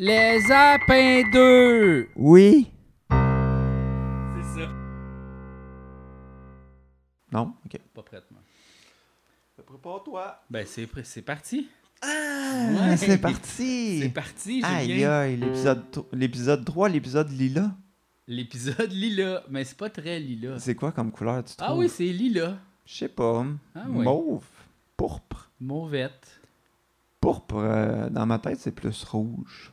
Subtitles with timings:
[0.00, 2.08] Les Apins 2!
[2.14, 2.70] Oui.
[3.10, 3.16] C'est
[4.60, 4.68] ça.
[7.32, 7.54] Non?
[7.66, 7.80] OK.
[7.94, 8.38] Pas prêtement.
[9.66, 10.40] Prépare-toi.
[10.48, 11.68] Ben, c'est, pr- c'est parti.
[12.00, 12.06] Ah,
[12.90, 12.96] Ouais.
[12.96, 13.98] c'est parti.
[14.02, 15.10] C'est parti, Aïe, Julien.
[15.10, 15.82] aïe, l'épisode,
[16.12, 17.72] l'épisode 3, l'épisode lila.
[18.28, 19.42] L'épisode lila.
[19.50, 20.58] Mais c'est pas très lila.
[20.60, 21.68] C'est quoi comme couleur, tu trouves?
[21.68, 22.56] Ah oui, c'est lila.
[22.86, 23.44] Je sais pas.
[23.74, 24.04] Ah oui.
[24.04, 24.44] Mauve.
[24.96, 25.50] Pourpre.
[25.60, 26.40] Mauvette.
[27.20, 29.72] Pourpre, euh, dans ma tête, c'est plus rouge.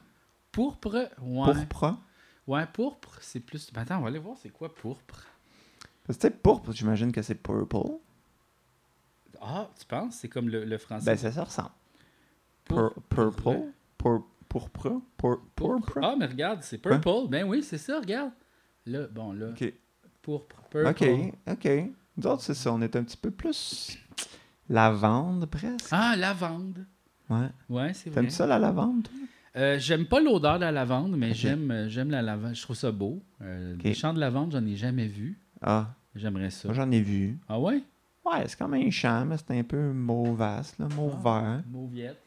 [0.55, 1.09] Pourpre.
[1.21, 1.53] Ouais.
[1.53, 1.97] Pourpre.
[2.47, 3.71] Ouais, pourpre, c'est plus.
[3.73, 5.25] Ben, attends, on va aller voir c'est quoi pourpre.
[6.05, 7.77] Parce que pourpre, j'imagine que c'est purple.
[9.41, 10.15] Ah, tu penses?
[10.15, 11.05] C'est comme le, le français?
[11.05, 11.69] Ben, ça, ça ressemble.
[12.65, 13.71] Pur- purple.
[13.97, 15.01] Pur- Pourpre.
[15.18, 15.99] Pur- Pourpre.
[16.01, 17.27] Ah, mais regarde, c'est purple.
[17.29, 18.32] Ben oui, c'est ça, regarde.
[18.85, 19.49] Là, bon, là.
[19.49, 19.74] Ok.
[20.21, 20.55] Pourpre.
[20.69, 20.87] Purple.
[20.87, 21.69] Ok, ok.
[22.18, 22.71] Nous autres, c'est ça.
[22.71, 23.97] On est un petit peu plus
[24.69, 25.87] lavande, presque.
[25.91, 26.85] Ah, lavande.
[27.29, 27.49] Ouais.
[27.69, 28.21] Ouais, c'est vrai.
[28.21, 29.13] T'aimes ça, la lavande, toi?
[29.57, 32.55] Euh, j'aime pas l'odeur de la lavande, mais j'aime euh, j'aime la lavande.
[32.55, 33.22] Je trouve ça beau.
[33.41, 33.81] Euh, Ok.
[33.83, 35.38] Des champs de lavande, j'en ai jamais vu.
[35.61, 36.67] Ah, J'aimerais ça.
[36.67, 37.38] moi, j'en ai vu.
[37.47, 37.81] Ah ouais?
[38.25, 41.41] Ouais, c'est comme un champ, mais c'est un peu mauvasse, là, mauve Ah.
[41.41, 41.63] vert.
[41.71, 42.19] Mauviette.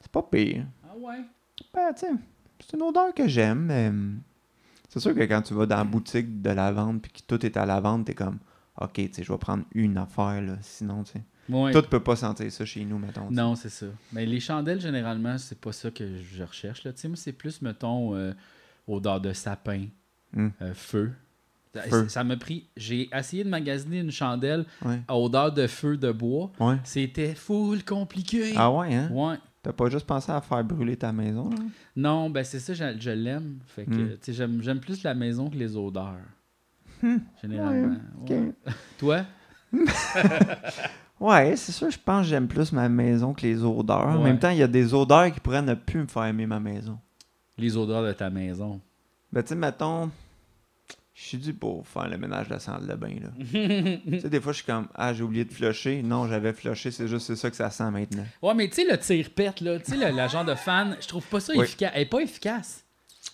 [0.00, 0.64] C'est pas pire.
[0.84, 1.20] Ah ouais?
[1.74, 2.06] Ben, tu
[2.60, 4.20] c'est une odeur que j'aime, mais hum,
[4.88, 7.56] c'est sûr que quand tu vas dans la boutique de lavande puis que tout est
[7.58, 8.38] à lavande, t'es comme,
[8.80, 11.22] ok, tu sais, je vais prendre une affaire, là, sinon, tu sais.
[11.48, 11.72] Ouais.
[11.72, 13.30] Tout peut pas sentir ça chez nous, mettons.
[13.30, 13.86] Non, c'est ça.
[14.12, 16.84] Mais les chandelles, généralement, c'est pas ça que je recherche.
[16.84, 16.92] Là.
[17.04, 18.32] Moi, c'est plus, mettons, euh,
[18.88, 19.86] odeur de sapin,
[20.32, 20.48] Hmm.
[20.62, 21.12] euh, feu.
[21.74, 22.08] Ça- Feu.
[22.08, 22.66] Ça m'a pris.
[22.76, 25.00] J'ai essayé de magasiner une chandelle Ouais.
[25.06, 26.50] à odeur de feu de bois.
[26.58, 26.76] Ouais.
[26.84, 28.54] C'était full compliqué.
[28.56, 29.10] Ah ouais, hein?
[29.12, 29.36] Ouais.
[29.62, 31.56] T'as pas juste pensé à faire brûler ta maison, là?
[31.94, 33.58] Non, ben c'est ça, je, je l'aime.
[33.66, 34.16] Fait que, Hmm.
[34.28, 36.16] j'aime, j'aime plus la maison que les odeurs.
[37.02, 37.18] Hmm.
[37.42, 37.96] Généralement.
[38.22, 38.30] Ok.
[38.30, 38.52] Ouais.
[38.98, 39.24] Toi?
[41.18, 44.06] Ouais, c'est sûr, je pense que j'aime plus ma maison que les odeurs.
[44.06, 46.46] En même temps, il y a des odeurs qui pourraient ne plus me faire aimer
[46.46, 46.98] ma maison.
[47.56, 48.80] Les odeurs de ta maison.
[49.32, 50.10] Ben, tu sais, mettons,
[51.14, 53.30] je suis dû pour faire le ménage de la salle de bain, là.
[54.06, 56.02] tu sais, des fois, je suis comme, ah, j'ai oublié de flusher.
[56.02, 58.26] Non, j'avais flushé, c'est juste c'est ça que ça sent maintenant.
[58.42, 61.24] Ouais, mais tu sais, le tire-pète, là, tu sais, la genre de fan, je trouve
[61.26, 61.64] pas ça Oui.
[61.64, 61.92] efficace.
[61.94, 62.84] Elle est pas efficace.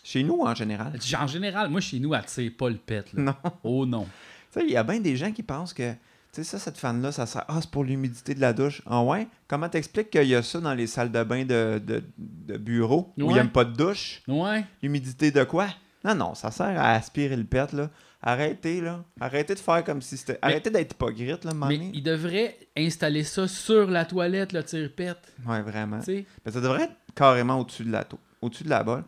[0.05, 0.93] Chez nous, en général.
[1.21, 3.13] En général, moi, chez nous, elle tire pas le pet.
[3.13, 3.23] Là.
[3.23, 3.35] Non.
[3.65, 4.05] Oh non.
[4.53, 5.93] Tu sais, il y a bien des gens qui pensent que,
[6.33, 8.81] tu sais, ça, cette fan-là, ça sert, ah, c'est pour l'humidité de la douche.
[8.87, 9.29] Ah ouais?
[9.49, 13.13] Comment t'expliques qu'il y a ça dans les salles de bain de, de, de bureau
[13.19, 14.23] où il n'y a pas de douche?
[14.27, 14.65] Ouais.
[14.83, 15.69] L'humidité de quoi?
[16.05, 17.91] Non, non, ça sert à aspirer le pet, là.
[18.23, 19.05] Arrêtez, là.
[19.21, 20.39] Arrêtez de faire comme si c'était.
[20.43, 25.35] Arrêtez d'être hypocrite, là, moment Mais il devrait installer ça sur la toilette, le tire-pète.
[25.47, 25.99] Ouais, vraiment.
[25.99, 26.27] Tu sais.
[26.47, 29.05] Mais ça devrait être carrément au-dessus de la tou- au-dessus de la bolle.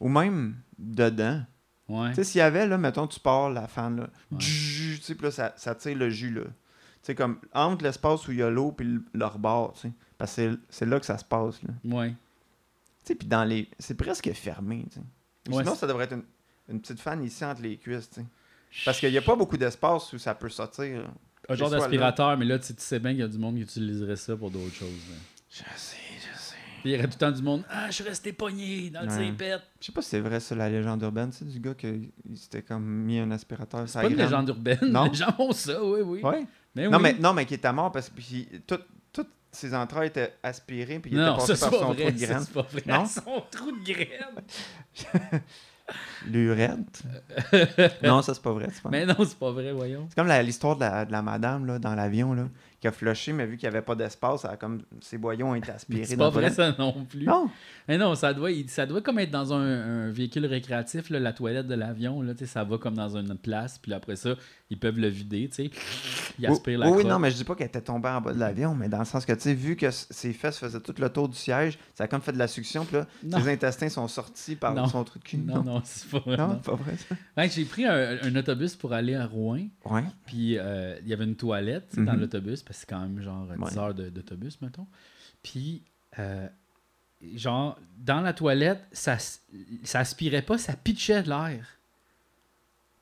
[0.00, 1.42] Ou même dedans.
[1.88, 2.08] Ouais.
[2.10, 4.08] Tu sais, s'il y avait, là, mettons, tu pars la fan, là.
[4.32, 4.38] Ouais.
[4.38, 6.42] Tu sais, puis là, ça, ça tire le jus, là.
[7.06, 9.92] Sais, comme entre l'espace où il y a l'eau puis le, le rebord, tu sais.
[10.18, 11.70] Parce que c'est- c'est là que ça se passe, là.
[11.84, 12.10] Ouais.
[12.10, 12.14] Tu
[13.04, 13.68] sais, puis dans les.
[13.78, 15.00] C'est presque fermé, tu sais.
[15.52, 16.24] Ouais, Sinon, c'est- ça devrait être une,
[16.68, 18.26] une petite fan ici entre les cuisses, tu sais.
[18.84, 21.08] Parce qu'il n'y a pas beaucoup d'espace où ça peut sortir.
[21.48, 24.16] Un genre d'aspirateur, mais là, tu sais- bien qu'il y a du monde qui utiliserait
[24.16, 24.88] ça pour d'autres choses.
[25.08, 25.16] là.
[25.48, 26.56] Je sais, je sais.
[26.82, 27.62] Puis il y aurait tout le temps du monde.
[27.70, 29.32] Ah, je suis resté pogné dans le Ouais.
[29.80, 32.10] Je sais pas si c'est vrai, ça, la légende urbaine, tu sais, du gars qui
[32.34, 34.78] s'était comme mis un aspirateur C'est pas une légende urbaine.
[34.82, 35.04] Non.
[35.10, 36.20] Les gens font ça, oui, oui.
[36.22, 36.44] Ouais.
[36.76, 37.02] Mais Non, oui.
[37.02, 38.78] mais, non, mais qui était mort parce que puis tout-
[39.12, 42.02] toutes ses entrailles étaient aspirées puis il non, était passé par pas son vrai.
[42.04, 42.42] trou de ça, graine.
[42.44, 42.82] C'est pas vrai.
[42.86, 43.06] Non?
[43.06, 45.40] Son trou de graine.
[46.26, 47.02] Lurette?
[48.02, 50.06] non, ça, c'est pas vrai, pas Mais non, c'est pas vrai, voyons.
[50.08, 52.48] C'est comme la- l'histoire de la, de la madame là, dans l'avion là,
[52.80, 55.46] qui a flushé, mais vu qu'il n'y avait pas d'espace, elle a comme ses boyaux
[55.46, 56.04] ont été aspirés.
[56.04, 57.24] C'est pas vrai, ça non plus.
[57.24, 57.48] Non.
[57.86, 61.32] Mais non, ça doit, ça doit comme être dans un, un véhicule récréatif, là, la
[61.32, 62.20] toilette de l'avion.
[62.20, 64.30] Là, ça va comme dans une place, puis après ça,
[64.68, 65.48] ils peuvent le vider.
[65.48, 65.70] tu sais.
[66.38, 67.06] Ils aspirent la oui, crotte.
[67.06, 69.04] non, mais je dis pas qu'elle était tombée en bas de l'avion, mais dans le
[69.04, 72.04] sens que, tu sais, vu que ses fesses faisaient tout le tour du siège, ça
[72.04, 73.40] a comme fait de la succion, puis là, Non.
[73.40, 74.86] ses intestins sont sortis par Non.
[74.88, 75.36] son trou de cul.
[75.38, 76.36] Non, non, c'est pas vrai.
[76.36, 77.14] Non, pas vrai, ça.
[77.36, 80.04] Ouais, J'ai pris un, un autobus pour aller à Rouen, Ouais.
[80.26, 82.20] puis euh, il y avait une toilette dans Mhm.
[82.20, 83.78] l'autobus, parce que c'est quand même genre 10 Ouais.
[83.78, 84.86] heures d'autobus, mettons.
[85.42, 85.84] Puis,
[86.18, 86.48] euh,
[87.34, 89.16] genre, dans la toilette, ça,
[89.84, 91.66] ça aspirait pas, ça pitchait de l'air.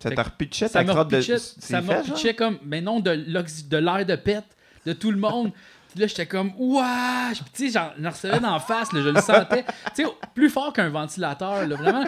[0.05, 0.25] Ça t'a
[0.69, 1.97] ça ta crotte de repitchait- ça genre?
[1.99, 4.45] repitchait comme mais non de l'air de pète
[4.87, 5.51] de tout le monde.
[5.91, 7.31] Puis là j'étais comme ouah!
[7.33, 9.65] Puis, tu sais j'en j'en recevais d'en face là, je le sentais.
[9.95, 12.05] Tu sais plus fort qu'un ventilateur là, vraiment.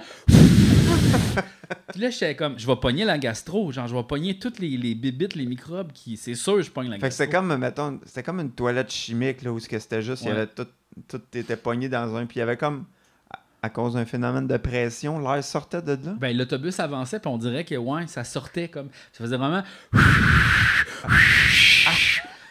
[1.93, 4.77] Puis là j'étais comme je vais pogner la gastro genre je vais pogner toutes les,
[4.77, 7.25] les bibites les microbes qui c'est sûr je pogne la Fait que gastro.
[7.25, 10.29] c'était comme, mettons, c'était comme une toilette chimique, là, où ce que c'était juste, il
[10.29, 10.67] y avait tout,
[11.09, 12.85] tout était pogné dans un, puis il y avait comme,
[13.63, 16.15] à, cause d'un phénomène de pression, l'air sortait de là.
[16.19, 19.63] ben l'autobus avançait puis on dirait que ouais ça sortait comme ça faisait vraiment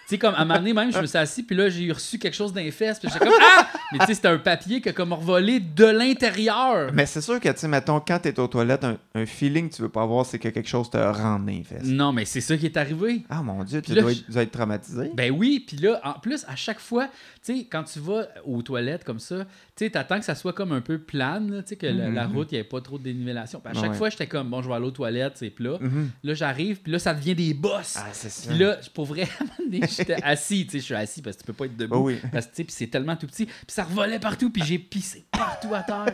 [0.07, 1.91] Tu sais, comme à un moment donné, même, je me suis assis, puis là, j'ai
[1.91, 4.79] reçu quelque chose les fesses, puis j'étais comme Ah Mais tu sais, c'était un papier
[4.79, 6.91] qui a comme revolé de l'intérieur.
[6.93, 9.75] Mais c'est sûr que, tu sais, mettons, quand t'es aux toilettes, un, un feeling que
[9.77, 11.85] tu veux pas avoir, c'est que quelque chose te rentre dans les fesses.
[11.85, 13.23] Non, mais c'est ça qui est arrivé.
[13.31, 15.09] Ah mon dieu, tu dois, je- dois être traumatisé.
[15.15, 17.07] Ben oui, puis là, en plus, à chaque fois,
[17.43, 19.37] tu sais, quand tu vas aux toilettes comme ça,
[19.77, 22.27] tu sais, t'attends que ça soit comme un peu plane, tu sais, que la, la
[22.27, 22.33] Mhm.
[22.36, 23.60] route, il n'y ait pas trop de dénivellation.
[23.60, 23.98] Puis à chaque Ouais.
[23.98, 25.77] fois, j'étais comme, bon, je vais aller aux toilettes, c'est plat.
[25.81, 26.12] Mhm.
[26.24, 27.95] Là, j'arrive, puis là, ça devient des bosses.
[27.98, 28.50] Ah, c'est ça.
[28.50, 29.27] Puis là, pour vrai,
[29.69, 31.95] j'étais assis, tu sais, je suis assis parce que tu peux pas être debout.
[31.98, 32.19] Oh oui.
[32.31, 33.45] Parce que, tu sais, puis c'est tellement tout petit.
[33.48, 36.06] Puis ça revolait partout, puis j'ai pissé partout à terre.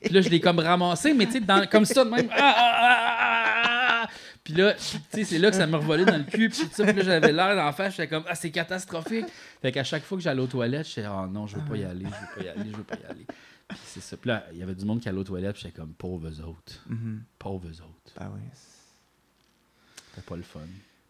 [0.00, 2.28] Puis là, je l'ai comme ramassé, mais tu sais, comme ça de même.
[2.30, 3.77] Ah, ah, ah, ah, ah.
[4.48, 6.68] Puis là, tu sais, c'est là que ça me revolait dans le cul, puis tout
[6.72, 6.84] ça.
[6.86, 9.26] Puis là, j'avais l'air d'en face, j'étais comme, ah, c'est catastrophique.
[9.60, 11.84] Fait qu'à chaque fois que j'allais aux toilettes, j'étais, oh non, je veux pas y
[11.84, 13.26] aller, je veux pas y aller, je veux pas y aller.
[13.68, 14.16] Puis c'est ça.
[14.16, 16.40] Puis là, il y avait du monde qui allait aux toilettes, puis j'étais comme, pauvres
[16.40, 17.22] autres, Mhm.
[17.38, 18.14] pauvres autres.
[18.18, 18.40] Ben oui.
[20.10, 20.60] C'était pas le fun.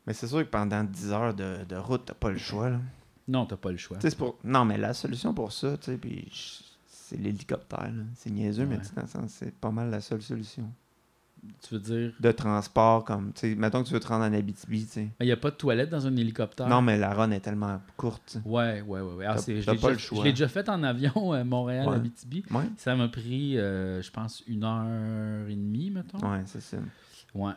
[0.05, 2.71] Mais c'est sûr que pendant 10 heures de, de route, t'as pas le choix.
[2.71, 2.81] Là.
[3.29, 3.99] Non, t'as pas le choix.
[4.17, 4.39] Pour...
[4.43, 6.29] Non, mais la solution pour ça, tu sais, puis
[6.91, 7.93] c'est l'hélicoptère.
[8.17, 8.83] C'est niaiseux, mais Ouais.
[8.83, 10.69] tu sais, dans le sens, c'est pas mal la seule solution.
[11.63, 14.33] Tu veux dire, De transport, comme, tu sais, mettons que tu veux te rendre en
[14.33, 15.09] Abitibi, tu sais.
[15.21, 16.69] il n'y a pas de toilette dans un hélicoptère?
[16.69, 18.39] Non, mais la run est tellement courte.
[18.45, 19.15] Ouais, ouais, ouais.
[19.15, 19.27] ouais.
[19.27, 20.19] Ah, c'est- je l'ai pas déjà- le choix.
[20.21, 22.45] Je l'ai déjà fait en avion, euh, Montréal-Abitibi.
[22.51, 26.19] Ouais, Ça m'a pris, euh, je pense, une heure et demie, mettons.
[26.19, 26.77] ouais, c'est ça.
[27.35, 27.53] Ouais.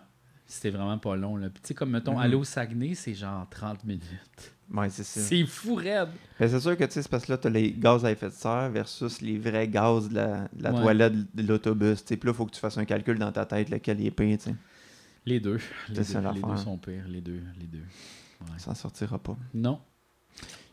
[0.48, 1.38] C'était vraiment pas long.
[1.38, 1.50] Là.
[1.50, 2.20] Puis, tu sais, comme, mettons, Mhm.
[2.22, 4.54] aller au Saguenay, c'est genre 30 minutes.
[4.74, 5.20] Ouais, c'est ça.
[5.20, 6.08] C'est fou, raide.
[6.40, 8.28] Mais c'est sûr que, tu sais, c'est parce que là, t'as les gaz à effet
[8.28, 10.82] de serre versus les vrais gaz de la, de la Ouais.
[10.82, 12.18] toilette de l'autobus, tu sais.
[12.18, 14.38] Puis là, il faut que tu fasses un calcul dans ta tête, lequel est pire,
[14.38, 14.56] tu sais.
[15.26, 15.60] Les deux.
[15.90, 16.02] Les, deux,
[16.34, 17.06] les deux sont pires.
[17.08, 17.42] Les deux.
[17.60, 17.80] Les deux.
[18.42, 18.48] Ouais.
[18.58, 19.38] Ça sortira pas.
[19.54, 19.80] Non.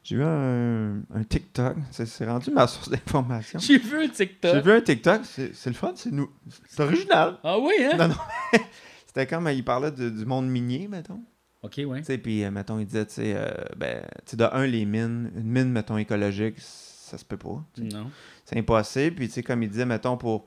[0.05, 3.59] J'ai vu un, un TikTok, c'est rendu ma source d'information.
[3.59, 4.65] J'ai vu un J'ai TikTok.
[4.65, 6.31] vu un TikTok, c'est c'est le fun, c'est nous.
[6.67, 7.37] C'est original.
[7.45, 7.97] Ah oui, hein?
[7.99, 8.15] Non, non.
[9.07, 11.21] C'était comme il parlait de- du monde minier, mettons.
[11.63, 12.03] Ok, ouais.
[12.03, 14.85] Tu puis euh, mettons, il disait, tu sais, euh, ben, tu sais, de un, les
[14.85, 16.55] mines, une mine, mettons, écologique,
[17.09, 17.65] ça se peut pas.
[17.79, 18.11] Non.
[18.45, 19.17] C'est impossible.
[19.17, 20.47] Puis, tu sais, comme il disait, mettons, pour,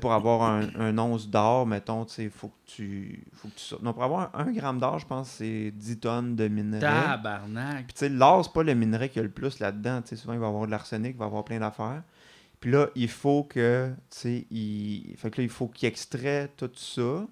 [0.00, 3.24] pour avoir un, un once d'or, mettons, tu sais, faut que tu.
[3.34, 3.82] Faut que tu sortes.
[3.82, 6.80] Non, pour avoir un, gramme d'or, je pense, c'est 10 tonnes de minerai.
[6.80, 7.86] Tabarnak.
[7.86, 10.02] Puis, tu sais, l'or, c'est pas le minerai qui a le plus là-dedans.
[10.02, 12.02] Tu sais, souvent, il va y avoir de l'arsenic, il va y avoir plein d'affaires.
[12.58, 15.14] Puis là, il faut que, tu sais, il...
[15.16, 17.24] Fait que là, il faut qu'il extrait tout ça.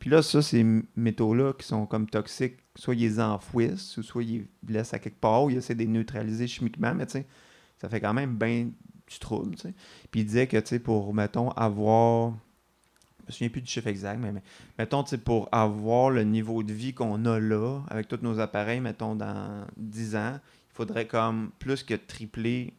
[0.00, 0.64] Puis là, ça, ces
[0.96, 4.98] métaux-là qui sont comme toxiques, soit ils les enfouissent, ou soit ils les laissent à
[4.98, 7.26] quelque part, ou ils essaient de les neutraliser chimiquement, mais tu sais,
[7.76, 8.70] ça fait quand même bien
[9.06, 9.74] du trouble, tu sais.
[10.10, 12.32] Puis il disait que, tu sais, pour, mettons, avoir...
[13.20, 14.32] Je me souviens plus du chiffre exact, mais,
[14.78, 18.40] mettons, tu sais, pour avoir le niveau de vie qu'on a là, avec tous nos
[18.40, 22.72] appareils, mettons, dans 10 ans, il faudrait comme plus que tripler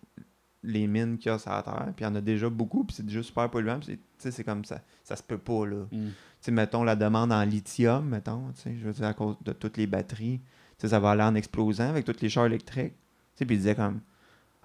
[0.63, 1.91] les mines qu'il y a sur la Terre.
[1.95, 3.79] Puis il y en a déjà beaucoup, puis c'est déjà super polluant.
[3.79, 4.81] puis c'est comme ça.
[5.03, 5.87] Ça se peut pas, là.
[5.91, 6.09] Mm.
[6.41, 9.53] Sais, mettons la demande en lithium, mettons, tu sais, je veux dire, à cause de
[9.53, 10.45] toutes les batteries, tu
[10.79, 12.93] sais, ça va aller en explosant avec tous les chars électriques.
[12.93, 12.97] Tu
[13.35, 14.01] sais, puis il disait comme,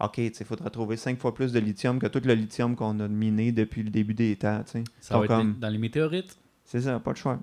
[0.00, 2.76] OK, tu sais, il faudrait trouver cinq fois plus de lithium que tout le lithium
[2.76, 4.84] qu'on a miné depuis le début des temps, tu sais.
[5.00, 6.36] Ça va Donc, être comme- dans les météorites.
[6.64, 7.38] C'est ça, pas le choix.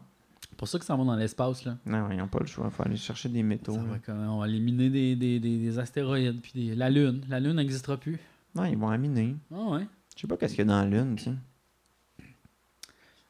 [0.50, 1.77] C'est pour ça que ça va dans l'espace, là.
[1.86, 2.65] Non, ils n'ont pas le choix.
[2.65, 3.74] Il faut aller chercher des métaux.
[3.74, 6.41] Ça va comme- on va éliminer des, des, des, des astéroïdes.
[6.41, 7.21] Puis des- la Lune.
[7.29, 8.19] La Lune n'existera plus.
[8.56, 9.36] Non, ils vont en miner.
[9.53, 9.88] Ah ouais.
[10.15, 11.31] Je sais pas qu'est-ce qu'il y a dans la Lune, tu sais.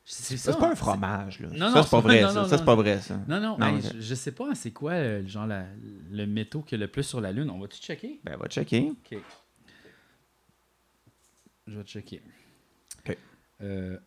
[0.05, 0.53] C'est Ça, ça.
[0.53, 1.47] c'est pas un fromage, là.
[1.53, 2.33] Non, ça, non, c'est pas vrai, non, ça.
[2.33, 2.65] non, ça, c'est non.
[2.65, 3.19] pas vrai, ça.
[3.27, 5.65] Non, non, hey, je, je sais pas c'est quoi euh, genre la-
[6.11, 7.49] le métaux qui a le plus sur la Lune.
[7.49, 8.19] On va-tu checker?
[8.25, 8.91] Ben, va checker.
[8.91, 9.17] Ok.
[11.67, 12.21] Je vais checker.
[13.07, 13.17] Ok.
[13.61, 13.97] Euh,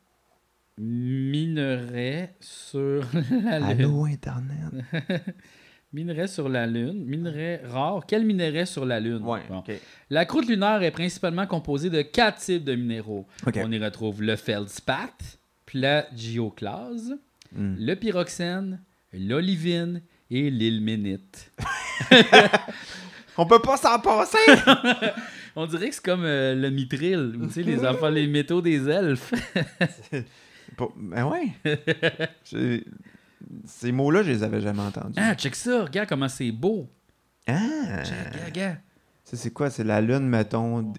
[0.77, 3.03] minerai sur
[3.45, 3.81] la Lune.
[3.87, 4.85] Allô, Internet.
[5.93, 7.05] Minerai sur la Lune.
[7.07, 8.05] Minerai rare.
[8.07, 9.23] Quel minerai sur la Lune?
[9.23, 9.59] Ouais, Bon.
[9.59, 9.71] ok.
[10.11, 13.27] La croûte lunaire est principalement composée de quatre types de minéraux.
[13.47, 17.15] On y retrouve le feldspath, plagioclase,
[17.55, 17.77] Hmm.
[17.79, 18.81] le pyroxène,
[19.13, 21.53] l'olivine et l'ilménite.
[23.39, 24.39] On peut pas s'en passer!
[25.57, 28.61] On dirait que c'est comme euh, le mithril, ou tu sais, les enfants, les métaux
[28.61, 29.33] des elfes.
[30.97, 31.49] Ben ouais.
[33.65, 35.15] Ces mots-là, je les avais jamais entendus.
[35.17, 36.91] Ah, check ça, regarde comment c'est beau.
[37.47, 38.03] Ah!
[38.05, 38.79] Check, regarde,
[39.25, 39.71] c'est quoi?
[39.71, 40.93] C'est la lune, mettons,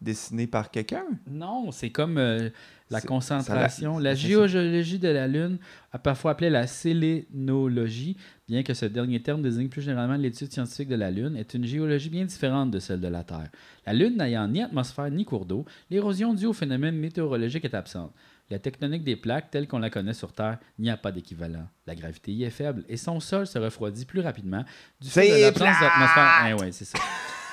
[0.00, 1.04] d- dessinée par quelqu'un?
[1.28, 2.50] Non, c'est comme euh,
[2.90, 3.98] la concentration.
[3.98, 5.58] la- géologie de la Lune,
[6.02, 8.16] parfois appelée la sélénologie,
[8.48, 11.64] bien que ce dernier terme désigne plus généralement l'étude scientifique de la Lune, est une
[11.64, 13.48] géologie bien différente de celle de la Terre.
[13.86, 18.12] La Lune n'ayant ni atmosphère ni cours d'eau, l'érosion due au phénomène météorologique est absente.
[18.48, 21.66] La tectonique des plaques, telle qu'on la connaît sur Terre, n'y a pas d'équivalent.
[21.84, 24.64] La gravité y est faible et son sol se refroidit plus rapidement
[25.00, 26.46] du fait de l'absence d'atmosphère.
[26.50, 26.98] Eh ouais, c'est ça.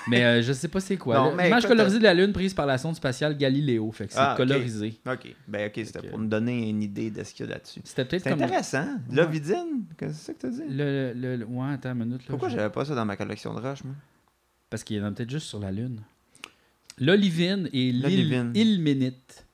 [0.07, 1.15] Mais euh, je sais pas c'est quoi.
[1.17, 1.35] Non, là.
[1.35, 3.91] mais L'image écoute, colorisée de la Lune prise par la sonde spatiale Galileo.
[3.91, 4.99] Fait que c'est Ah, colorisé.
[5.07, 5.35] OK.
[5.47, 7.81] Ben, OK, c'était pour nous donner une idée de ce qu'il y a là-dessus.
[7.85, 8.41] C'était peut-être C'est comme.
[8.43, 8.85] intéressant.
[9.11, 10.63] L'ovidine, qu'est-ce que c'est que t'as dit?
[10.69, 12.21] Le, le, le- Ouais, attends une minute.
[12.21, 13.95] Là, Pourquoi je- j'avais pas ça dans ma collection de roches, moi?
[14.69, 16.01] Parce qu'il y en a peut-être juste sur la Lune.
[16.99, 18.51] L'olivine et l'île L'olivine.
[18.55, 19.45] ilménite.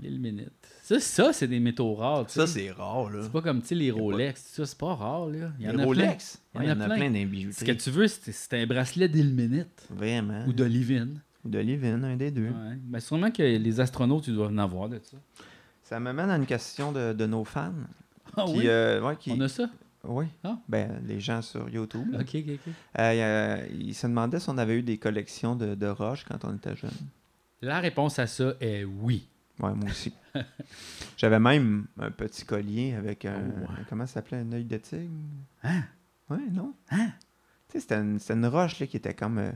[0.00, 0.57] L'ilménite.
[0.88, 2.30] Ça, ça c'est des métaux rares.
[2.30, 3.20] Ça, c'est rare, là.
[3.22, 4.40] C'est pas comme les pas- Rolex.
[4.42, 5.26] Ça, c'est pas rare.
[5.26, 5.52] Là.
[5.58, 6.38] Il y en Les a Rolex?
[6.54, 6.96] Il y en Ouais, Il y a en a plein.
[6.96, 7.52] plein plein.
[7.52, 10.44] Ce que tu veux, c'est un bracelet d'ilménite Vraiment.
[10.46, 11.20] ou d'olivine.
[11.44, 12.46] Ou d'olivine, un des deux.
[12.48, 12.76] Ouais.
[12.82, 15.18] Ben, sûrement que les astronautes, ils doivent en avoir de ça.
[15.82, 17.72] Ça me mène à une question de, de nos fans.
[18.36, 18.62] Ah qui, oui?
[18.66, 19.68] euh, ouais, qui, On a ça?
[20.04, 20.24] Oui.
[20.42, 20.58] Ah.
[20.68, 22.06] Ben, les gens sur YouTube.
[22.14, 22.72] Ok, ok, ok.
[22.98, 26.24] Euh, il, euh, il se demandait si on avait eu des collections de, de roches
[26.26, 26.90] quand on était jeune.
[27.60, 29.28] La réponse à ça est oui.
[29.60, 30.12] Ouais, moi aussi.
[31.16, 33.42] J'avais même un petit collier avec un.
[33.62, 33.68] Oh.
[33.88, 35.10] Comment ça s'appelait Un œil de tigre
[35.64, 35.82] Hein?
[36.30, 37.10] Ouais, non Hein?
[37.68, 39.38] Tu sais, c'était une, une roche là, qui était comme.
[39.38, 39.52] euh,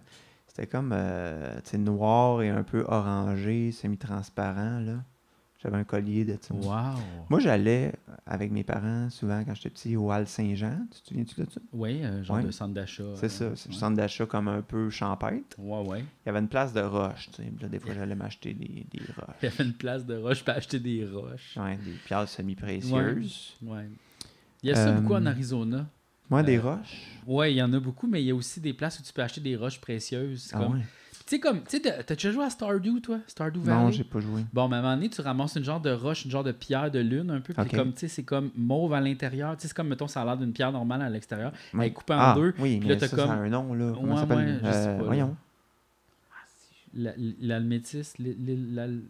[0.49, 0.93] c'était comme.
[0.93, 4.81] euh, tu sais, noir et un peu orangé, semi-transparent.
[4.81, 5.05] là.
[5.63, 6.53] J'avais un collier de ça.
[6.55, 6.99] Wow.
[7.31, 7.93] Moi, j'allais
[8.27, 10.87] avec mes parents souvent quand j'étais petit au Hall Saint-Jean.
[10.91, 11.61] Tu te souviens-tu de ça?
[11.73, 12.43] Oui, un genre Ouais.
[12.43, 13.05] de centre d'achat.
[13.15, 15.57] C'est ça, c'est un centre d'achat comme un peu champêtre.
[15.59, 16.01] Ouais, ouais.
[16.01, 17.29] Il y avait une place de roche.
[17.33, 17.53] Tu sais.
[17.61, 19.37] Là, des fois, j'allais m'acheter des, des roches.
[19.43, 21.57] Il y avait une place de roche, pour acheter des roches.
[21.57, 23.55] Ouais, des pierres semi-précieuses.
[23.63, 23.89] Ouais.
[24.63, 25.87] Il y a ça Euh, beaucoup en Arizona.
[26.31, 27.03] Moi, des Euh, roches.
[27.27, 29.13] Ouais, il y en a beaucoup, mais il y a aussi des places où tu
[29.13, 30.51] peux acheter des roches précieuses.
[30.55, 30.83] Ah comme...
[31.37, 33.19] sais, comme, tu sais, t'as déjà joué à Stardew, toi?
[33.27, 33.93] Stardew Non, Valley?
[33.93, 34.45] j'ai pas joué.
[34.53, 36.53] Bon, mais à un moment donné, tu ramasses une genre de roche, une genre de
[36.53, 37.53] pierre de lune, un peu.
[37.55, 39.57] Puis comme, tu sais, c'est comme mauve à l'intérieur.
[39.57, 41.53] Tu sais, c'est comme, mettons, ça a l'air d'une pierre normale à l'extérieur.
[41.75, 41.87] Elle Ouais.
[41.89, 42.55] est coupée en ah, deux.
[42.59, 43.93] Oui, mais là, ça, comme- ça a un nom, là.
[43.95, 45.05] Comment Ouais, ça ouais, je sais Euh, pas.
[45.05, 45.37] Voyons.
[46.95, 49.01] La- L'almétis, l'île- l'île- la- l'île-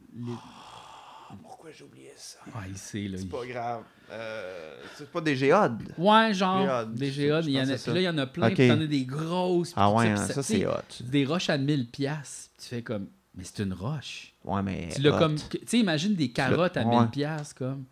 [1.43, 2.39] Pourquoi j'ai oublié ça?
[2.55, 3.17] Ah, il sait, là.
[3.19, 3.83] C'est il- pas grave.
[4.11, 5.83] Euh, c'est pas des géodes.
[5.97, 7.45] Ouais, genre, Géodes, des géodes.
[7.47, 8.49] Il y en a, puis là, il y en a plein.
[8.49, 8.55] Ok.
[8.55, 9.73] Puis t'en as des grosses.
[9.77, 10.73] Ah ouais, hein, ça, sais, c'est hot.
[11.01, 12.51] des roches à 1000 piastres.
[12.57, 14.35] Puis tu fais comme, mais c'est une roche.
[14.45, 14.89] Ouais, mais.
[14.95, 16.99] Tu l'as comme, tu sais, imagine des carottes à ouais.
[17.01, 17.85] 1000 piastres, comme.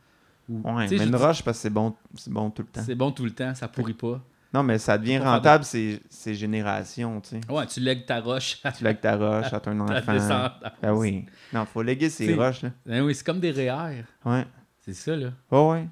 [0.48, 2.82] Ou- Ouais, mais une dis- roche, parce que c'est bon, c'est bon tout le temps.
[2.84, 4.20] C'est bon tout le temps, ça pourrit pas.
[4.52, 7.40] Non, mais ça devient rentable, ces, ces générations, tu sais.
[7.48, 10.48] Ouais, tu lègues ta roche à Tu lègues ta roche à ton enfant.
[10.82, 11.26] Ah oui.
[11.52, 12.70] Non, faut léguer ces T'sais- roches, là.
[12.84, 14.02] Ben oui, c'est comme des REER.
[14.24, 14.44] Ouais.
[14.80, 15.28] C'est ça, là.
[15.52, 15.88] Ouais, ouais.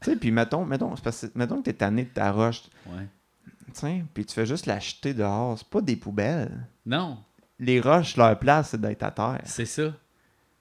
[0.00, 3.06] Tu sais, puis mettons, mettons, parce que- mettons que t'es tanné de ta roche, Ouais.
[3.74, 5.58] sais, puis tu fais juste la jeter dehors.
[5.58, 6.66] C'est pas des poubelles.
[6.86, 7.18] Non,
[7.60, 9.40] Les roches, leur place, c'est d'être à terre.
[9.44, 9.92] c'est ça.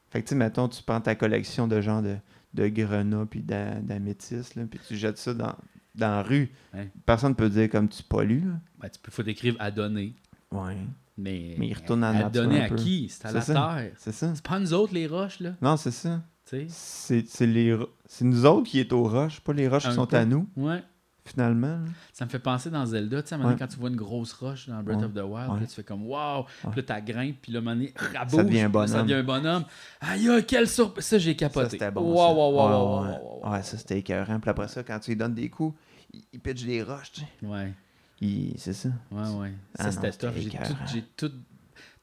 [0.10, 2.18] Fait que, tu sais, mettons, tu prends ta collection de genre de,
[2.56, 5.54] de grenats puis d'a- d'améthystes, là, puis tu jettes ça dans,
[5.98, 6.52] dans la rue.
[6.74, 6.90] Ouais.
[7.06, 8.44] Personne peut dire comme tu pollues.
[8.80, 10.16] Ben, tu peux, faut t'écrire à donner.
[10.52, 10.78] Ouais.
[11.18, 13.10] Mais, Mais il retourne à nature donner à qui?
[13.10, 13.54] C'est à la ça.
[13.54, 13.92] terre.
[13.98, 14.32] C'est ça.
[14.36, 15.52] C'est pas nous autres, les roches, là.
[15.62, 16.22] Non, c'est ça.
[16.46, 17.78] C'est les
[18.22, 20.16] nous autres qui est aux roches, pas les roches Un qui sont peu.
[20.16, 20.82] à nous, Ouais.
[21.26, 21.68] finalement.
[21.68, 21.80] là.
[22.14, 23.56] Ça me fait penser dans Zelda, tu sais, à Ouais.
[23.60, 25.04] quand tu vois une grosse roche dans Breath Ouais.
[25.06, 27.64] of the Wild, là, tu fais comme wow, puis là, t'as grimpes, puis là, à
[27.64, 27.94] donné,
[28.30, 29.08] Ça devient un là, Ça bonhomme.
[29.08, 29.64] devient un bonhomme.
[30.00, 31.04] Aïe, aïe, quelle surprise!
[31.06, 31.70] Ça, j'ai Ça, capoté.
[31.72, 32.02] c'était bon.
[32.02, 32.08] Ça.
[32.08, 32.74] Ouais, wow, ouais.
[32.74, 34.40] wow, wow, Ouais, ça, c'était écœurant.
[34.40, 35.78] Puis après ça, quand tu lui donnes des coups,
[36.14, 37.28] il, pitch des roches, tu sais.
[37.46, 37.74] Ouais,
[38.22, 38.90] Il- C'est ça.
[39.12, 39.54] ouais, ouais.
[39.78, 40.34] Ah Ça, c'était tough.
[40.38, 41.32] J'ai tout- J'ai tout.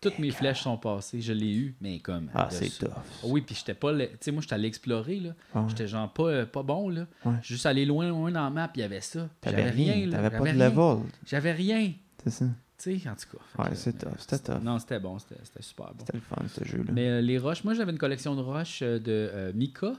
[0.00, 1.22] Toutes mes flèches sont passées.
[1.22, 2.28] Je l'ai eu, mais comme.
[2.34, 2.90] Ah, c'est tough.
[3.22, 3.92] Oui, puis j'étais pas.
[3.96, 5.30] Tu sais, moi, j'étais allé explorer, là.
[5.54, 5.62] Ouais.
[5.68, 7.06] J'étais genre pas, euh, pas bon, là.
[7.24, 7.36] Ouais.
[7.42, 9.28] Juste allé loin, loin dans la map, puis il y avait ça.
[9.42, 10.16] J'avais rien, rien, là.
[10.18, 10.98] t'avais pas de level.
[11.26, 11.92] J'avais rien.
[12.22, 12.44] C'est ça.
[12.76, 13.62] Tu sais, en tout cas.
[13.64, 14.62] Ouais, c'est mais tough, c'était tough.
[14.62, 16.04] Non, c'était bon, c'était super bon.
[16.06, 16.92] C'était le fun, ce jeu-là.
[16.92, 19.92] Mais euh, les roches, moi j'avais une collection de roches euh, de euh, mica.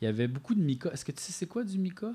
[0.00, 0.90] Il y avait beaucoup de mica.
[0.92, 2.12] Est-ce que tu sais c'est quoi du mica?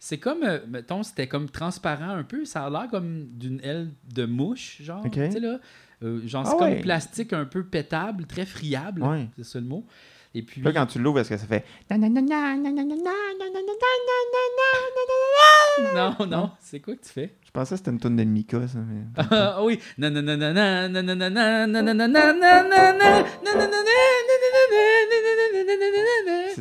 [0.00, 2.44] C'est comme, euh, mettons, c'était comme transparent un peu.
[2.44, 5.02] Ça a l'air comme d'une aile de mouche, genre.
[5.10, 5.58] Tu sais là?
[6.04, 6.80] Euh, genre, Ah c'est comme ouais.
[6.80, 9.02] plastique un peu pétable, très friable.
[9.02, 9.28] Ouais.
[9.36, 9.84] C'est ça le mot.
[10.34, 10.60] Et puis.
[10.60, 11.64] Puis là, quand tu l'ouvres, est-ce que ça fait.
[15.94, 17.34] Non, non, c'est quoi que tu fais?
[17.44, 18.78] Je pensais que c'était une tonne de Mika, ça.
[18.78, 19.02] Mais...
[19.30, 19.80] Ah oui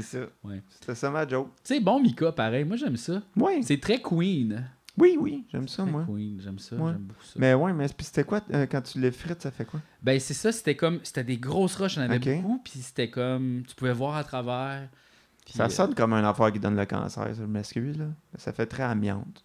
[0.01, 0.25] c'est ça.
[0.43, 0.61] Ouais.
[0.69, 1.49] C'était ça ma joke.
[1.63, 2.63] Tu sais, bon Mika, pareil.
[2.63, 3.21] Moi, j'aime ça.
[3.35, 3.63] Oui.
[3.63, 4.65] C'est très queen.
[4.97, 6.05] Oui, oui, j'aime ça, moi.
[6.07, 7.33] Queen, j'aime ça, j'aime beaucoup ça.
[7.35, 9.79] Mais ouais, mais c'était quoi, euh, quand tu les frites, ça fait quoi?
[10.01, 13.63] Ben, c'est ça, c'était comme, c'était des grosses roches, on avait beaucoup, puis c'était comme,
[13.67, 14.89] tu pouvais voir à travers.
[15.45, 15.69] Ça euh...
[15.69, 18.07] sonne comme un affaire qui donne le cancer, je m'excuse, là.
[18.39, 19.43] Ça fait très amiante.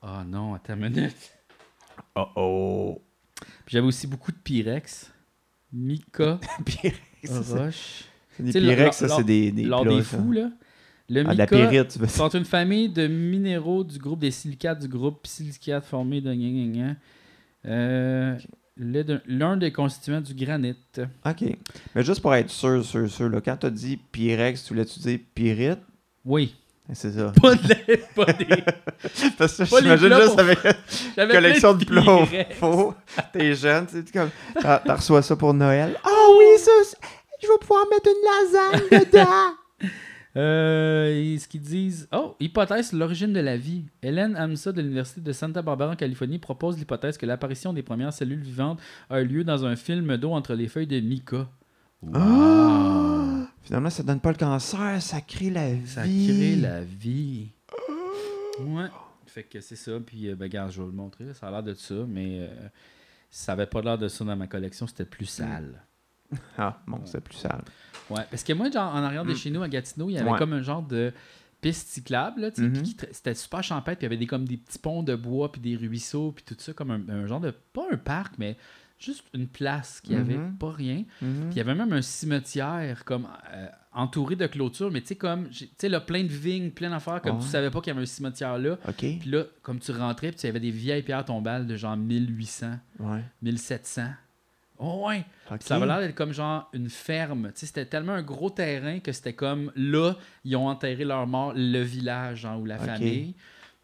[0.00, 1.32] Ah oh, non, attends une minute.
[2.16, 3.02] oh oh!
[3.66, 5.12] Puis j'avais aussi beaucoup de Pyrex.
[5.70, 6.40] Mika.
[6.64, 6.98] Pyrex.
[7.50, 8.04] Roche
[8.42, 10.50] des Pyrex, ça, c'est des, des Lors des fous, là.
[11.10, 14.20] Le Ah, de la mica pyrite, tu veux sont une famille de minéraux du groupe
[14.20, 16.94] des silicates du groupe silicate formé de gna.
[17.66, 18.36] Euh,
[18.76, 20.74] l'un de- L'un des constituants du granit.
[21.26, 21.44] OK.
[21.94, 24.98] Mais juste pour être sûr, sûr, sûr, là, quand tu as dit Pyrex, tu voulais-tu
[25.00, 25.78] dire pyrite?
[26.24, 26.54] Oui.
[26.92, 27.32] C'est ça.
[27.40, 28.46] Pas, de pas des.
[29.38, 30.58] Parce que j'imagine juste avec
[31.16, 32.54] J'avais collection de Pyrex.
[32.58, 32.94] faux.
[33.32, 34.28] T'es jeune, tu sais, comme,
[34.60, 35.96] t'as t'as reçois ça pour Noël.
[36.04, 36.70] Ah oui, ça,
[37.46, 39.54] je vais pouvoir mettre une lasagne dedans.
[40.36, 42.08] Euh, ce qu'ils disent.
[42.12, 43.84] Oh, hypothèse sur l'origine de la vie.
[44.02, 48.12] Hélène Amsa de l'Université de Santa Barbara en Californie propose l'hypothèse que l'apparition des premières
[48.12, 51.48] cellules vivantes a eu lieu dans un film d'eau entre les feuilles de Mica.
[52.02, 52.12] Wow.
[52.14, 53.46] Ah!
[53.62, 55.86] Finalement, ça donne pas le cancer, ça crée la vie.
[55.86, 57.52] Ça crée la vie.
[58.60, 58.88] Ouais.
[59.26, 59.92] Fait que c'est ça.
[60.04, 61.32] Puis, euh, ben, regarde, je vais vous le montrer.
[61.34, 62.68] Ça a l'air de ça, mais euh,
[63.30, 64.86] ça avait pas l'air de ça dans ma collection.
[64.86, 65.82] C'était plus sale.
[66.58, 67.62] Ah, bon, c'est plus sale.
[68.10, 69.36] Ouais, parce que moi, genre, en arrière de Mm.
[69.36, 70.38] chez nous, à Gatineau, il y avait Ouais.
[70.38, 71.12] comme un genre de
[71.60, 72.74] piste cyclable, tu Mhm.
[72.82, 75.50] tra- c'était super champêtre, puis il y avait des, comme des petits ponts de bois,
[75.50, 78.56] puis des ruisseaux, puis tout ça, comme un, un genre de, pas un parc, mais
[78.98, 80.56] juste une place qui avait Mhm.
[80.58, 81.04] pas rien.
[81.22, 81.46] Mhm.
[81.46, 85.14] Puis il y avait même un cimetière, comme, euh, entouré de clôtures, mais tu sais,
[85.16, 87.42] comme, tu sais, là, plein de vignes, plein d'affaires, comme Ouais.
[87.42, 88.72] tu savais pas qu'il y avait un cimetière là.
[88.88, 88.96] OK.
[88.98, 91.96] Puis là, comme tu rentrais, puis il y avait des vieilles pierres tombales de genre
[91.96, 93.22] 1800, Ouais.
[93.40, 94.08] 1700.
[94.78, 95.24] Oh ouais!
[95.60, 97.48] Ça avait l'air d'être comme genre une ferme.
[97.54, 100.14] Tu sais, c'était tellement un gros terrain que c'était comme là,
[100.44, 103.34] ils ont enterré leur mort, le village, genre, ou la famille.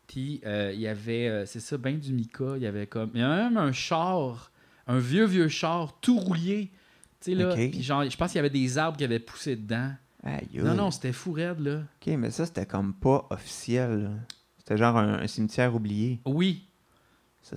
[0.08, 2.54] Puis euh, il y avait, euh, c'est ça, ben du mica.
[2.56, 3.10] Il y avait comme.
[3.14, 4.50] Il y avait même un char,
[4.88, 6.72] un vieux, vieux char, tout rouillé.
[7.20, 7.54] Tu sais, là.
[7.54, 9.92] Puis genre, je pense qu'il y avait des arbres qui avaient poussé dedans.
[10.24, 11.76] Aïe, Non, non, c'était fou raide, là.
[11.78, 14.10] OK, mais ça, c'était comme pas officiel.
[14.58, 16.20] C'était genre un, un cimetière oublié.
[16.26, 16.66] Oui,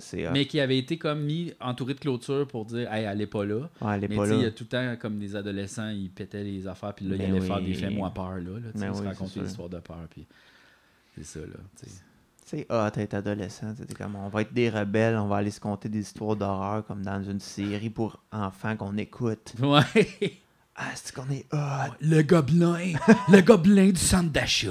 [0.00, 0.30] Ça, hot.
[0.32, 3.44] mais qui avait été comme mis entouré de clôture pour dire, hey, elle est pas
[3.44, 3.68] là.
[3.80, 4.48] Ouais, elle est Mais pas tu sais, il y là.
[4.48, 7.36] a tout le temps, comme des adolescents, ils pétaient les affaires, puis là, Ben ils
[7.36, 8.40] allaient faire des fais-moi peur, là.
[8.40, 9.44] là Ben ils se oui, racontaient c'est des sûr.
[9.44, 10.26] histoires de peur, puis
[11.16, 11.46] c'est ça, là.
[11.80, 11.96] tu sais.
[12.46, 13.74] C'est hot être adolescent.
[13.74, 16.84] C'était comme, on va être des rebelles, on va aller se conter des histoires d'horreur
[16.84, 19.54] comme dans une série pour enfants qu'on écoute.
[19.62, 20.40] Ouais.
[20.76, 21.94] Ah, c'est qu'on est hot?
[22.00, 22.92] le gobelin,
[23.28, 24.70] le gobelin du centre d'achat.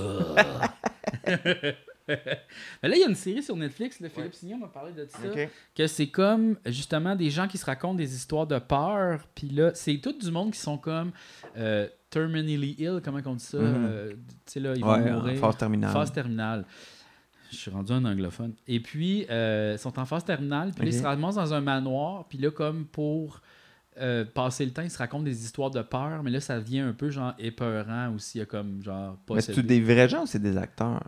[2.07, 2.17] Mais
[2.89, 5.19] là, il y a une série sur Netflix, le Philippe Signon m'a parlé de ça.
[5.75, 9.25] Que c'est comme justement des gens qui se racontent des histoires de peur.
[9.36, 11.12] Puis là, c'est tout du monde qui sont comme
[11.57, 13.86] euh, terminally ill, comment on dit ça Mhm.
[13.88, 15.39] Euh, Tu sais, là, ils vont Ouais, en mourir.
[15.39, 15.91] phase terminale.
[15.93, 16.65] Phase terminale.
[17.51, 18.53] Je suis rendu un anglophone.
[18.67, 21.62] Et puis, euh, ils sont en phase terminale, puis là, ils se ramassent dans un
[21.62, 23.41] manoir, puis là, comme pour
[24.00, 26.79] euh, passer le temps, ils se racontent des histoires de peur, mais là, ça devient
[26.79, 28.39] un peu genre épeurant aussi.
[28.39, 29.19] Il y a comme genre.
[29.29, 31.03] Mais c'est des vrais gens ou c'est des acteurs?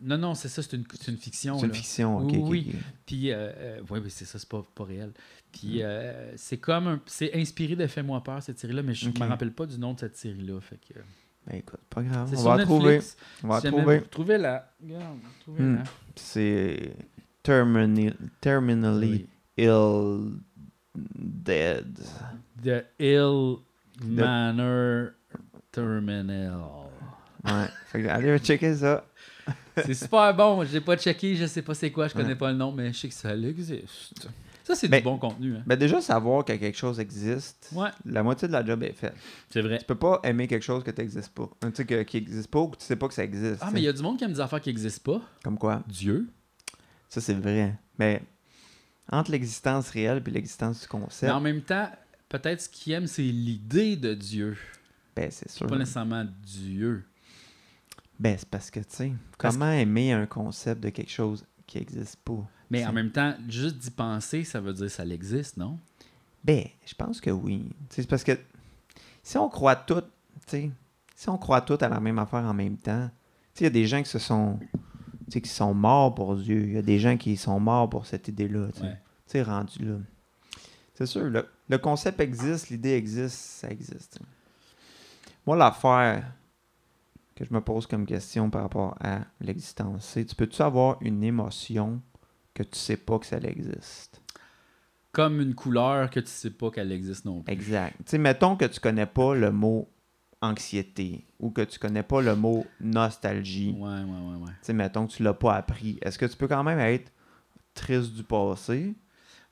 [0.00, 0.84] Non, non, c'est ça, c'est une,
[1.16, 1.58] fiction.
[1.58, 1.76] C'est une là.
[1.78, 2.30] fiction, ok.
[2.32, 2.66] Oui, ok, oui.
[2.72, 2.80] ok.
[3.06, 5.08] Puis, euh, euh, ouais, mais c'est ça, c'est pas, pas réel.
[5.08, 5.12] Mm.
[5.52, 9.18] Puis, euh, c'est comme un- C'est inspiré de Fais-moi peur, cette série-là, mais je Ok.
[9.18, 10.60] me rappelle pas du nom de cette série-là.
[10.60, 11.00] Fait que.
[11.46, 12.32] Ben écoute, pas grave.
[12.36, 13.00] On va la trouver.
[13.42, 14.02] On va la Si trouver.
[14.02, 14.70] trouvez la.
[14.86, 14.98] La.
[16.14, 16.94] C'est
[17.42, 19.28] termini- terminally Oui.
[19.56, 20.32] ill
[20.94, 21.98] dead.
[22.62, 23.56] The Ill
[24.04, 25.10] Manor
[25.72, 26.60] Terminal.
[27.44, 27.66] Ouais.
[27.86, 29.04] fait que allez checker ça.
[29.76, 30.64] c'est super bon.
[30.64, 32.34] J'ai pas checké, je sais pas c'est quoi, je connais Ouais.
[32.36, 34.28] pas le nom, mais je sais que ça existe.
[34.64, 35.56] Ça, c'est du bon contenu.
[35.56, 35.62] Hein.
[35.66, 39.14] Ben déjà, savoir que quelque chose existe, Ouais, la moitié de la job est faite.
[39.48, 39.78] c'est vrai.
[39.78, 41.48] Tu peux pas aimer quelque chose que t'existes pas.
[41.62, 43.58] Tu sais, que- qui existe pas ou que tu sais pas que ça existe.
[43.62, 45.22] Ah, mais il y a du monde qui aime des affaires qui existent pas.
[45.42, 45.82] Comme quoi?
[45.88, 46.28] Dieu.
[47.08, 47.74] Ça, c'est vrai.
[47.98, 48.20] Mais
[49.10, 51.90] entre l'existence réelle et l'existence du Mais concept, en même temps,
[52.28, 54.58] peut-être ce qu'ils aiment, c'est l'idée de Dieu.
[55.16, 55.66] ben c'est sûr.
[55.66, 57.04] Pas nécessairement Dieu.
[58.18, 62.16] Ben c'est parce que, tu sais, comment aimer un concept de quelque chose qui existe
[62.24, 62.44] pas?
[62.70, 65.78] Mais en même temps, juste d'y penser, ça veut dire que ça existe, non?
[66.44, 67.66] Ben, je pense que oui.
[67.88, 68.38] Tu sais, C'est parce que
[69.22, 70.06] si on croit tout, tu
[70.46, 70.70] sais,
[71.14, 73.08] si on croit tout à la même affaire en même temps,
[73.54, 74.78] tu sais, il y a des gens qui se sont, tu
[75.30, 76.64] sais, qui sont morts pour Dieu.
[76.66, 78.68] Il y a des gens qui sont morts pour cette idée-là.
[78.72, 79.38] Tu sais.
[79.38, 79.42] Ouais.
[79.42, 79.96] Rendu là.
[80.94, 84.18] C'est sûr, le, le concept existe, l'idée existe, ça existe.
[85.46, 86.32] Moi, l'affaire
[87.38, 91.22] que je me pose comme question par rapport à l'existence, c'est tu peux-tu avoir une
[91.22, 92.02] émotion
[92.52, 94.20] que tu sais pas que ça existe?
[95.12, 97.52] Comme une couleur que tu sais pas qu'elle existe non plus.
[97.52, 97.96] Exact.
[97.98, 99.88] Tu sais, mettons que tu connais pas le mot
[100.42, 103.76] anxiété ou que tu connais pas le mot nostalgie.
[103.78, 104.50] Ouais, ouais, ouais, ouais.
[104.60, 105.96] Tu sais, mettons que tu l'as pas appris.
[106.02, 107.12] Est-ce que tu peux quand même être
[107.72, 108.96] triste du passé?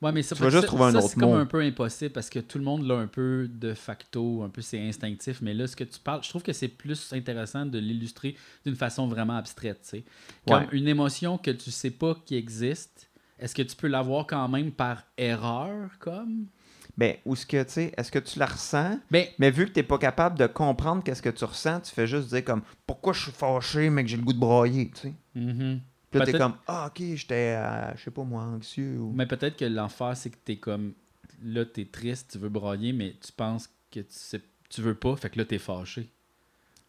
[0.02, 1.60] Ouais, mais ça, Tu vas juste ça- trouver un ça, autre c'est comme un peu
[1.62, 5.40] impossible parce que tout le monde l'a un peu de facto, un peu c'est instinctif.
[5.40, 8.76] Mais là, ce que tu parles, je trouve que c'est plus intéressant de l'illustrer d'une
[8.76, 9.80] façon vraiment abstraite.
[9.82, 10.04] tu sais.
[10.46, 10.68] Comme Ouais.
[10.72, 14.70] une émotion que tu sais pas qui existe, est-ce que tu peux l'avoir quand même
[14.70, 16.44] par erreur, comme?
[16.98, 18.98] Ben, ou ce que, tu sais, est-ce que tu la ressens?
[19.10, 21.92] Ben, Mais vu que tu n'es pas capable de comprendre qu'est-ce que tu ressens, tu
[21.92, 24.90] fais juste dire comme pourquoi je suis fâché, mais que j'ai le goût de brailler,
[24.94, 25.14] tu sais.
[25.34, 25.80] mhm.
[26.20, 28.98] Puis là, t'es comme ah, ok, j'étais, euh, je sais pas moi, anxieux.
[28.98, 29.12] Ou...
[29.12, 30.94] Mais peut-être que l'enfer, c'est que t'es comme.
[31.44, 35.16] Là, t'es triste, tu veux broyer, mais tu penses que tu sais, tu veux pas,
[35.16, 36.10] fait que là, t'es fâché.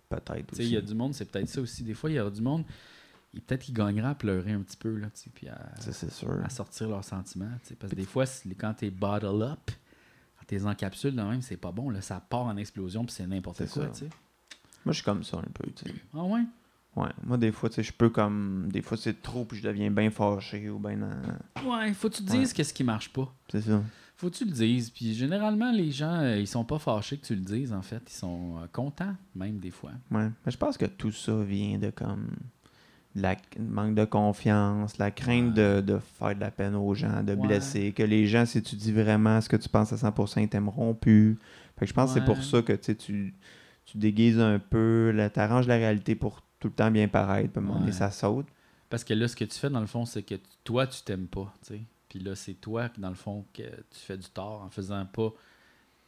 [0.09, 0.63] Peut-être Tu sais, aussi.
[0.63, 1.83] il y a du monde, c'est peut-être ça aussi.
[1.83, 2.63] Des fois, il y a du monde,
[3.33, 5.59] peut-être qu'ils gagneraient à pleurer un petit peu, là, tu sais, puis à,
[6.09, 6.39] sûr.
[6.43, 7.75] à sortir leurs sentiments, tu sais.
[7.75, 8.23] Parce que des fois,
[8.57, 9.69] quand t'es bottle up,
[10.39, 13.13] quand t'es en capsule, de même, c'est pas bon, là, ça part en explosion, puis
[13.13, 13.89] c'est n'importe quoi, ça.
[13.89, 14.09] tu sais.
[14.85, 15.95] Moi, je suis comme ça un peu, tu sais.
[16.13, 16.43] Ah ouais?
[16.97, 17.09] Ouais.
[17.23, 18.69] Moi, des fois, tu sais, je peux comme.
[18.71, 20.97] Des fois, c'est trop, puis je deviens bien fâché ou bien.
[20.97, 22.53] dans- Ouais, faut que tu te dises Ouais.
[22.55, 23.33] qu'est-ce qui marche pas.
[23.51, 23.81] C'est ça.
[24.15, 24.89] Faut que tu le dises.
[24.89, 28.01] Puis généralement, les gens, euh, ils sont pas fâchés que tu le dises, en fait.
[28.07, 29.91] Ils sont euh, contents, même des fois.
[30.09, 30.29] Ouais.
[30.45, 32.29] Mais je pense que tout ça vient de comme.
[33.15, 37.33] La manque de confiance, la crainte de, de faire de la peine aux gens, de
[37.33, 37.47] Ouais.
[37.47, 40.47] blesser, que les gens, si tu dis vraiment ce que tu penses à 100%, ils
[40.49, 41.39] t'aimeront plus.
[41.79, 43.33] Fait que je pense que c'est pour ça que tu
[43.85, 47.59] tu déguises un peu, tu arranges la réalité pour tout le temps bien paraître, puis
[47.59, 47.97] à un moment donné, Ouais.
[47.97, 48.47] ça saute.
[48.89, 51.27] Parce que là, ce que tu fais, dans le fond, c'est que toi, tu t'aimes
[51.27, 51.81] pas, tu sais.
[52.09, 55.29] Puis là, c'est toi, dans le fond, que tu fais du tort en faisant pas...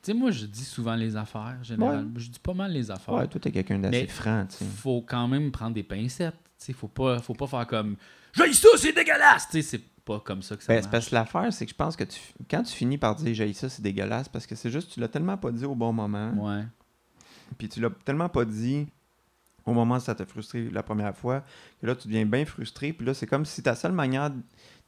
[0.02, 2.10] Tu sais, moi, je dis souvent les affaires, généralement.
[2.18, 3.16] Je dis pas mal les affaires.
[3.16, 4.66] Ouais, toi, t'es quelqu'un d'assez franc, tu sais.
[4.66, 6.36] faut quand même prendre des pincettes.
[6.58, 7.98] Tu sais, faut pas, faut pas faire comme
[8.34, 10.90] «J'ai ça, c'est dégueulasse!» Tu sais, c'est pas comme ça que ça Ben, marche.
[10.92, 12.18] parce que l'affaire, c'est que je pense que tu,
[12.50, 15.10] quand tu finis par dire j'ai ça, c'est dégueulasse, parce que c'est juste tu l'as
[15.10, 16.64] tellement pas dit au bon moment, Ouais.
[17.58, 18.88] puis tu l'as tellement pas dit
[19.66, 21.44] au moment où ça t'a frustré la première fois,
[21.82, 24.32] que là tu deviens bien frustré, puis là c'est comme si ta seule manière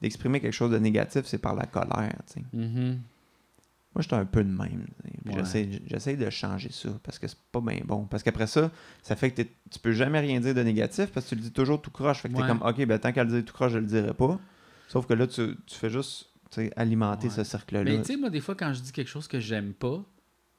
[0.01, 2.15] d'exprimer quelque chose de négatif, c'est par la colère.
[2.27, 2.45] tu sais.
[2.53, 2.99] Mhm.
[3.93, 4.86] Moi, j'étais un peu de même.
[5.25, 5.34] Ouais.
[5.89, 8.05] j'essaie- de changer ça, parce que c'est pas bien bon.
[8.05, 8.71] Parce qu'après ça,
[9.03, 11.41] ça fait que t'es- tu peux jamais rien dire de négatif, parce que tu le
[11.41, 12.21] dis toujours tout croche.
[12.21, 12.47] Fait que t'es Ouais.
[12.47, 14.39] comme, ok, ben tant qu'à le dire tout croche, je le dirai pas.
[14.88, 16.29] Sauf que là, tu, tu fais juste
[16.77, 17.34] alimenter Ouais.
[17.34, 17.84] ce cercle-là.
[17.84, 20.01] Mais tu sais, moi, des fois, quand je dis quelque chose que j'aime pas,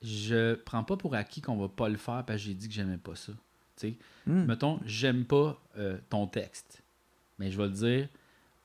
[0.03, 2.75] je prends pas pour acquis qu'on va pas le faire parce que j'ai dit que
[2.75, 3.33] j'aimais pas ça.
[4.27, 4.45] Hmm.
[4.45, 6.83] mettons, j'aime pas euh, ton texte.
[7.39, 8.09] Mais je vais le dire,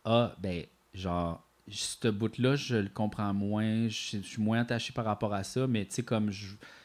[0.05, 5.05] ah, ben, genre, ce bout-là, je le comprends moins, je, je suis moins attaché par
[5.05, 6.29] rapport à ça, mais tu sais, comme,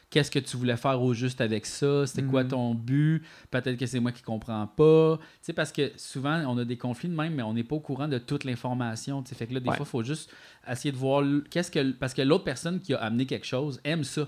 [0.09, 2.05] qu'est-ce que tu voulais faire au juste avec ça?
[2.07, 2.49] C'était quoi Mhm.
[2.49, 3.23] ton but?
[3.51, 5.17] Peut-être que c'est moi qui comprends pas.
[5.17, 7.75] Tu sais, parce que souvent, on a des conflits de même, mais on n'est pas
[7.75, 9.21] au courant de toute l'information.
[9.23, 9.75] Tu sais, fait que là, des Ouais.
[9.75, 10.31] fois, il faut juste
[10.67, 11.91] essayer de voir qu'est-ce que.
[11.93, 14.27] Parce que l'autre personne qui a amené quelque chose aime ça.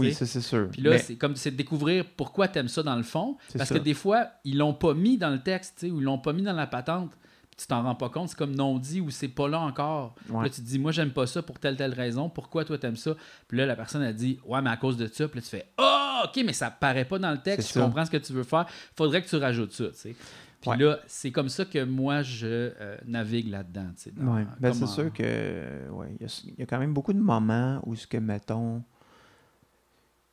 [0.00, 0.68] Oui, c'est sûr.
[0.70, 3.36] Puis là, Mais c'est comme c'est de découvrir pourquoi tu aimes ça dans le fond.
[3.56, 3.74] Parce ça.
[3.78, 6.42] que des fois, ils l'ont pas mis dans le texte, ou ils l'ont pas mis
[6.42, 7.10] dans la patente.
[7.50, 10.14] Puis tu t'en rends pas compte, c'est comme non dit ou c'est pas là encore.
[10.30, 10.44] Ouais.
[10.44, 12.28] Là, tu te dis, moi, j'aime pas ça pour telle, telle raison.
[12.28, 13.16] Pourquoi toi, t'aimes ça?
[13.48, 15.26] Puis là, la personne a dit, ouais, mais à cause de ça.
[15.28, 17.74] Puis là, tu fais, ah, ok, mais ça paraît pas dans le texte.
[17.74, 18.66] Je comprends ce que tu veux faire.
[18.96, 20.16] Faudrait que tu rajoutes ça, tu sais.
[20.60, 20.76] Puis Ouais.
[20.76, 23.90] là, c'est comme ça que moi, je euh, navigue là-dedans,
[24.22, 24.44] Ouais.
[24.58, 25.22] Ben, c'est sûr que
[25.90, 28.82] ouais, il y, il y a quand même beaucoup de moments où ce que mettons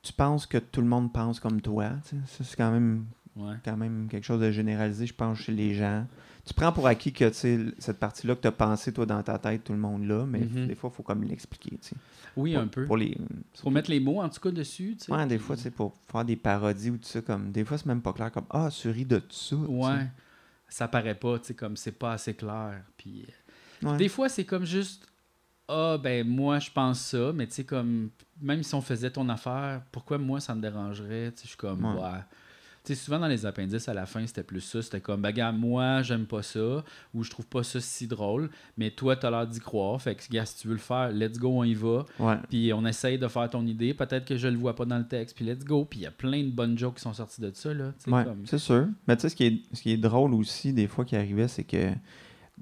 [0.06, 3.56] tu penses que tout le monde pense comme toi, ça c'est quand même Ouais.
[3.66, 6.08] quand même quelque chose de généralisé, je pense, chez les gens.
[6.46, 9.66] Tu prends pour acquis que cette partie-là que tu as pensé, toi, dans ta tête,
[9.66, 10.68] tout le monde là, mais Mhm.
[10.68, 11.78] des fois, il faut comme l'expliquer.
[12.38, 12.86] Oui, Pour- un peu.
[12.86, 13.18] Pour les...
[13.62, 15.12] Faut mettre les mots, en tout cas, dessus, tu sais.
[15.12, 17.88] Ouais, des fois, c'est pour faire des parodies ou tout ça, comme des fois, c'est
[17.88, 19.56] même pas clair, comme Ah, tu ris de ça.
[19.58, 20.08] Ouais.
[20.70, 22.84] Ça paraît pas, tu sais, comme c'est pas assez clair.
[22.96, 23.26] Puis
[23.84, 23.98] euh, Ouais.
[23.98, 25.06] des fois, c'est comme juste
[25.68, 29.28] Ah, ben moi, je pense ça, mais tu sais, comme même si on faisait ton
[29.30, 31.34] affaire, pourquoi moi ça me dérangerait?
[31.42, 32.02] Je suis comme Ouais.
[32.02, 32.20] ouais.
[32.84, 34.80] Tu sais, souvent dans les appendices, à la fin, c'était plus ça.
[34.80, 36.84] C'était comme, ben, gars, moi, j'aime pas ça,
[37.16, 40.00] ou je trouve pas ça si drôle, mais toi, t'as l'air d'y croire.
[40.00, 42.06] Fait que, gars, si tu veux le faire, let's go, on y va.
[42.20, 42.36] Ouais.
[42.48, 43.96] Puis on essaye de faire ton idée.
[43.96, 45.84] Peut-être que je le vois pas dans le texte, puis let's go.
[45.86, 47.92] Puis il y a plein de bonnes jokes qui sont sorties de ça, là.
[48.06, 48.88] Ouais, comme- c'est sûr.
[49.08, 51.48] Mais tu sais, ce qui est, ce qui est drôle aussi, des fois, qui arrivait,
[51.48, 51.92] c'est que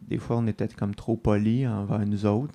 [0.08, 2.54] des fois, on était comme trop polis envers nous autres.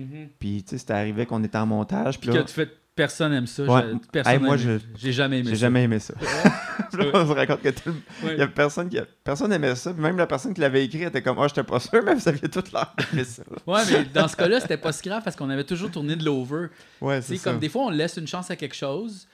[0.00, 0.28] Mhm.
[0.38, 2.18] Puis, tu sais, c'était arrivé qu'on était en montage.
[2.18, 3.62] Puis Puis là, que tu fais, personne aime ça.
[3.64, 3.82] Ouais.
[4.12, 5.60] personne Hey, moi, j'ai jamais aimé j'ai ça.
[5.60, 6.14] jamais aimé ça.
[6.92, 7.90] Là, on se raconte que tout
[8.22, 8.36] le- Ouais.
[8.36, 9.04] y a personne qui a...
[9.22, 9.92] personne aimait ça.
[9.92, 12.28] Puis même la personne qui l'avait écrit était comme, ah, j'étais pas sûr, mais vous
[12.28, 13.44] aviez toute l'air d'aimer ça.
[13.66, 16.24] Ouais, mais dans ce cas-là, c'était pas si grave parce qu'on avait toujours tourné de
[16.24, 16.66] l'over.
[17.00, 19.28] Ouais, c'est comme des fois, on laisse une chance à quelque chose.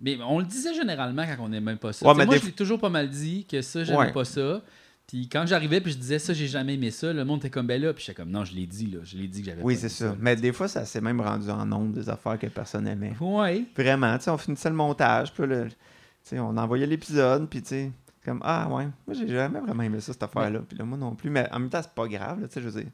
[0.00, 2.06] Mais on le disait généralement quand on n'aimait pas ça.
[2.06, 4.62] Ouais, mais moi, des je l'ai toujours pas mal dit que ça, j'aimais pas ça.
[5.08, 7.66] Puis quand j'arrivais puis je disais ça, j'ai jamais aimé ça, le monde était comme
[7.66, 9.62] ben là, puis j'étais comme non, je l'ai dit là, je l'ai dit que j'avais
[9.62, 10.14] Oui, c'est ça.
[10.20, 13.16] Mais des fois, ça s'est même rendu en nombre des affaires que personne aimait.
[13.18, 13.64] Ouais.
[13.74, 15.72] Vraiment, tu sais, on finissait le montage, puis là, tu
[16.22, 17.92] sais, on envoyait l'épisode, puis tu sais,
[18.22, 20.60] comme, ah ouais, moi j'ai jamais vraiment aimé ça, cette affaire-là.
[20.68, 22.60] Puis là, moi non plus, mais en même temps, c'est pas grave, là, tu sais,
[22.60, 22.90] je veux dire.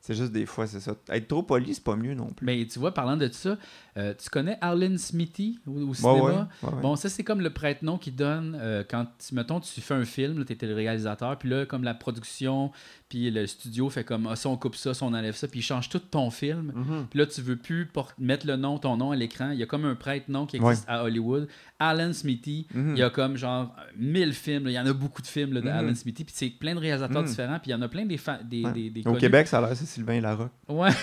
[0.00, 0.94] C'est juste des fois, c'est ça.
[1.10, 2.46] Être trop poli, c'est pas mieux non plus.
[2.46, 3.58] Mais tu vois, parlant de ça,
[3.98, 6.14] euh, tu connais Arlen Smithy au, cinéma?
[6.14, 6.80] ouais, ouais, ouais.
[6.82, 10.44] Bon, ça, c'est comme le prête-nom qui donne euh, quand, mettons, tu fais un film,
[10.44, 12.70] tu étais le réalisateur, puis là, comme la production,
[13.08, 15.60] puis le studio fait comme, ah, ça, on coupe ça, ça, on enlève ça, puis
[15.60, 16.72] il change tout ton film.
[16.74, 17.06] Mhm.
[17.10, 19.50] Puis là, tu veux plus mettre le nom, ton nom à l'écran.
[19.50, 21.48] Il y a comme un prête-nom qui existe à Hollywood.
[21.80, 22.92] Alan Smithy, Mhm.
[22.96, 24.64] il y a comme genre 1000 films.
[24.64, 24.70] là.
[24.70, 25.72] Il y en a beaucoup de films là, de Mhm.
[25.76, 26.24] Alan Smithy.
[26.24, 27.58] Puis c'est plein de réalisateurs différents.
[27.58, 29.18] Puis il y en a plein des, des, des, des Au connus.
[29.18, 30.52] Québec, ça a l'air, c'est Sylvain Larocque.
[30.68, 30.90] Ouais.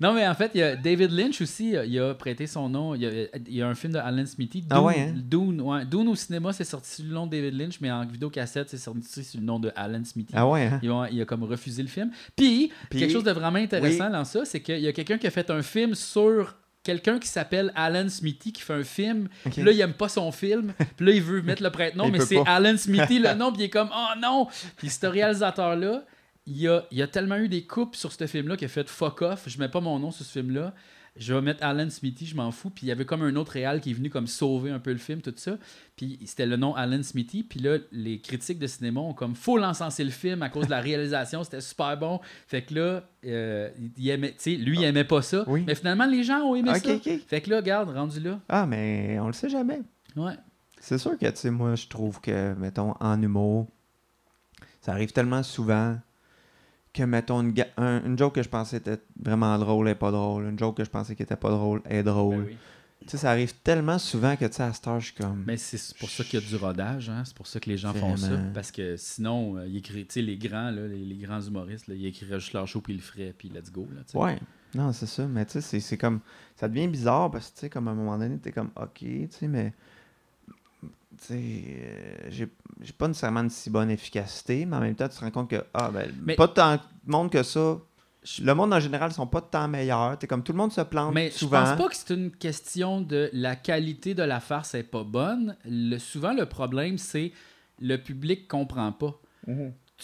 [0.00, 1.70] non, mais en fait, il y a David Lynch aussi.
[1.86, 2.94] Il a prêté son nom.
[2.94, 3.10] Il y a,
[3.46, 4.60] il y a un film de Alan Smithy.
[4.60, 5.14] Dune, Ah ouais, hein?
[5.16, 5.84] Dune, ouais.
[5.84, 8.76] Dune au cinéma, c'est sorti sous le nom de David Lynch, mais en vidéocassette, c'est
[8.78, 10.32] sorti sous le nom de Alan Smithy.
[10.36, 10.78] Ah ouais, hein?
[10.82, 12.10] Ils ont- il a comme refusé le film.
[12.36, 15.26] Puis, Puis- quelque chose de vraiment intéressant dans ça, c'est qu'il y a quelqu'un qui
[15.26, 19.28] a fait un film sur quelqu'un qui s'appelle Alan Smithy qui fait un film.
[19.50, 20.72] Puis là, il aime pas son film.
[20.96, 22.38] Puis là, il veut mettre le prête-nom, Il mais c'est.
[22.46, 23.52] Alan Smithy le nom.
[23.52, 24.46] Puis il est comme, oh non!
[24.76, 26.04] Puis ce réalisateur-là,
[26.48, 28.68] il y a, il y a tellement eu des coupes sur ce film-là qu'il a
[28.68, 29.44] fait fuck off.
[29.46, 30.74] Je mets pas mon nom sur ce film-là.
[31.16, 32.70] Je vais mettre Alan Smithy, je m'en fous.
[32.70, 34.92] Puis il y avait comme un autre réal qui est venu comme sauver un peu
[34.92, 35.58] le film, tout ça.
[35.96, 37.42] Puis c'était le nom Alan Smithy.
[37.42, 40.70] Puis là, les critiques de cinéma ont comme faut l'encenser le film à cause de
[40.70, 41.44] la réalisation.
[41.48, 42.20] C'était super bon.
[42.46, 45.44] Fait que là, euh, il aimait, lui, il aimait pas ça.
[45.48, 45.64] Oui.
[45.66, 46.98] Mais finalement, les gens ont aimé ça.
[47.26, 48.40] Fait que là, regarde, rendu là.
[48.48, 49.82] Ah, mais on le sait jamais.
[50.16, 50.34] Ouais.
[50.80, 53.66] C'est sûr que, tu sais, moi, je trouve que, mettons, en humour,
[54.80, 55.98] ça arrive tellement souvent
[56.98, 60.44] que, mettons, une, un- une joke que je pensais était vraiment drôle est pas drôle.
[60.44, 62.36] Une joke que je pensais qui était pas drôle est drôle.
[62.38, 62.56] Ben oui.
[63.02, 65.44] Tu sais, ça arrive tellement souvent que, tu sais, à cette heure, je suis comme...
[65.46, 67.22] Mais c'est pour ça qu'il y a du rodage, hein?
[67.24, 68.28] c'est pour ça que les gens font ça.
[68.52, 71.86] Parce que sinon, euh, ils écrit, tu sais, les grands, là, les, les grands humoristes,
[71.86, 73.88] là, ils écriraient juste leur show puis ils le feraient, puis let's go.
[73.94, 74.02] Là.
[74.20, 74.38] Ouais,
[74.74, 75.26] non, c'est ça.
[75.28, 76.20] Mais tu sais, c'est- c'est comme.
[76.56, 78.90] Ça devient bizarre parce que, tu sais, comme à un moment donné, t'es comme, ok,
[78.98, 79.72] tu sais, mais.
[81.30, 85.30] Euh, j'ai pas nécessairement une si bonne efficacité, mais en même temps, tu te rends
[85.30, 87.78] compte que, ah, ben, Mais- pas tant de monde que ça.
[88.42, 90.18] Le monde en général sont pas tant meilleurs.
[90.18, 91.62] T'es comme tout le monde se plante Mais je souvent.
[91.64, 95.56] pense pas que c'est une question de la qualité de la farce est pas bonne.
[95.64, 97.32] Le, souvent, le problème, c'est
[97.80, 99.18] le public comprend pas.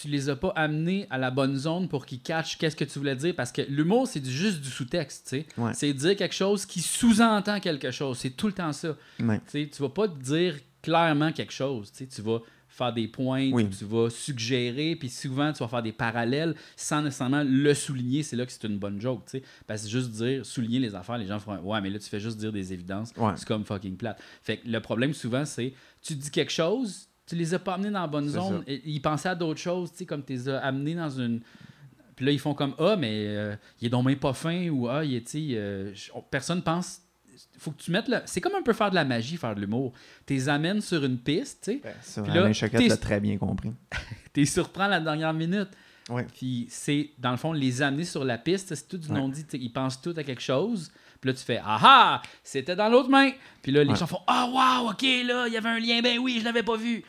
[0.00, 2.98] Tu les as pas amenés à la bonne zone pour qu'ils catchent qu'est-ce que tu
[2.98, 3.34] voulais dire.
[3.36, 5.28] Parce que l'humour, c'est du- juste du sous-texte.
[5.28, 5.46] tu sais.
[5.56, 5.72] Ouais.
[5.72, 8.18] C'est dire quelque chose qui sous-entend quelque chose.
[8.18, 8.96] C'est tout le temps ça.
[9.20, 9.40] Ouais.
[9.52, 11.92] Tu vas pas dire clairement quelque chose.
[11.92, 13.70] tu sais, Tu vas faire des points, Oui.
[13.70, 18.24] tu vas suggérer, puis souvent tu vas faire des parallèles sans nécessairement le souligner.
[18.24, 19.22] C'est là que c'est une bonne joke.
[19.26, 19.42] tu sais.
[19.68, 22.18] Parce que juste dire, souligner les affaires, les gens feront Ouais, mais là tu fais
[22.18, 23.12] juste dire des évidences.
[23.16, 23.30] Ouais.
[23.36, 24.20] C'est comme fucking plate.
[24.42, 27.90] Fait que le problème souvent, c'est tu dis quelque chose, tu les as pas amenés
[27.90, 28.62] dans la bonne zone.
[28.66, 31.40] Et ils pensaient à d'autres choses, tu sais, comme tu les as amenés dans une.
[32.16, 34.88] Puis là, ils font comme Ah, mais euh, il est donc même pas fin ou
[34.88, 35.92] Ah, il est, tu euh,
[36.30, 37.00] personne pense.
[37.58, 38.18] Faut que tu mettes le.
[38.26, 39.92] C'est comme un peu faire de la magie, faire de l'humour.
[40.26, 41.82] Tu les amènes sur une piste, tu sais.
[42.02, 43.72] Ça, Puis là, Choquette l'a très bien compris.
[44.32, 45.68] Tu les surprends la dernière minute.
[46.10, 46.26] Ouais.
[46.36, 49.14] Puis c'est, dans le fond, les amener sur la piste, c'est tout du Ouais.
[49.18, 49.44] non-dit.
[49.54, 50.90] Ils pensent tout à quelque chose.
[51.24, 53.30] Puis là, tu fais Ah ah, c'était dans l'autre main.
[53.62, 53.96] Puis là, les Ouais.
[53.96, 54.46] gens font Ah,
[54.82, 57.00] wow, ok, là, il y avait un lien, ben oui, je l'avais pas vu.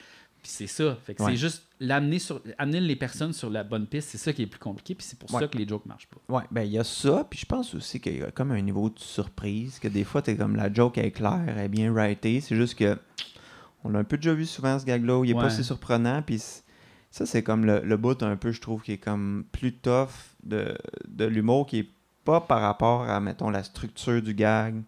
[0.41, 0.97] Puis c'est ça.
[1.05, 1.31] Fait que Ouais.
[1.31, 4.47] c'est juste l'amener sur, amener les personnes sur la bonne piste, c'est ça qui est
[4.47, 4.95] plus compliqué.
[4.95, 5.41] Puis c'est pour Ouais.
[5.41, 6.33] ça que les jokes marchent pas.
[6.33, 8.61] Ouais, ben il y a ça, puis je pense aussi qu'il y a comme un
[8.61, 11.91] niveau de surprise, que des fois, t'es comme la joke est claire, elle est bien
[11.91, 12.97] writée, c'est juste que
[13.83, 16.21] on l'a un peu déjà vu souvent ce gag-là, où il est pas si surprenant,
[16.21, 16.39] puis
[17.11, 20.09] ça, c'est comme le, le bout un peu, je trouve, qui est comme plus tough
[20.43, 21.89] de, de l'humour, qui est
[22.25, 24.81] pas par rapport à, mettons, la structure du gag,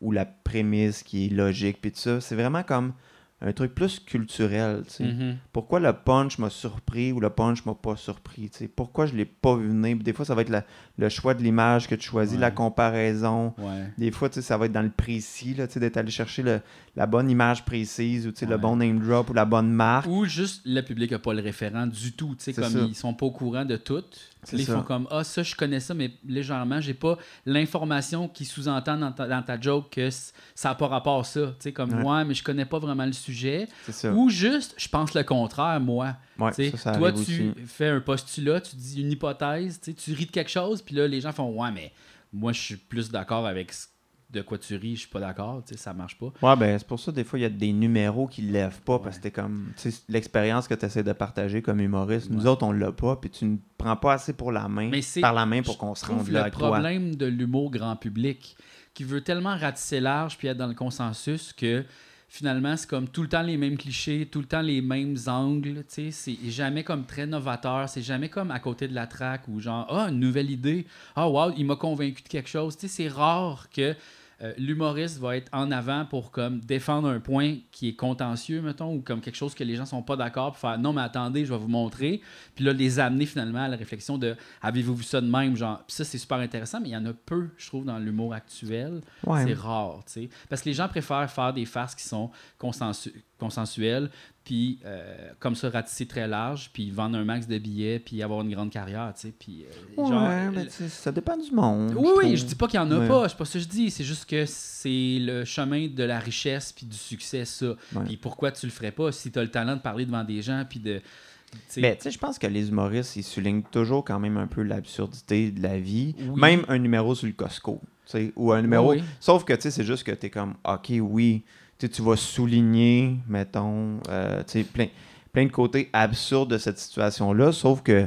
[0.00, 2.92] ou la prémisse qui est logique, puis tout ça, c'est vraiment comme
[3.40, 5.04] un truc plus culturel, tu sais.
[5.04, 5.36] Mhm.
[5.52, 8.48] Pourquoi le punch m'a surpris ou le punch m'a pas surpris?
[8.48, 8.68] tu sais?
[8.68, 9.96] Pourquoi je l'ai pas vu venir?
[9.98, 10.64] Des fois, ça va être la-
[10.96, 12.40] le choix de l'image que tu choisis, Ouais.
[12.40, 13.52] la comparaison.
[13.58, 13.90] Ouais.
[13.98, 16.10] Des fois, tu sais, ça va être dans le précis, là, tu sais, d'être allé
[16.10, 16.60] chercher le-
[16.96, 20.06] la bonne image précise ou tu sais, le bon name drop ou la bonne marque.
[20.06, 22.34] Ou juste le public n'a pas le référent du tout.
[22.38, 22.78] Tu sais, comme ça.
[22.88, 24.04] ils sont pas au courant de tout.
[24.52, 28.96] Ils font comme Ah, ça, je connais ça, mais légèrement, j'ai pas l'information qui sous-entend
[28.98, 31.46] dans ta, dans ta joke que ça n'a pas rapport à ça.
[31.48, 32.02] Tu sais, comme Ouais.
[32.02, 33.68] moi, mais je connais pas vraiment le sujet.
[34.12, 36.16] Ou juste, je pense le contraire, moi.
[36.38, 37.52] Ouais, Tu sais, ça, ça toi, tu aussi.
[37.66, 41.20] fais un postulat, tu dis une hypothèse, tu ris de quelque chose, puis là, les
[41.20, 41.92] gens font Ouais, mais
[42.32, 43.86] moi, je suis plus d'accord avec ce-
[44.34, 46.32] de quoi tu ris, je suis pas d'accord, tu sais, ça marche pas.
[46.42, 48.98] Ouais, ben c'est pour ça, des fois, il y a des numéros qui lèvent pas
[48.98, 52.46] parce que t'es comme, tu sais, l'expérience que tu essaies de partager comme humoriste, nous
[52.46, 55.32] autres, on l'a pas, puis tu ne prends pas assez pour la main, Mais par
[55.32, 56.70] la main pour qu'on se rende là le toi.
[56.70, 58.56] problème de l'humour grand public
[58.94, 61.84] qui veut tellement ratisser large puis être dans le consensus que
[62.28, 65.84] finalement c'est comme tout le temps les mêmes clichés, tout le temps les mêmes angles,
[65.88, 66.12] c'est
[66.46, 70.08] jamais comme très novateur, c'est jamais comme à côté de la traque ou genre ah
[70.10, 73.94] une nouvelle idée, ah wow, il m'a convaincu de quelque chose, c'est rare que
[74.42, 78.94] euh, l'humoriste va être en avant pour comme défendre un point qui est contentieux mettons
[78.96, 81.44] ou comme quelque chose que les gens sont pas d'accord pour faire non mais attendez
[81.44, 82.20] je vais vous montrer
[82.54, 85.78] puis là les amener finalement à la réflexion de avez-vous vu ça de même genre
[85.86, 88.34] puis ça c'est super intéressant mais il y en a peu je trouve dans l'humour
[88.34, 89.00] actuel.
[89.26, 89.44] Ouais.
[89.46, 90.28] c'est rare tu sais.
[90.48, 94.10] Parce que les gens préfèrent faire des farces qui sont consensu- consensuelles
[94.44, 98.42] puis euh, comme ça ratisser très large puis vendre un max de billets puis avoir
[98.42, 101.50] une grande carrière tu sais puis euh, Ouais, genre, mais tu sais, ça dépend du
[101.50, 101.94] monde.
[101.96, 102.36] oui, oui, trouve.
[102.36, 103.08] je dis pas qu'il y en a Ouais.
[103.08, 106.18] pas, c'est pas ça que je dis, c'est juste que c'est le chemin de la
[106.18, 107.66] richesse puis du succès, ça.
[107.94, 108.04] Ouais.
[108.06, 110.40] Puis pourquoi tu le ferais pas si tu as le talent de parler devant des
[110.42, 110.98] gens puis de.
[110.98, 114.36] tu sais, Ben, tu sais, je pense que les humoristes, ils soulignent toujours quand même
[114.36, 116.14] un peu l'absurdité de la vie.
[116.18, 116.40] Oui.
[116.40, 117.80] Même un numéro sur le Costco.
[118.06, 118.90] tu sais, Ou un numéro.
[118.92, 119.04] Oui, oui.
[119.20, 121.42] Sauf que, tu sais, c'est juste que tu es comme, OK, oui.
[121.84, 124.86] Tu sais, tu vas souligner, mettons, euh, tu sais, plein,
[125.32, 127.52] plein de côtés absurdes de cette situation-là.
[127.52, 128.06] Sauf que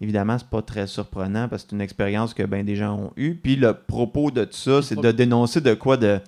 [0.00, 3.12] évidemment, c'est pas très surprenant parce que c'est une expérience que ben des gens ont
[3.16, 3.36] eue.
[3.36, 6.20] Puis le propos de tout ça, c'est de dénoncer de quoi de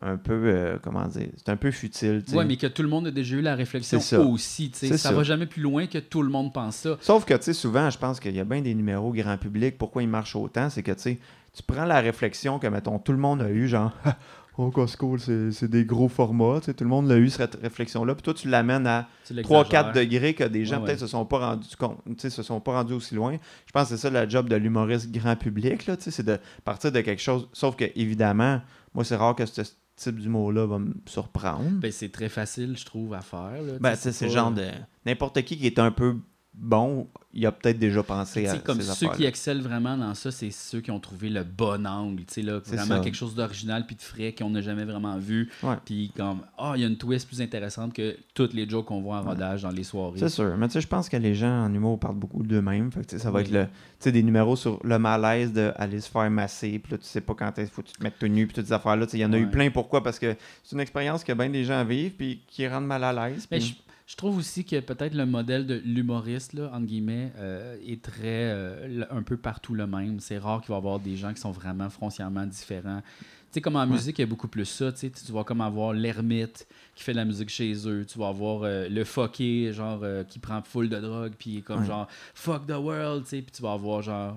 [0.00, 2.22] un peu, euh, comment dire, c'est un peu futile.
[2.32, 4.22] Ouais, mais que tout le monde a déjà eu la réflexion C'est ça.
[4.22, 4.70] aussi.
[4.74, 5.12] Ça, ça.
[5.12, 6.96] va jamais plus loin que tout le monde pense ça.
[7.00, 9.78] Sauf que, tu sais, souvent, je pense qu'il y a bien des numéros grand public.
[9.78, 10.68] Pourquoi ils marchent autant?
[10.68, 11.18] C'est que, tu sais,
[11.54, 13.92] tu prends la réflexion que, mettons, tout le monde a eu, genre,
[14.58, 16.60] oh, Costco, c'est c'est des gros formats.
[16.60, 18.14] Tout le monde l'a eu, cette réflexion-là.
[18.14, 19.92] Puis toi, tu l'amènes à Tu 3-4 l'exagères.
[19.92, 22.94] degrés que des gens, Ouais, peut-être, se sont pas rendus compte, se sont pas rendus
[22.94, 23.36] aussi loin.
[23.66, 26.22] Je pense que c'est ça le job de l'humoriste grand public, là, tu sais, c'est
[26.26, 27.48] de partir de quelque chose.
[27.52, 28.60] Sauf que, évidemment,
[28.94, 29.62] moi, c'est rare que ce
[29.96, 31.70] type d'humour-là va me surprendre.
[31.70, 33.62] Ben, c'est très facile, je trouve, à faire.
[33.62, 33.72] là.
[33.80, 34.66] Ben, c'est le genre de.
[35.06, 36.16] N'importe qui qui est un peu
[36.56, 40.30] bon, il a peut-être déjà pensé à comme ces ceux qui excellent vraiment dans ça,
[40.30, 43.00] c'est ceux qui ont trouvé le bon angle, tu sais, là, C'est vraiment ça.
[43.02, 45.50] quelque chose d'original puis de frais qu'on n'a jamais vraiment vu.
[45.84, 49.00] Puis comme, ah, il y a une twist plus intéressante que toutes les jokes qu'on
[49.02, 50.18] voit en rodage dans les soirées.
[50.18, 50.56] C'est sûr.
[50.56, 52.92] Mais tu sais, je pense que les gens en humour parlent beaucoup d'eux-mêmes.
[52.92, 53.44] Fait que, ça va Oui.
[53.46, 56.78] être le, tu sais, des numéros sur le malaise d'aller se faire masser.
[56.78, 58.46] Puis là, tu sais pas quand il faut que tu te mettes tout nu.
[58.46, 59.06] Puis toutes ces affaires-là.
[59.06, 59.70] Tu sais, Il y en a eu plein.
[59.70, 60.02] Pourquoi?
[60.04, 62.12] Parce que c'est une expérience que bien des gens vivent.
[62.12, 63.46] Puis qui rendent mal à l'aise.
[63.46, 68.02] Puis- je, trouve aussi que peut-être le modèle de l'humoriste, là, entre guillemets, euh, est
[68.02, 70.20] très euh, un peu partout le même.
[70.20, 73.00] C'est rare qu'il va y avoir des gens qui sont vraiment foncièrement différents.
[73.00, 74.92] Tu sais, comme en musique, il y a beaucoup plus ça.
[74.92, 78.04] Tu vas comme avoir l'ermite qui fait de la musique chez eux.
[78.04, 81.86] Tu vas avoir euh, le fucké, genre, qui prend full de drogue, puis comme Ouais.
[81.86, 83.42] genre fuck the world, tu sais.
[83.42, 84.36] Puis tu vas avoir genre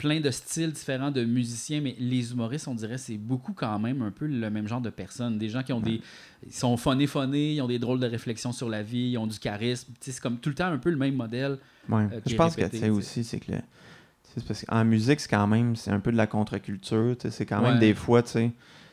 [0.00, 4.00] plein de styles différents de musiciens, mais les humoristes, on dirait, c'est beaucoup quand même
[4.00, 5.36] un peu le même genre de personnes.
[5.38, 6.00] Des gens qui ont des.
[6.46, 9.26] Ils sont phonés, phonés, ils ont des drôles de réflexions sur la vie, ils ont
[9.26, 9.92] du charisme.
[10.00, 11.58] C'est comme tout le temps un peu le même modèle.
[11.88, 12.06] Ouais.
[12.12, 13.58] euh, je pense répété, que, tu sais, tu aussi, c'est que le-
[14.34, 17.16] c'est parce qu'en musique, c'est quand même, c'est un peu de la contre-culture.
[17.30, 17.80] C'est quand même Ouais.
[17.80, 18.52] des fois, tu sais,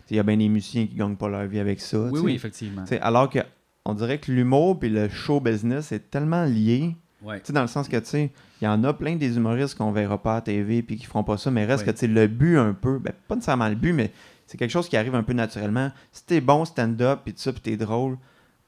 [0.10, 2.00] il y a bien des musiciens qui gagnent pas leur vie avec ça.
[2.12, 2.84] Oui, oui, effectivement.
[3.02, 3.40] Alors que
[3.86, 6.96] on dirait que l'humour et le show business est tellement lié.
[7.24, 7.40] Ouais.
[7.40, 9.76] Tu sais, dans le sens que, tu sais, il y en a plein des humoristes
[9.78, 11.88] qu'on verra pas à TV puis qui feront pas ça, mais reste Ouais.
[11.88, 14.12] que, tu sais, le but un peu, ben, pas nécessairement le but, mais
[14.46, 15.92] c'est quelque chose qui arrive un peu naturellement.
[16.12, 18.18] Si t'es bon stand-up puis tout ça, puis t'es drôle,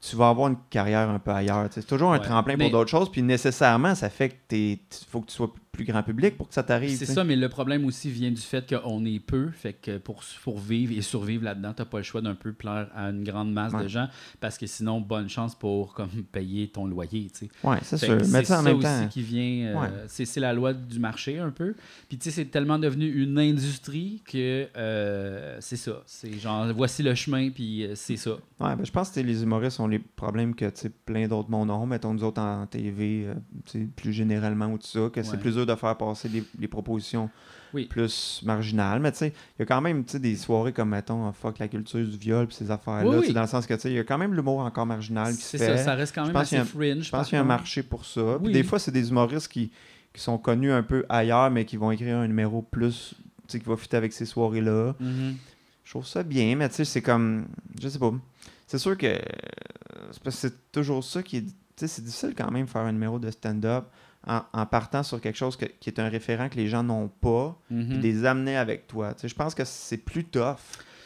[0.00, 1.66] tu vas avoir une carrière un peu ailleurs.
[1.70, 2.24] C'est toujours un Ouais.
[2.24, 4.78] tremplin Mais- pour d'autres choses, puis nécessairement, ça fait que t'es,
[5.10, 5.52] faut que tu sois
[5.84, 6.96] plus grand public pour que ça t'arrive.
[6.96, 9.48] C'est ça, mais le problème aussi vient du fait qu'on est peu.
[9.50, 12.88] Fait que pour, pour vivre et survivre là-dedans, t'as pas le choix d'un peu plaire
[12.94, 14.08] à une grande masse de gens
[14.40, 17.28] parce que sinon, bonne chance pour comme payer ton loyer.
[17.64, 18.18] Ouais, c'est sûr.
[18.30, 19.08] Mais en ça même aussi temps.
[19.10, 19.66] qui vient.
[19.68, 19.88] euh, Ouais.
[20.08, 21.74] c'est, la loi du marché un peu.
[22.08, 26.02] Puis tu sais, c'est tellement devenu une industrie que euh, c'est ça.
[26.06, 28.32] C'est genre, voici le chemin, puis euh, c'est ça.
[28.58, 30.70] Ouais, ben, je pense que les humoristes ont les problèmes que
[31.04, 31.86] plein d'autres mondes ont.
[31.86, 35.66] Mettons, nous autres en TV, euh, plus généralement ou tout ça, que c'est plus dur
[35.70, 37.30] de faire passer les, les propositions
[37.72, 37.86] Oui.
[37.86, 39.00] plus marginales.
[39.00, 39.28] Mais tu sais,
[39.58, 42.46] il y a quand même des soirées comme, mettons, ah, fuck la culture du viol
[42.46, 43.18] puis ces affaires-là.
[43.18, 43.32] Oui.
[43.32, 45.42] Dans le sens que tu sais, il y a quand même l'humour encore marginal qui
[45.42, 45.76] se C'est fait.
[45.78, 47.02] ça, ça reste quand même assez fringe.
[47.04, 48.38] Je pense qu'il y a un marché pour ça.
[48.42, 49.70] Puis des fois, c'est des humoristes qui,
[50.12, 53.14] qui sont connus un peu ailleurs, mais qui vont écrire un numéro plus,
[53.46, 54.94] tu sais, qui va fitter avec ces soirées-là.
[54.98, 55.36] Mhm.
[55.84, 57.46] Je trouve ça bien, mais tu sais, c'est comme.
[57.80, 58.12] Je sais pas.
[58.66, 59.06] C'est sûr que.
[59.06, 59.18] euh,
[60.30, 61.42] C'est toujours ça qui est.
[61.42, 63.86] Tu sais, c'est difficile quand même faire un numéro de stand-up
[64.26, 67.08] en, en partant sur quelque chose que- qui est un référent que les gens n'ont
[67.08, 67.88] pas, Mhm.
[67.88, 69.14] puis les amener avec toi.
[69.14, 70.56] Tu sais, je pense que c'est plus tough,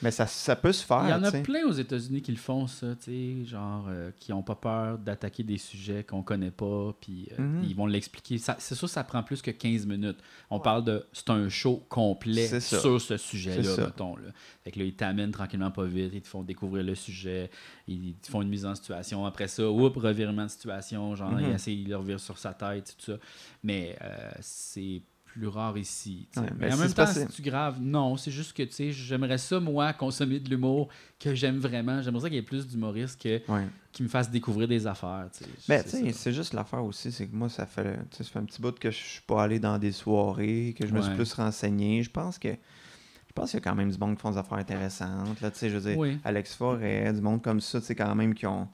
[0.03, 1.03] mais ça, ça peut se faire.
[1.05, 3.05] Il y en a plein aux États-Unis qui le font, ça, tu
[3.43, 7.43] sais, genre, euh, qui n'ont pas peur d'attaquer des sujets qu'on connaît pas, puis euh,
[7.43, 7.65] Mhm.
[7.65, 8.39] ils vont l'expliquer.
[8.39, 10.19] Ça- C'est sûr, ça prend plus que 15 minutes.
[10.51, 11.07] On parle de.
[11.13, 14.17] C'est un show complet sur ce sujet-là, mettons.
[14.17, 14.29] Là.
[14.63, 17.51] Fait que là, ils t'amènent tranquillement pas vite, ils te font découvrir le sujet,
[17.89, 19.25] ils te font une mise en situation.
[19.27, 21.41] Après ça, oups, revirement de situation, genre, Mhm.
[21.41, 23.19] ils essayent, ils le revirent sur sa tête, tout ça.
[23.63, 25.03] Mais euh, c'est
[25.35, 26.29] plus rare ici.
[26.37, 27.79] mais ben, en même temps, c'est-tu grave?
[27.81, 32.01] Non, c'est juste que, tu sais, j'aimerais ça, moi, consommer de l'humour que j'aime vraiment.
[32.03, 33.67] J'aimerais ça qu'il y ait plus d'humoristes que, Ouais.
[33.93, 35.27] qui me fassent découvrir des affaires.
[35.69, 36.19] Ben, C'est tu sais, ça.
[36.19, 38.91] c'est juste l'affaire aussi, c'est que moi, ça fait, ça fait un petit bout que
[38.91, 42.03] je suis pas allé dans des soirées, que je me suis plus renseigné.
[42.03, 44.39] Je pense que je pense qu'il y a quand même du monde qui font des
[44.39, 45.41] affaires intéressantes.
[45.41, 46.19] Là, tu sais, je veux dire, Oui.
[46.23, 48.69] Alex Forêt, du monde comme ça, tu sais, quand même, qui ont.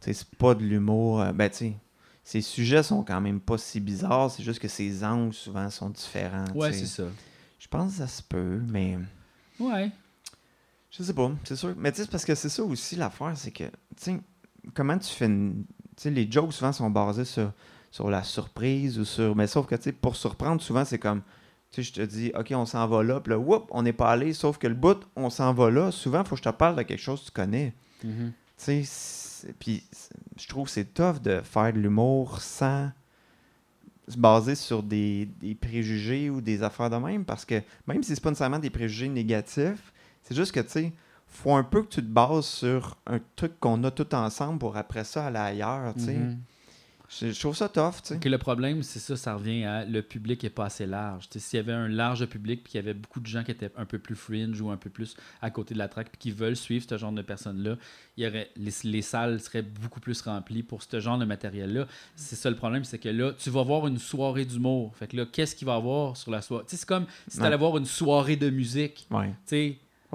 [0.00, 1.22] C'est pas de l'humour.
[1.22, 1.76] euh, ben, tu sais,
[2.24, 5.90] ces sujets sont quand même pas si bizarres, c'est juste que ces angles, souvent, sont
[5.90, 6.46] différents.
[6.54, 7.04] Ouais, c'est ça.
[7.58, 8.98] Je pense que ça se peut, mais.
[9.60, 9.90] Ouais.
[10.90, 11.74] Je sais pas, c'est sûr.
[11.76, 14.20] Mais tu sais, parce que c'est ça aussi l'affaire, c'est que, tu sais,
[14.72, 15.64] comment tu fais une.
[15.96, 17.52] Tu sais, les jokes souvent sont basés sur,
[17.90, 19.36] sur la surprise ou sur.
[19.36, 21.20] Mais sauf que, tu sais, pour surprendre, souvent, c'est comme.
[21.72, 23.92] Tu sais, je te dis, OK, on s'en va là, puis là, whoop, on n'est
[23.92, 25.90] pas allé, sauf que le bout, on s'en va là.
[25.90, 27.74] Souvent, il faut que je te parle de quelque chose que tu connais.
[28.02, 28.32] Mhm.
[28.56, 28.84] Tu sais,
[29.58, 29.84] puis
[30.36, 32.90] je trouve que c'est tough de faire de l'humour sans
[34.08, 38.14] se baser sur des, des préjugés ou des affaires de même, parce que même si
[38.14, 39.92] c'est pas nécessairement des préjugés négatifs,
[40.22, 40.92] c'est juste que, tu sais,
[41.26, 44.76] faut un peu que tu te bases sur un truc qu'on a tout ensemble pour
[44.76, 46.14] après ça aller ailleurs, tu sais.
[46.14, 46.38] Mhm.
[47.20, 48.18] Je je trouve ça tough.
[48.20, 51.28] Que le problème, c'est ça, ça revient à le public est pas assez large.
[51.30, 53.70] S'il y avait un large public puis qu'il y avait beaucoup de gens qui étaient
[53.76, 56.30] un peu plus fringe ou un peu plus à côté de la track puis qui
[56.30, 57.76] veulent suivre ce genre de personnes-là,
[58.16, 61.86] il y aurait, les, les salles seraient beaucoup plus remplies pour ce genre de matériel-là.
[62.16, 64.94] C'est ça le problème, c'est que là, tu vas voir une soirée d'humour.
[64.96, 66.64] Fait que là, qu'est-ce qu'il va y avoir sur la soirée?
[66.66, 69.06] C'est comme si tu allais voir une soirée de musique.
[69.10, 69.32] Ouais.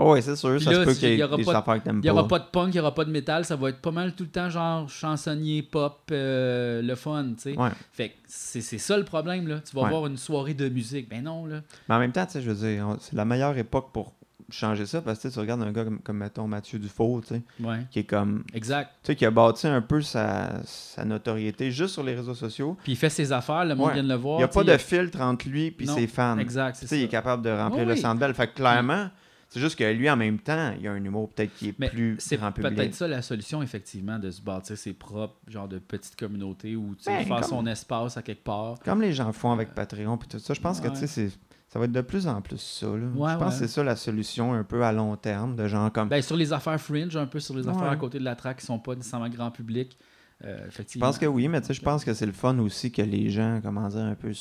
[0.02, 1.52] Oh, ouais, c'est sûr, Puis ça là, se peut qu'il y ait aura des pas
[1.54, 2.14] de- affaires que t'aimes Il n'y pas.
[2.14, 4.14] aura pas de punk, il n'y aura pas de métal, ça va être pas mal
[4.14, 7.58] tout le temps genre chansonnier, pop, euh, le fun, tu sais.
[7.58, 7.70] Ouais.
[7.92, 9.60] Fait que c'est ça le problème, là.
[9.60, 9.90] Tu vas Ouais.
[9.90, 11.10] voir une soirée de musique.
[11.10, 11.62] Ben non, là.
[11.88, 14.14] Mais en même temps, tu sais, je veux dire, c'est la meilleure époque pour
[14.52, 17.42] changer ça parce que tu regardes un gars comme, comme mettons, Mathieu Dufault, tu sais,
[17.60, 17.86] Ouais.
[17.92, 18.44] qui est comme.
[18.56, 18.90] Exact.
[19.04, 22.76] Tu sais, qui a bâti un peu sa, sa notoriété juste sur les réseaux sociaux.
[22.84, 23.94] Puis il fait ses affaires, le monde Ouais.
[23.94, 24.38] vient de le voir.
[24.38, 26.38] Il n'y a pas de filtre entre lui et Non, ses fans.
[26.40, 27.02] Exact, Tu c'est sais, ça.
[27.02, 28.18] il est capable de remplir Oui, le oui.
[28.18, 28.34] belle.
[28.34, 29.10] Fait que clairement,
[29.50, 31.90] c'est juste que lui, en même temps, il a un humour peut-être qui est Mais
[31.90, 32.76] plus c'est grand public.
[32.76, 36.96] peut-être ça la solution, effectivement, de se bâtir ses propres genre de petites communautés ou
[37.06, 38.78] Ben, faire comme- son espace à quelque part.
[38.86, 41.38] Comme les gens font avec Patreon puis tout ça, je pense que tu sais, c'est-
[41.68, 42.88] ça va être de plus en plus ça.
[42.88, 42.94] là.
[42.94, 43.46] Ouais, je pense ouais.
[43.50, 46.10] que c'est ça la solution un peu à long terme, de gens comme.
[46.10, 48.58] Ben, sur les affaires fringe, un peu sur les affaires à côté de la track
[48.58, 49.98] qui sont pas nécessairement grand public.
[50.46, 51.08] euh, je effectivement.
[51.08, 53.30] pense que oui, mais tu sais, je pense que c'est le fun aussi que les
[53.30, 54.34] gens, comment dire, un peu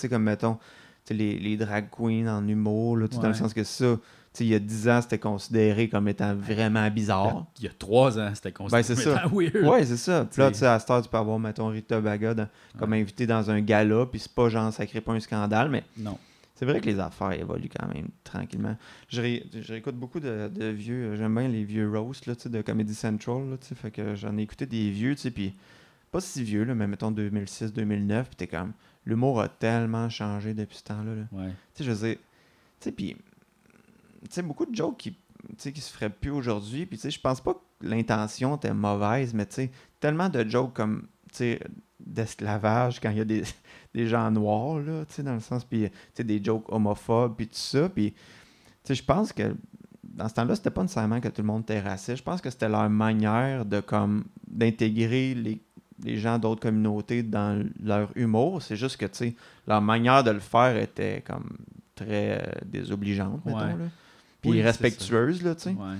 [0.00, 0.58] sais, comme mettons,
[1.10, 3.96] les, les drag queens en humour, là, dans le sens que ça,
[4.44, 7.46] il y a 10 ans, c'était considéré comme étant vraiment bizarre.
[7.58, 9.20] Il y a trois ans, c'était considéré Ben, ça.
[9.28, 9.66] comme étant weird.
[9.68, 10.26] Ouais, c'est ça.
[10.30, 12.92] Puis là, tu sais, à cette heure, tu peux avoir, mettons, Rita Baga dans- comme
[12.92, 16.18] invité dans un gala, puis c'est pas genre, ça crée pas un scandale, mais Non.
[16.54, 18.76] c'est vrai que les affaires évoluent quand même tranquillement.
[19.08, 22.62] Je, ré- je réécoute beaucoup de, de vieux, j'aime bien les vieux roasts, là, de
[22.62, 25.54] Comedy Central, là, fait que j'en ai écouté des vieux, tu sais, puis
[26.10, 28.72] pas si vieux, là, mais mettons 2006, 2009, puis t'es comme,
[29.04, 31.22] l'humour a tellement changé depuis ce temps-là, là.
[31.32, 31.48] Ouais.
[31.74, 32.22] Tu sais, je veux dire, tu
[32.80, 33.16] sais, puis,
[34.30, 35.16] sais, beaucoup de jokes qui,
[35.58, 39.34] qui se feraient plus aujourd'hui, puis tu sais, je pense pas que l'intention était mauvaise,
[39.34, 41.60] mais tu sais, tellement de jokes comme, tu sais,
[42.00, 43.42] d'esclavage quand il y a des,
[43.94, 47.36] des gens noirs, là, tu sais, dans le sens, puis, tu sais, des jokes homophobes,
[47.36, 48.18] puis tout ça, puis, tu
[48.84, 49.54] sais, je pense que
[50.02, 52.50] dans ce temps-là, c'était pas nécessairement que tout le monde était raciste, je pense que
[52.50, 55.62] c'était leur manière de, comme, d'intégrer les
[56.04, 60.30] les gens d'autres communautés dans leur humour, c'est juste que, tu sais, leur manière de
[60.30, 61.58] le faire était comme
[61.96, 63.66] très euh, désobligeante, mettons, Ouais.
[63.66, 63.90] là.
[64.40, 65.70] Puis Oui, respectueuse, là, tu sais.
[65.70, 65.96] Ouais.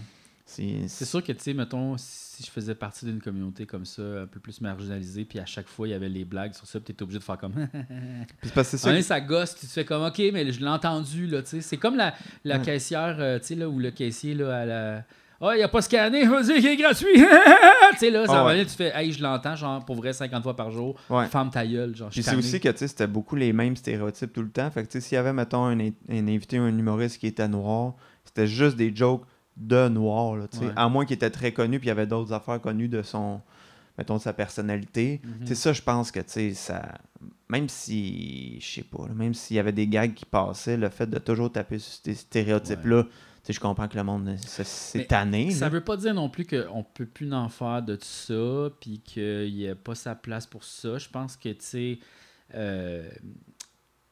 [0.47, 4.27] C'est sûr que, tu sais, mettons, si je faisais partie d'une communauté comme ça, un
[4.27, 6.87] peu plus marginalisée, puis à chaque fois, il y avait les blagues sur ça, puis
[6.87, 7.53] t'étais obligé de faire comme.
[8.41, 9.03] Puis parce que c'est ça.
[9.03, 11.61] Ça gosse, tu te fais comme, OK, mais je l'ai entendu, là, tu sais.
[11.61, 12.15] C'est comme la,
[12.45, 12.65] la Ouais.
[12.65, 15.05] caissière, euh, tu sais, là, ou le caissier, là, à la.
[15.41, 17.07] Ah, il a pas scanné, vas-y, il est gratuit.
[17.93, 18.65] tu sais, là, ça va ouais.
[18.65, 20.99] tu fais, hey, je l'entends, genre, pour vrai, 50 fois par jour.
[21.11, 21.27] Ouais.
[21.27, 24.33] Femme ta gueule, genre, je c'est aussi que, tu sais, c'était beaucoup les mêmes stéréotypes
[24.33, 24.69] tout le temps.
[24.71, 27.27] Fait que, tu sais, s'il y avait, mettons, un, un invité ou un humoriste qui
[27.29, 27.95] était noir,
[28.29, 29.25] c'était juste des jokes
[29.57, 30.67] de noir, là, tu sais.
[30.67, 30.73] Ouais.
[30.77, 33.41] À moins qu'il était très connu, puis il y avait d'autres affaires connues de son,
[33.97, 35.21] mettons, de sa personnalité.
[35.45, 36.99] Sais, ça, je pense que, tu sais, ça...
[37.49, 40.91] Même si, je sais pas, là, même s'il y avait des gags qui passaient, le
[40.91, 43.11] fait de toujours taper sur ces stéréotypes-là, tu
[43.43, 45.71] sais, je comprends que le monde, c'est Mais tanné, Ça là.
[45.71, 49.55] veut pas dire non plus qu'on peut plus en faire de tout ça, puis qu'il
[49.55, 50.99] n'y a pas sa place pour ça.
[50.99, 51.99] Je pense que, tu sais,
[52.55, 53.09] euh,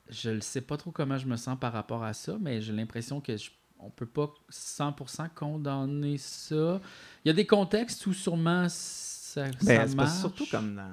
[0.08, 2.72] je ne sais pas trop comment je me sens par rapport à ça, mais j'ai
[2.72, 3.50] l'impression que je,
[3.80, 6.80] on peut pas 100% condamner ça.
[7.24, 10.18] Il y a des contextes où sûrement ça, Ben, ça parce marche.
[10.20, 10.90] surtout comme dans.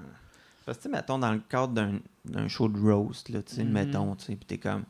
[0.66, 1.74] Parce que, mettons, dans le cadre
[2.26, 3.72] d'un, show de roast, là, tu sais, Mhm.
[3.72, 4.84] mettons, tu sais, pis t'es comme.
[4.84, 4.88] Tu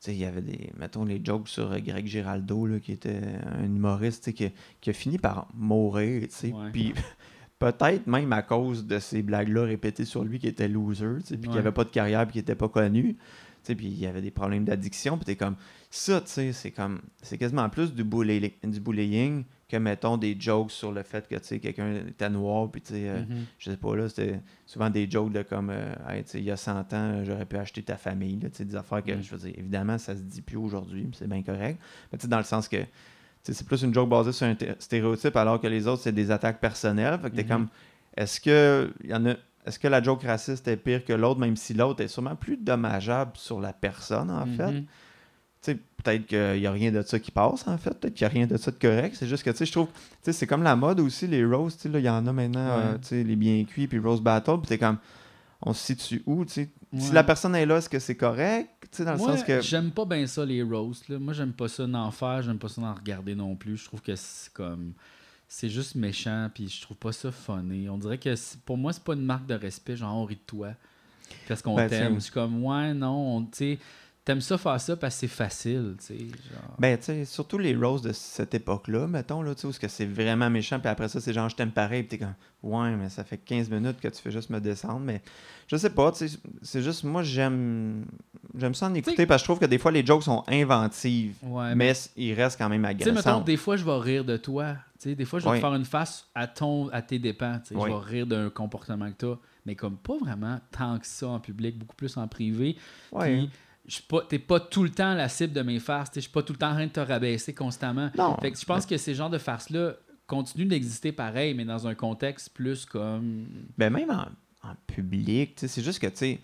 [0.00, 0.70] sais, il y avait des.
[0.78, 4.50] Mettons, les jokes sur euh, Greg Giraldo, là, qui était un humoriste, tu sais, qui,
[4.80, 6.52] qui a fini par mourir, tu sais.
[6.72, 6.92] Puis
[7.58, 11.36] peut-être même à cause de ces blagues-là répétées sur lui qui était loser, tu sais,
[11.38, 13.16] puis qui avait pas de carrière, puis qui était pas connu.
[13.64, 15.56] Puis il y avait des problèmes d'addiction, puis t'es comme.
[15.90, 17.00] Ça, tu sais, c'est comme.
[17.22, 21.34] C'est quasiment plus du, bully- du bullying que, mettons, des jokes sur le fait que,
[21.36, 23.08] tu sais, quelqu'un était noir, puis tu sais.
[23.08, 23.44] euh, Mhm.
[23.58, 26.44] je sais pas, là, c'était souvent des jokes de comme, euh, Hey, tu sais, il
[26.44, 29.12] y a 100 ans, euh, j'aurais pu acheter ta famille, tu sais, des affaires que,
[29.12, 29.22] Mm.
[29.22, 31.78] je veux dire, évidemment, ça se dit plus aujourd'hui, c'est bien correct.
[32.12, 32.78] Mais tu sais, dans le sens que,
[33.42, 36.30] c'est plus une joke basée sur un té- stéréotype, alors que les autres, c'est des
[36.30, 37.18] attaques personnelles.
[37.20, 37.48] Fait que t'es Mhm.
[37.48, 37.68] comme,
[38.16, 39.34] est-ce que, y en a,
[39.68, 42.56] est-ce que la joke raciste est pire que l'autre, même si l'autre est sûrement plus
[42.56, 44.72] dommageable sur la personne, en fait?
[44.72, 44.86] Mhm.
[46.02, 47.90] Peut-être qu'il n'y a rien de ça qui passe, en fait.
[47.90, 49.16] Peut-être qu'il n'y a rien de ça de correct.
[49.18, 49.92] C'est juste que, tu sais, je trouve, tu
[50.22, 52.32] sais, c'est comme la mode aussi, les roasts, tu sais, là, il y en a
[52.32, 52.82] maintenant, Ouais.
[52.84, 54.98] euh, tu sais, les bien cuits, puis roast battle, puis t'es comme,
[55.60, 56.68] on se situe où, tu sais?
[56.96, 58.70] Si la personne est là, est-ce que c'est correct?
[58.82, 59.60] Tu sais, dans le Moi, sens que...
[59.60, 61.08] j'aime pas bien ça, les roasts.
[61.10, 61.18] Là.
[61.18, 63.76] Moi, j'aime pas ça d'en faire, j'aime pas ça d'en regarder non plus.
[63.76, 64.92] Je trouve que c'est comme.
[65.48, 67.88] C'est juste méchant, puis je trouve pas ça funny.
[67.88, 68.34] On dirait que
[68.66, 70.68] pour moi, c'est pas une marque de respect, genre on rit de toi.
[71.46, 72.14] Parce qu'on Ben, t'aime.
[72.16, 73.78] Je suis comme, ouais, non, on- tu sais.
[74.26, 76.18] t'aimes ça faire ça parce que c'est facile, tu sais.
[76.18, 76.74] Genre...
[76.78, 80.04] Ben, tu sais, surtout les roses de cette époque-là, mettons, là, tu sais, où c'est
[80.04, 83.08] vraiment méchant, puis après ça, c'est genre, je t'aime pareil, puis t'es comme, ouais, mais
[83.08, 85.22] ça fait 15 minutes que tu fais juste me descendre, mais
[85.66, 88.04] je sais pas, tu sais, c'est juste, moi, j'aime
[88.54, 90.44] j'aime ça en écouter, T'sais- parce que je trouve que des fois, les jokes sont
[90.46, 93.40] inventives, Ouais, mais ils restent quand même Tu sais, mettons, agressants.
[93.40, 94.76] des fois, je vais rire de toi.
[95.00, 95.56] Tu sais, des fois, je vais Oui.
[95.58, 97.60] te faire une face à ton, à tes dépens.
[97.70, 97.82] Oui.
[97.88, 101.28] Je vais rire d'un comportement que tu as, mais comme pas vraiment tant que ça
[101.28, 102.76] en public, beaucoup plus en privé.
[103.12, 103.48] Ouais.
[103.86, 106.10] Puis, pas, t'es pas tout le temps la cible de mes farces.
[106.14, 108.10] Je suis pas tout le temps en train de te rabaisser constamment.
[108.18, 108.36] Non.
[108.40, 109.92] Fait que je pense que ces genres de farces-là
[110.26, 113.46] continuent d'exister pareil, mais dans un contexte plus comme.
[113.78, 114.26] Ben, même en,
[114.68, 116.40] en public, c'est juste que, tu sais,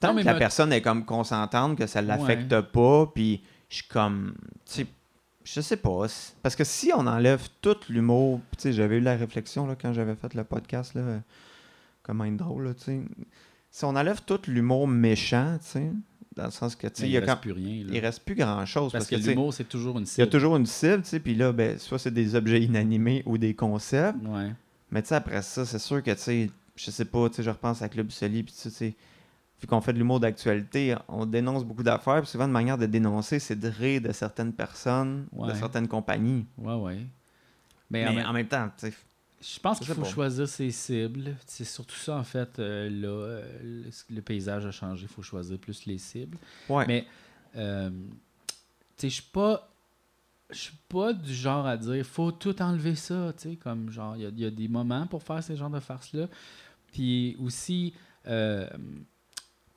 [0.00, 3.76] tant Non, que la me- personne est comme consentante, que ça l'affecte pas, puis je
[3.76, 4.34] suis comme,
[4.66, 4.86] tu sais,
[5.44, 6.06] je sais pas.
[6.42, 9.92] Parce que si on enlève tout l'humour, tu sais, j'avais eu la réflexion là, quand
[9.92, 11.20] j'avais fait le podcast, là,
[12.02, 13.00] comment être drôle, là, tu sais.
[13.70, 15.90] Si on enlève tout l'humour méchant, tu sais,
[16.36, 17.84] dans le sens que, tu sais, il y a reste quand- plus rien.
[17.84, 17.90] là.
[17.92, 18.92] il reste plus grand-chose.
[18.92, 20.28] Parce, Parce, que, l'humour, c'est toujours une il y a cible.
[20.30, 23.54] toujours une cible, tu sais, puis là, ben, soit c'est des objets inanimés ou des
[23.54, 24.18] concepts.
[24.26, 24.50] Ouais.
[24.90, 27.42] Mais tu sais, après ça, c'est sûr que, tu sais, je sais pas, tu sais,
[27.42, 28.94] je repense à Club Soli, puis tu sais,
[29.62, 32.86] vu qu'on fait de l'humour d'actualité, on dénonce beaucoup d'affaires, puis souvent, une manière de
[32.86, 36.44] dénoncer, c'est de rire de certaines personnes, de certaines compagnies.
[36.58, 36.98] Ouais, ouais.
[37.90, 38.94] Mais, Mais, en même- en même temps, tu sais,
[39.44, 41.36] Je pense qu'il faut choisir ses cibles.
[41.46, 43.08] C'est surtout ça, en fait, euh, là.
[43.08, 46.38] euh, le, le paysage a changé, il faut choisir plus les cibles.
[46.68, 46.86] ouais.
[46.86, 47.06] Mais,
[47.56, 48.54] euh, tu
[48.96, 49.68] sais, je suis pas.
[50.50, 54.16] Je suis pas du genre à dire faut tout enlever ça, tu sais, comme genre,
[54.16, 56.28] il y a- il y, a des moments pour faire ces genres de farces-là.
[56.92, 57.94] Puis aussi,
[58.26, 58.68] euh,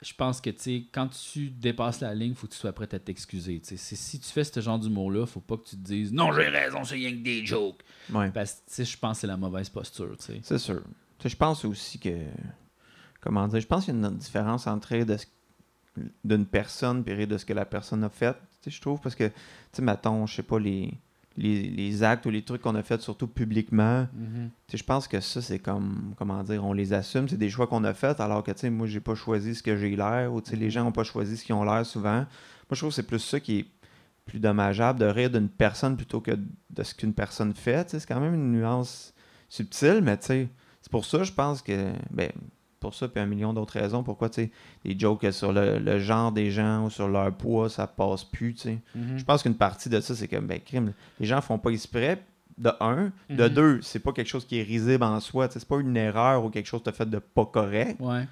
[0.06, 2.88] je pense que, tu sais, quand tu dépasses la ligne, faut que tu sois prêt
[2.94, 3.76] à t'excuser, tu sais.
[3.76, 6.48] C'est- Si tu fais ce genre d'humour-là, faut pas que tu te dises non, j'ai
[6.48, 7.82] raison, c'est rien que des jokes.
[8.12, 8.30] ouais.
[8.30, 10.16] Parce que, tu sais, je pense que c'est la mauvaise posture.
[10.18, 10.82] C'est sûr.
[11.24, 12.10] Je pense aussi que.
[13.20, 15.26] Comment dire Je pense qu'il y a une différence entre de ce-
[16.24, 18.34] d'une personne et de ce que la personne a fait.
[18.62, 19.32] Tu sais, je trouve, parce que, tu
[19.72, 20.92] sais, mettons, je sais pas, les,
[21.36, 24.50] les, les actes ou les trucs qu'on a fait, surtout publiquement, Mhm.
[24.72, 27.84] je pense que ça, c'est comme, comment dire, on les assume, c'est des choix qu'on
[27.84, 30.40] a faits, alors que, tu sais, moi, j'ai pas choisi ce que j'ai l'air, ou,
[30.40, 32.20] tu sais, les gens ont pas choisi ce qu'ils ont l'air souvent.
[32.20, 32.26] Moi,
[32.72, 33.66] je trouve que c'est plus ça qui est
[34.24, 38.18] plus dommageable, de rire d'une personne plutôt que de ce qu'une personne fait, c'est quand
[38.20, 39.14] même une nuance
[39.48, 40.48] subtile, mais, tu sais,
[40.82, 42.30] c'est pour ça, je pense que, ben,
[42.80, 44.50] pour ça, puis un million d'autres raisons, pourquoi, tu sais,
[44.84, 48.54] des jokes sur le, le genre des gens ou sur leur poids, ça passe plus,
[48.54, 48.78] tu sais.
[48.94, 49.18] Mhm.
[49.18, 52.22] Je pense qu'une partie de ça, c'est que ben, crime, les gens font pas exprès.
[52.58, 53.12] De un.
[53.28, 53.54] De Mhm.
[53.54, 55.46] deux, c'est pas quelque chose qui est risible en soi.
[55.48, 58.00] tu sais, C'est pas une erreur ou quelque chose de fait de pas correct.
[58.00, 58.26] Ouais.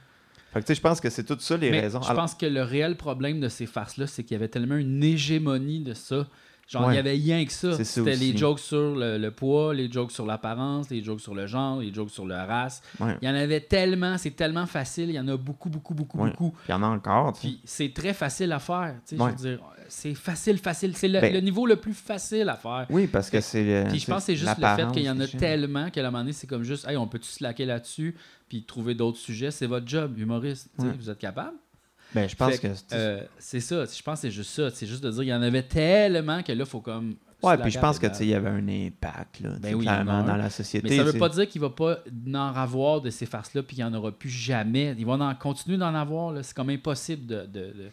[0.55, 2.01] Fait que tu sais, je pense que c'est tout ça les Mais raisons.
[2.01, 4.77] Je Alors- pense que le réel problème de ces farces-là, c'est qu'il y avait tellement
[4.77, 6.27] une hégémonie de ça.
[6.67, 6.95] Genre, Ouais.
[6.95, 7.83] il y avait rien que ça.
[7.85, 11.47] C'était les jokes sur le, le poids, les jokes sur l'apparence, les jokes sur le
[11.47, 12.81] genre, les jokes sur la race.
[13.01, 13.17] Ouais.
[13.21, 15.11] Il y en avait tellement, c'est tellement facile.
[15.11, 16.31] Il y en a beaucoup, beaucoup, beaucoup, Ouais.
[16.31, 16.55] beaucoup.
[16.69, 17.35] Il y en a encore.
[17.35, 18.95] Puis c'est très facile à faire.
[19.13, 19.19] Ouais.
[19.19, 20.97] Je veux dire, c'est facile, facile.
[20.97, 22.87] C'est le, Ben- le niveau le plus facile à faire.
[22.89, 23.85] Oui, parce que c'est.
[23.91, 26.05] Puis je pense que c'est juste le fait qu'il y en a tellement qu'à un
[26.05, 28.17] moment donné, c'est comme juste, hey, on peut-tu se laquer là-dessus,
[28.49, 29.51] puis trouver d'autres sujets?
[29.51, 30.71] C'est votre job, humoriste.
[30.79, 30.87] Ouais.
[30.99, 31.57] Vous êtes capable?
[32.15, 32.75] Ben, je pense Fait que.
[32.93, 33.85] Euh, c'est ça.
[33.85, 34.71] Je pense que c'est juste ça.
[34.71, 37.17] C'est juste de dire qu'il y en avait tellement que là, il faut comme.
[37.43, 40.23] ouais, puis je pense que il y avait un impact, là, Ben oui, il clairement,
[40.23, 40.89] dans la société.
[40.89, 41.99] Mais ça veut tu pas dire qu'il va pas
[42.29, 44.95] en avoir de ces farces-là, puis qu'il n'y en aura plus jamais.
[44.97, 46.33] Ils vont en continuer d'en avoir.
[46.33, 46.43] là.
[46.43, 47.37] C'est comme impossible de.
[47.47, 47.91] de- de-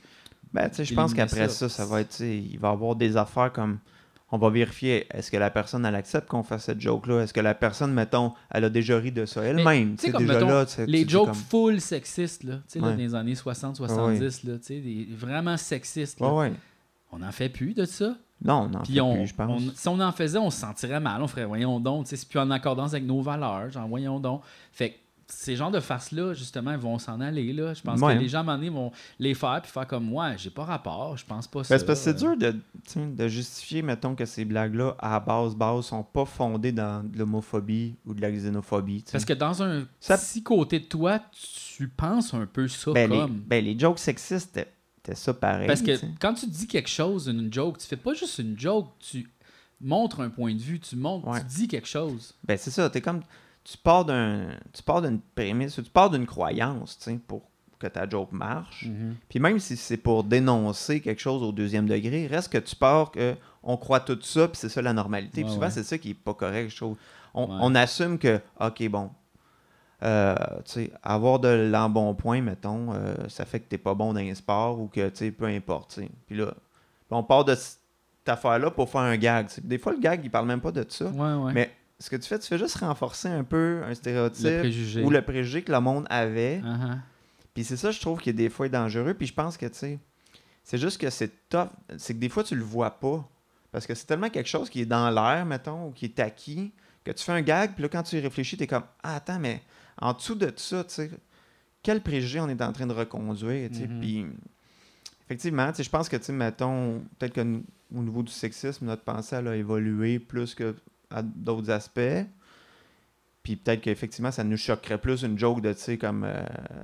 [0.53, 1.67] Ben, tu sais, je pense qu'après ça.
[1.67, 3.79] ça, ça va être, il va y avoir des affaires comme,
[4.31, 7.21] on va vérifier, est-ce que la personne, elle accepte qu'on fasse cette joke-là?
[7.23, 9.95] Est-ce que la personne, mettons, elle a déjà ri de ça elle-même?
[9.97, 12.91] tu sais, déjà mettons, là, les jokes comme- full sexistes, là, tu sais, là, Ouais.
[12.93, 16.19] dans les années 60-70, là, tu sais, des- vraiment sexistes.
[16.19, 16.33] là.
[16.33, 16.53] Ouais.
[17.11, 18.15] On n'en fait plus de ça?
[18.43, 19.61] Non, non, Puis on, plus, je pense.
[19.61, 21.21] on- si on en faisait, on se sentirait mal.
[21.21, 23.69] On ferait, voyons donc, c'est plus en accordance avec nos valeurs.
[23.69, 24.41] Genre, voyons donc.
[24.71, 24.95] Fait que
[25.33, 27.53] ces genres de farces-là, justement, ils vont s'en aller.
[27.53, 27.73] Là.
[27.73, 28.15] Je pense Ouais.
[28.15, 30.35] que les gens, à un moment donné, vont les faire puis faire comme moi.
[30.35, 31.79] J'ai pas rapport, je pense pas Ben, ça.
[31.79, 32.55] c'est parce que c'est dur de,
[33.15, 37.95] de justifier, mettons, que ces blagues-là, à base, base, sont pas fondées dans de l'homophobie
[38.05, 39.03] ou de la xénophobie.
[39.11, 41.19] Parce que dans un Ça- petit côté de toi,
[41.75, 43.37] tu penses un peu ça ben, les, comme.
[43.47, 45.67] ben, les jokes sexistes, c'était- ça pareil.
[45.67, 48.89] Parce que quand tu dis quelque chose, une joke, tu fais pas juste une joke,
[48.99, 49.27] tu
[49.79, 51.39] montres un point de vue, tu montres, Ouais.
[51.39, 52.35] tu dis quelque chose.
[52.43, 53.21] Ben, c'est ça, t'es comme.
[53.63, 54.47] Tu pars d'un.
[54.73, 57.43] Tu pars d'une prémisse, tu pars d'une croyance, tu sais, pour
[57.79, 58.87] que ta joke marche.
[59.29, 63.09] Puis même si c'est pour dénoncer quelque chose au deuxième degré, reste que tu pars
[63.11, 65.43] que on croit tout ça, puis c'est ça la normalité.
[65.43, 65.71] Puis souvent, ouais.
[65.71, 66.97] c'est ça qui est pas correct, je trouve.
[67.33, 67.57] On, Ouais.
[67.61, 69.09] on assume que, OK, bon,
[70.03, 70.35] euh,
[71.03, 74.87] avoir de l'embonpoint, mettons, euh, ça fait que t'es pas bon dans les sports ou
[74.87, 75.99] que, tu sais, peu importe.
[76.27, 76.53] Puis là,
[77.11, 77.79] on part de cette
[78.27, 79.47] affaire-là pour faire un gag.
[79.63, 81.05] Des fois, le gag, il parle même pas de ça.
[81.53, 81.71] Mais
[82.01, 85.21] ce que tu fais, tu fais juste renforcer un peu un stéréotype le ou le
[85.21, 86.59] préjugé que le monde avait.
[86.59, 86.97] Uh-huh.
[87.53, 89.13] Puis c'est ça, je trouve, qui est des fois dangereux.
[89.13, 89.99] Puis je pense que, tu sais,
[90.63, 91.69] C'est juste que c'est tough.
[91.97, 93.27] C'est que des fois, tu le vois pas.
[93.71, 96.73] Parce que c'est tellement quelque chose qui est dans l'air, mettons, ou qui est acquis,
[97.03, 99.17] que tu fais un gag, puis là, quand tu y réfléchis, tu es comme Ah,
[99.17, 99.61] attends, mais
[99.97, 101.11] en dessous de ça, tu sais,
[101.83, 103.87] quel préjugé on est en train de reconduire, tu sais?
[103.87, 103.99] Mhm.
[103.99, 104.25] Puis,
[105.25, 109.03] effectivement, tu sais, je pense que, tu sais, mettons, peut-être qu'au niveau du sexisme, notre
[109.03, 110.75] pensée, elle a évolué plus que
[111.13, 112.25] à d'autres aspects.
[113.43, 116.43] Puis peut-être qu'effectivement, ça nous choquerait plus une joke de, tu sais, comme, euh,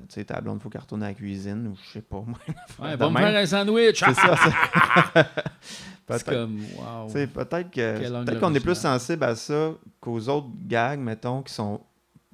[0.10, 2.40] tu sais, ta blonde, faut qu'elle retourne à la cuisine, ou je sais pas, moi.
[2.80, 4.00] Ouais, va me faire un sandwich.
[4.04, 4.36] C'est ça,
[6.10, 7.06] c'est- comme, wow.
[7.08, 9.00] tu sais, peut-être que peut-être qu'on est plus original.
[9.00, 11.82] sensible à ça qu'aux autres gags, mettons, qui sont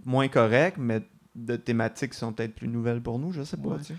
[0.06, 1.02] moins corrects, mais
[1.36, 3.70] de thématiques qui sont peut-être plus nouvelles pour nous, je sais pas.
[3.70, 3.78] Ouais.
[3.80, 3.96] tu sais.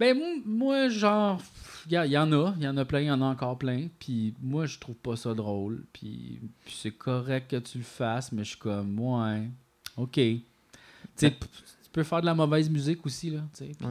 [0.00, 1.40] Ben, moi, genre,
[1.86, 3.26] il y, a- y en a, il y en a plein, il y en a
[3.26, 3.88] encore plein.
[3.98, 5.84] Puis moi, je trouve pas ça drôle.
[5.92, 9.42] Puis, puis c'est correct que tu le fasses, mais je suis comme, ouais,
[9.96, 10.14] ok.
[10.14, 10.42] Tu
[11.16, 13.40] sais, tu peux faire de la mauvaise musique aussi, là.
[13.56, 13.88] puis Ouais.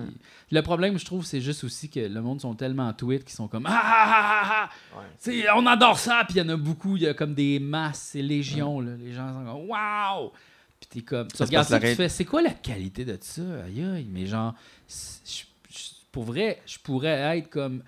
[0.52, 3.48] Le problème, je trouve, c'est juste aussi que le monde sont tellement tweets qu'ils sont
[3.48, 5.02] comme, ah ah ah ah ah!
[5.20, 7.60] Sais, on adore ça, puis il y en a beaucoup, il y a comme des
[7.60, 8.96] masses, c'est légion, là.
[8.98, 10.32] Les gens sont comme Waouh!
[10.80, 11.28] Puis t'es comme.
[11.28, 13.42] Tu regardes ça, tu fais, c'est quoi la qualité de ça?
[13.66, 14.56] Aïe aïe, mais genre,
[14.88, 15.44] je-
[16.12, 17.84] pour vrai, je pourrais être comme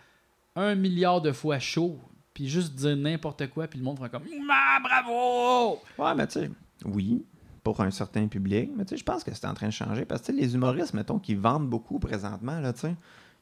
[0.55, 1.99] un milliard de fois chaud,
[2.33, 5.79] puis juste dire n'importe quoi, puis le monde ferait comme Ah, bravo!
[5.97, 6.51] Ouais, mais tu sais,
[6.85, 7.25] oui,
[7.63, 10.05] pour un certain public, mais tu sais, je pense que c'est en train de changer.
[10.05, 12.95] Parce que les humoristes, mettons, qui vendent beaucoup présentement, là, tu sais,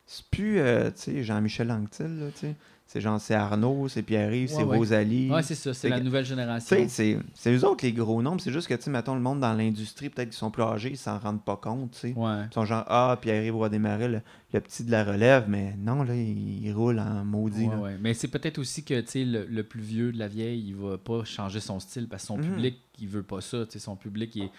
[0.06, 2.56] c'est plus, euh, tu sais, Jean-Michel Anctil, tu sais.
[2.92, 4.78] C'est genre, c'est Arnaud, c'est Pierre-Yves, Ouais, c'est ouais.
[4.78, 5.30] Rosalie.
[5.30, 6.76] Ouais, c'est ça, c'est la nouvelle génération.
[6.90, 8.42] c'est c'est eux autres les gros nombres.
[8.42, 10.90] C'est juste que, tu sais, mettons, le monde dans l'industrie, peut-être qu'ils sont plus âgés,
[10.90, 12.14] ils s'en rendent pas compte, tu sais.
[12.16, 12.46] Ouais.
[12.50, 14.22] Ils sont genre, ah, Pierre-Yves va démarrer le,
[14.54, 17.66] le petit de la relève, mais non, là, il, il roule en maudit.
[17.66, 17.78] Ouais, là.
[17.80, 17.98] ouais.
[18.02, 20.76] Mais c'est peut-être aussi que tu sais, le, le plus vieux de la vieille, il
[20.76, 22.44] va pas changer son style parce que son Mhm.
[22.56, 23.68] public, il veut pas ça.
[23.68, 24.52] tu sais, Son public, il est-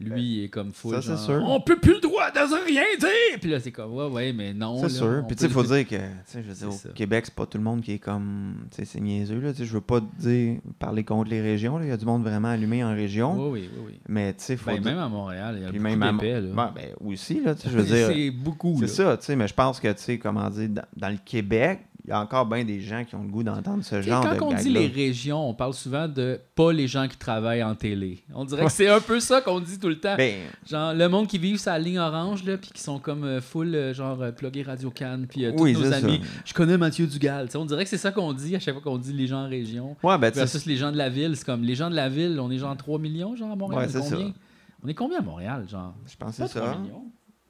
[0.00, 0.92] lui, il est comme full.
[0.94, 1.42] Ben, Ça, c'est sûr.
[1.46, 3.38] On peut plus le droit de rien dire.
[3.40, 4.78] Puis là, c'est comme, ouais, ouais, mais non.
[4.80, 5.24] C'est sûr.
[5.26, 6.88] Puis, tu sais, peut faut dire que, tu sais, je veux dire, C'est ça.
[6.90, 9.52] au Québec, c'est pas tout le monde qui est comme, tu sais, c'est niaiseux, là.
[9.52, 11.84] Tu sais, je veux pas dire, parler contre les régions, là.
[11.84, 13.34] Il y a du monde vraiment allumé en région.
[13.50, 13.82] Oui, oui, oui.
[13.88, 14.00] oui.
[14.08, 16.02] Mais, tu sais, faut Ben, dire- même à Montréal, il y a Puis beaucoup même
[16.02, 16.48] à d'épais, là.
[16.48, 18.06] Ouais, ben, aussi, là, tu sais, je veux dire.
[18.06, 20.82] c'est beaucoup, C'est ça, tu sais, mais je pense que, tu sais, comment dire, dans,
[20.96, 23.84] dans le Québec, il y a encore bien des gens qui ont le goût d'entendre
[23.84, 27.06] ce genre de quand on dit les régions, on parle souvent de pas les gens
[27.06, 28.24] qui travaillent en télé.
[28.34, 30.16] On dirait que c'est un peu ça qu'on dit tout le temps.
[30.16, 30.36] Ben,
[30.66, 33.74] Genre, le monde qui vit sa ligne orange, là, puis qui sont comme euh, full,
[33.74, 36.20] euh, genre, euh, plugués Radio Cannes, puis euh, tous oui, nos amis.
[36.24, 36.40] ça.
[36.46, 37.46] Je connais Mathieu Dugal.
[37.54, 39.48] On dirait que c'est ça qu'on dit à chaque fois qu'on dit les gens en
[39.50, 39.94] région.
[40.02, 41.36] Ouais, ben, Versus les gens de la ville.
[41.36, 43.86] C'est comme les gens de la ville, on est genre 3 millions, genre, à Montréal.
[43.86, 44.28] Ouais, on, est combien?
[44.28, 44.34] ça.
[44.82, 45.94] on est combien à Montréal, genre?
[46.10, 46.78] Je pense que c'est 3 ça.
[46.78, 47.04] millions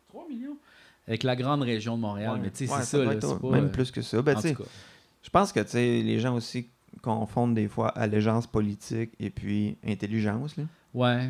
[0.09, 0.57] 3 millions?
[1.09, 2.35] Avec la grande région de Montréal.
[2.35, 2.39] Ouais.
[2.43, 3.13] Mais tu sais, Ouais, c'est ça, doit là.
[3.15, 3.51] être C'est pas.
[3.51, 4.23] Même euh, plus que ça.
[4.23, 4.37] Ben.
[5.23, 6.69] Je pense que tu sais, les gens aussi
[7.03, 10.57] confondent des fois allégeance politique et puis intelligence.
[10.57, 10.65] Là.
[10.95, 11.29] Ouais.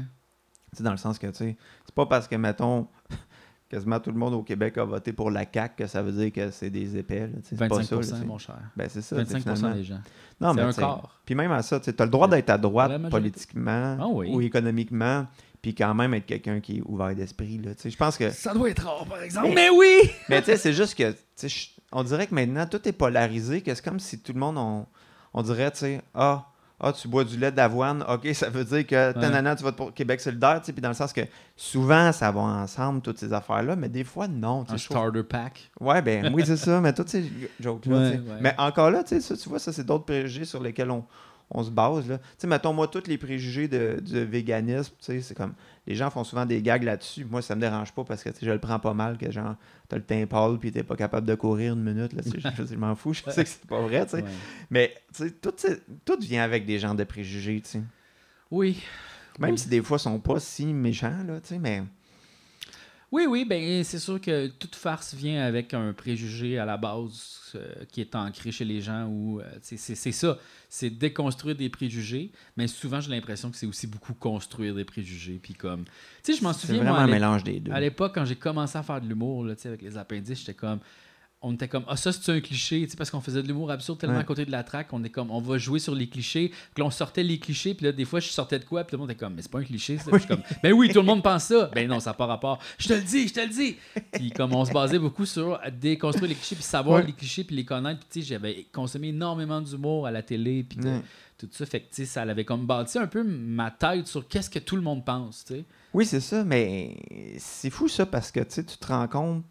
[0.72, 1.56] Tu sais, dans le sens que tu sais,
[1.86, 2.86] c'est pas parce que, mettons,
[3.68, 6.32] quasiment tout le monde au Québec a voté pour la CAQ que ça veut dire
[6.32, 7.20] que c'est des épais.
[7.20, 8.18] là, tu sais, C'est pas 25%, ça.
[8.18, 8.58] là, mon cher.
[8.76, 9.24] ben, c'est ça.
[9.24, 9.74] tu sais, 25% finalement.
[9.76, 10.00] des gens.
[10.40, 11.20] Non, c'est mais un quart.
[11.24, 14.30] Puis même à ça, tu as le droit d'être à droite politiquement Ah oui.
[14.32, 15.26] ou économiquement,
[15.68, 17.60] puis quand même être quelqu'un qui est ouvert d'esprit.
[17.84, 18.30] Je pense que.
[18.30, 19.50] Ça doit être rare, par exemple.
[19.54, 22.66] Mais oui Mais tu sais, c'est juste que, tu sais, je- on dirait que maintenant,
[22.66, 24.86] tout est polarisé, que c'est comme si tout le monde, on,
[25.34, 26.46] on dirait, tu sais, ah,
[26.80, 29.92] ah, tu bois du lait d'avoine, ok, ça veut dire que, tanana, tu votes pour
[29.92, 31.20] Québec solidaire, tu sais, puis dans le sens que
[31.54, 35.70] souvent, ça va ensemble, toutes ces affaires-là, mais des fois, non, Un starter pack.
[35.80, 38.20] Ouais, ben oui, c'est ça, mais toutes ces jokes-là, Ouais, ouais.
[38.40, 41.04] Mais encore là, tu sais, ça, tu vois, ça, c'est d'autres préjugés sur lesquels on,
[41.50, 42.18] on se base, là.
[42.18, 45.54] Tu sais, mettons, moi, tous les préjugés de, du véganisme, tu sais, c'est comme,
[45.86, 47.24] les gens font souvent des gags là-dessus.
[47.24, 49.30] Moi, ça me dérange pas parce que, tu sais, je le prends pas mal, que
[49.30, 49.54] genre,
[49.88, 52.66] t'as le teint pâle puis t'es pas capable de courir une minute, là, je, je-
[52.66, 54.22] je m'en fous, je sais que c'est pas vrai, tu sais.
[54.22, 54.28] Ouais.
[54.70, 55.30] Mais, tu sais,
[56.04, 57.82] tout, vient avec des gens de préjugés, tu sais.
[58.50, 58.82] Oui.
[59.38, 59.58] Même Oui.
[59.58, 61.82] si des fois, ils sont pas si méchants, là, tu sais, mais...
[63.10, 67.52] Oui, oui, ben c'est sûr que toute farce vient avec un préjugé à la base
[67.54, 70.38] euh, qui est ancré chez les gens ou euh, c'est c'est- c'est ça,
[70.68, 75.40] c'est déconstruire des préjugés, mais souvent j'ai l'impression que c'est aussi beaucoup construire des préjugés
[75.42, 75.84] puis comme
[76.22, 77.72] tu sais je m'en C'est souviens vraiment moi à un mélange des deux.
[77.72, 80.40] à l'époque quand j'ai commencé à faire de l'humour là, tu sais avec les appendices,
[80.40, 80.80] j'étais comme
[81.40, 83.70] on était comme ah ça c'est un cliché tu sais parce qu'on faisait de l'humour
[83.70, 84.22] absurde tellement Ouais.
[84.22, 86.48] à côté de la traque on est comme on va jouer sur les clichés.
[86.48, 88.90] Puis là on sortait les clichés puis là des fois je sortais de quoi puis
[88.90, 90.10] tout le monde était comme mais c'est pas un cliché ça.
[90.10, 91.70] Puis je suis comme ben oui tout le monde pense ça.
[91.74, 92.58] Ben non ça n'a pas rapport.
[92.78, 93.76] Je te le dis je te le dis.
[94.12, 97.06] Puis comme on se basait beaucoup sur déconstruire les clichés puis savoir Ouais.
[97.06, 100.64] les clichés puis les connaître puis tu sais j'avais consommé énormément d'humour à la télé
[100.64, 101.00] puis Ouais.
[101.38, 101.64] tout ça.
[101.66, 104.58] Fait que tu sais ça avait comme bâti un peu ma tête sur qu'est-ce que
[104.58, 105.64] tout le monde pense tu sais.
[105.94, 106.96] Oui, c'est ça, mais
[107.38, 109.42] c'est fou ça parce que tu sais, tu te rends compte,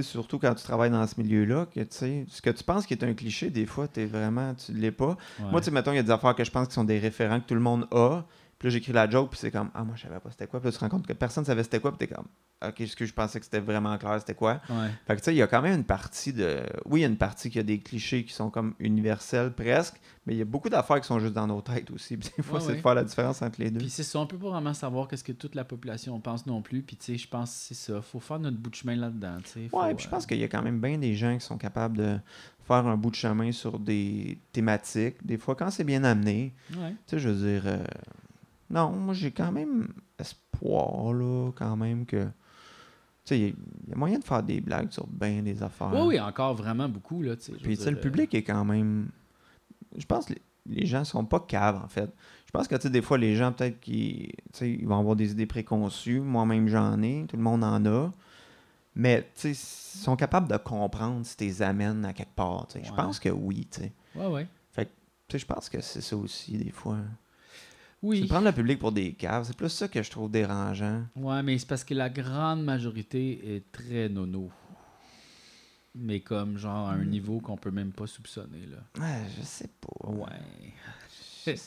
[0.00, 2.94] surtout quand tu travailles dans ce milieu-là, que tu sais, ce que tu penses qui
[2.94, 5.18] est un cliché, des fois, es vraiment, tu ne l'es pas.
[5.38, 5.50] Ouais.
[5.50, 6.98] Moi, tu sais, mettons, il y a des affaires que je pense qui sont des
[6.98, 8.22] référents que tout le monde a.
[8.58, 10.60] Puis là, j'écris la joke, puis c'est comme, ah, moi, je savais pas c'était quoi.
[10.60, 12.26] Puis là, tu te rends compte que personne savait c'était quoi, puis t'es comme,
[12.68, 14.60] ok, ce que je pensais que c'était vraiment clair, c'était quoi?
[14.70, 14.88] Ouais.
[15.06, 16.60] Fait que tu sais, il y a quand même une partie de.
[16.86, 20.00] Oui, il y a une partie qui a des clichés qui sont comme universels presque,
[20.26, 22.16] mais il y a beaucoup d'affaires qui sont juste dans nos têtes aussi.
[22.18, 22.76] Puis des fois, Ouais, c'est ouais.
[22.76, 23.78] de faire la différence entre les deux.
[23.78, 26.62] Puis c'est ça, on peut pas vraiment savoir qu'est-ce que toute la population pense non
[26.62, 26.82] plus.
[26.82, 28.00] Puis tu sais, je pense que c'est ça.
[28.02, 29.36] Faut faire notre bout de chemin là-dedans.
[29.70, 31.44] Faut, Ouais, puis je euh, pense qu'il y a quand même bien des gens qui
[31.44, 32.18] sont capables de
[32.66, 35.16] faire un bout de chemin sur des thématiques.
[35.26, 37.62] Des fois, quand c'est bien amené, tu sais, je veux dire.
[37.66, 37.84] euh,
[38.70, 39.88] Non, moi, j'ai quand même
[40.18, 42.26] espoir, là, quand même que.
[43.30, 45.92] Il y a- il y, a moyen de faire des blagues sur bien des affaires.
[45.92, 47.22] Oui, oui, encore vraiment beaucoup.
[47.22, 49.10] Là, Puis, sais, le dire, public est quand même.
[49.96, 50.34] Je pense que
[50.66, 52.12] les, gens sont pas caves, en fait.
[52.46, 54.32] Je pense que, tu sais, des fois, les gens, peut-être, qui.
[54.52, 56.20] Tu sais, ils vont avoir des idées préconçues.
[56.20, 57.26] Moi-même, j'en ai.
[57.28, 58.10] Tout le monde en a.
[58.94, 62.66] Mais, tu sais, ils sont capables de comprendre si tu les amènes à quelque part.
[62.66, 62.84] tu sais.
[62.84, 63.92] Je pense que oui, tu sais.
[64.16, 64.46] euh, Ouais, ouais.
[65.28, 66.98] Tu sais, je pense que c'est ça aussi, des fois.
[68.02, 68.26] C'est Oui.
[68.26, 69.44] prendre le public pour des caves.
[69.46, 71.04] C'est plus ça que je trouve dérangeant.
[71.14, 74.50] Ouais, mais c'est parce que la grande majorité est très nono.
[75.94, 77.08] Mais comme genre à un Hmm.
[77.10, 78.66] niveau qu'on peut même pas soupçonner.
[78.66, 78.78] Là.
[79.00, 80.08] Ouais, je sais pas.
[80.10, 80.26] Ouais.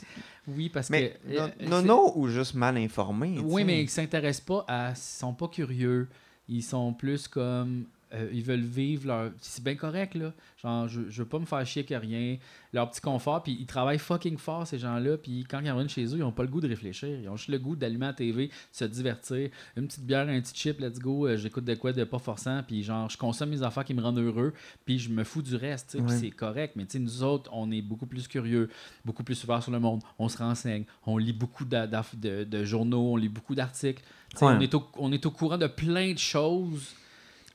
[0.47, 1.35] Oui, parce Mais que.
[1.37, 3.39] non, euh, non, c'est- non, ou juste mal informé.
[3.43, 4.91] Oui, mais ils s'intéressent pas à.
[4.91, 6.07] Ils sont pas curieux.
[6.47, 7.85] Ils sont plus comme.
[8.13, 9.31] Euh, ils veulent vivre leur.
[9.39, 10.31] C'est bien correct, là.
[10.61, 12.37] Genre, je, je veux pas me faire chier que rien.
[12.73, 13.41] Leur petit confort.
[13.43, 15.17] Puis ils travaillent fucking fort, ces gens-là.
[15.17, 17.09] Puis quand ils reviennent chez eux, ils ont pas le goût de réfléchir.
[17.21, 19.49] Ils ont juste le goût d'allumer la TV, de se divertir.
[19.77, 21.27] Une petite bière, un petit chip, let's go.
[21.27, 22.61] euh, J'écoute de quoi de pas forçant.
[22.67, 24.53] Puis genre, je consomme mes affaires qui me rendent heureux.
[24.85, 25.97] Puis je me fous du reste.
[25.97, 26.73] Puis c'est correct.
[26.75, 28.69] Mais tu sais, nous autres, on est beaucoup plus curieux,
[29.03, 30.01] beaucoup plus ouverts sur le monde.
[30.19, 30.83] On se renseigne.
[31.05, 33.13] On lit beaucoup d'aff- de, de journaux.
[33.13, 34.03] On lit beaucoup d'articles.
[34.41, 34.53] Ouais.
[34.57, 36.93] On, est au, on est au courant de plein de choses.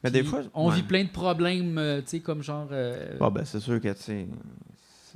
[0.02, 0.42] Mais des fois.
[0.54, 0.76] On ouais.
[0.76, 4.02] vit plein de problèmes, euh, tu sais, comme genre euh, ben, c'est sûr que, tu
[4.02, 4.28] sais.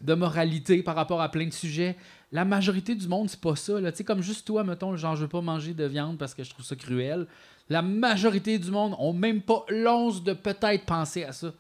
[0.03, 1.97] de moralité par rapport à plein de sujets.
[2.33, 3.81] La majorité du monde, c'est pas ça.
[3.81, 6.43] Tu sais, comme juste toi, mettons, genre, je veux pas manger de viande parce que
[6.43, 7.27] je trouve ça cruel.
[7.69, 11.53] La majorité du monde ont même pas l'once de peut-être penser à ça.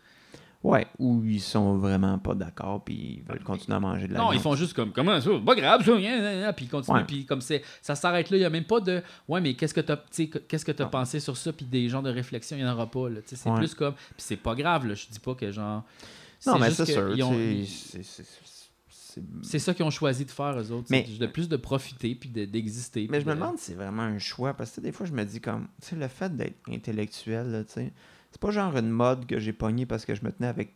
[0.64, 4.18] Ouais, ou ils sont vraiment pas d'accord, puis ils veulent continuer à manger de la
[4.18, 5.92] Non, ils font juste comme comment ça, c'est pas grave ça,
[6.54, 7.04] puis ils continuent, Ouais.
[7.04, 9.74] puis comme c'est, ça s'arrête là, il y a même pas de ouais, mais qu'est-ce
[9.74, 9.98] que t'as,
[10.48, 12.90] qu'est-ce que t'as pensé sur ça, puis des genres de réflexion, il y en aura
[12.90, 13.58] pas là, tu sais, c'est Ouais.
[13.58, 15.84] plus comme, puis c'est pas grave là, je dis pas que genre,
[16.46, 17.14] Non, mais c'est sûr.
[19.42, 22.28] c'est- ça qu'ils ont choisi de faire eux autres, Mais- de plus de profiter puis
[22.30, 23.06] de- d'exister.
[23.10, 25.12] Mais je me de- demande si c'est vraiment un choix, parce que des fois, je
[25.12, 27.92] me dis comme, tu sais, le fait d'être intellectuel, là, tu sais,
[28.34, 30.74] c'est pas genre une mode que j'ai pognée parce que je me tenais avec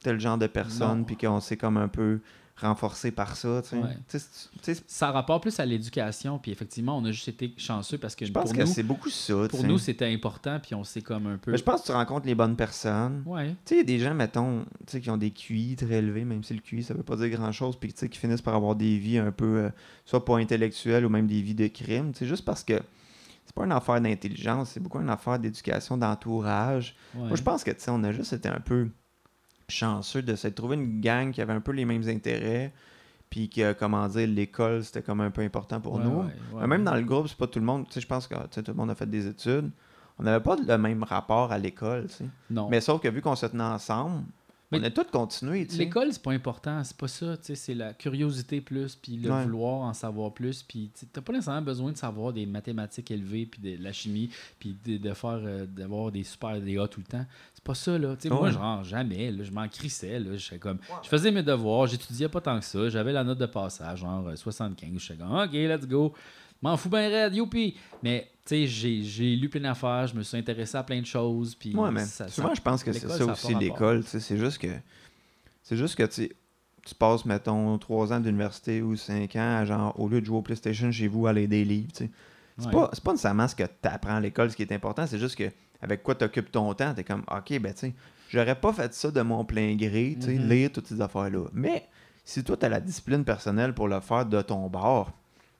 [0.00, 2.20] tel genre de personne, puis qu'on s'est comme un peu
[2.56, 3.76] renforcé par ça, tu sais.
[3.76, 3.88] Ouais.
[4.08, 7.28] Tu sais, c'est- tu sais, Ça rapporte plus à l'éducation, puis effectivement, on a juste
[7.28, 10.58] été chanceux parce que je pense pour que c'est beaucoup ça, pour nous c'était important,
[10.60, 11.50] puis on s'est comme un peu.
[11.52, 13.22] Mais je pense que tu rencontres les bonnes personnes.
[13.26, 13.48] Ouais.
[13.50, 15.96] Tu sais, il y a des gens, mettons, tu sais, qui ont des QI très
[15.96, 18.42] élevés, même si le QI, ça veut pas dire grand-chose, puis tu sais, qui finissent
[18.42, 19.70] par avoir des vies un peu, euh,
[20.04, 22.80] soit pas intellectuelles ou même des vies de crime, juste parce que
[23.48, 26.94] c'est pas une affaire d'intelligence, c'est beaucoup une affaire d'éducation, d'entourage.
[27.14, 27.28] ouais.
[27.28, 28.90] Moi, je pense que, tu sais, on a juste été un peu
[29.68, 32.72] chanceux de s'être trouvé une gang qui avait un peu les mêmes intérêts,
[33.30, 36.24] puis que, comment dire, l'école, c'était comme un peu important pour Ouais, nous.
[36.58, 38.34] ouais, même dans le groupe, c'est pas tout le monde, tu sais, je pense que
[38.34, 39.70] tu sais, tout le monde a fait des études.
[40.18, 42.24] On n'avait pas le même rapport à l'école, tu sais.
[42.50, 42.68] Non.
[42.68, 44.24] Mais sauf que vu qu'on se tenait ensemble,
[44.70, 45.66] Mais on a tous continué.
[45.78, 49.30] L'école, c'est pas important, c'est pas ça, tu sais, c'est la curiosité plus, puis le
[49.30, 49.44] Ouais.
[49.44, 53.60] vouloir en savoir plus, puis t'as pas nécessairement besoin de savoir des mathématiques élevées, puis
[53.62, 57.06] de la chimie, puis de, de faire, euh, d'avoir des super, des A tout le
[57.06, 57.24] temps.
[57.54, 58.14] C'est pas ça, là.
[58.16, 61.86] Tu sais, moi, genre, jamais, là, je m'en crissais, là, comme, je faisais mes devoirs,
[61.86, 65.32] j'étudiais pas tant que ça, j'avais la note de passage, genre euh, 75, j'étais comme,
[65.34, 66.12] ok, let's go,
[66.60, 67.74] m'en fous ben raide, youpi!
[68.02, 71.74] Mais, sais, j'ai, lu plein d'affaires, je me suis intéressé à plein de choses, puis
[71.74, 74.02] Ouais, mais ça- souvent, ça- je pense que c'est ça aussi, l'école.
[74.04, 74.68] C'est juste que,
[75.62, 80.08] c'est juste que tu passes, mettons, trois ans d'université ou cinq ans, à genre, au
[80.08, 81.90] lieu de jouer au PlayStation chez vous, aller des livres.
[81.94, 82.10] C'est
[82.66, 82.72] Ouais.
[82.72, 85.36] pas, pas nécessairement ce que tu apprends à l'école, ce qui est important, c'est juste
[85.36, 85.48] que
[85.80, 87.94] avec quoi tu occupes ton temps, tu es comme, OK, ben tu sais,
[88.30, 90.48] j'aurais pas fait ça de mon plein gré, tu sais, Mhm.
[90.48, 91.44] lire toutes ces affaires-là.
[91.52, 91.86] Mais
[92.24, 95.12] si toi, tu as la discipline personnelle pour le faire de ton bord,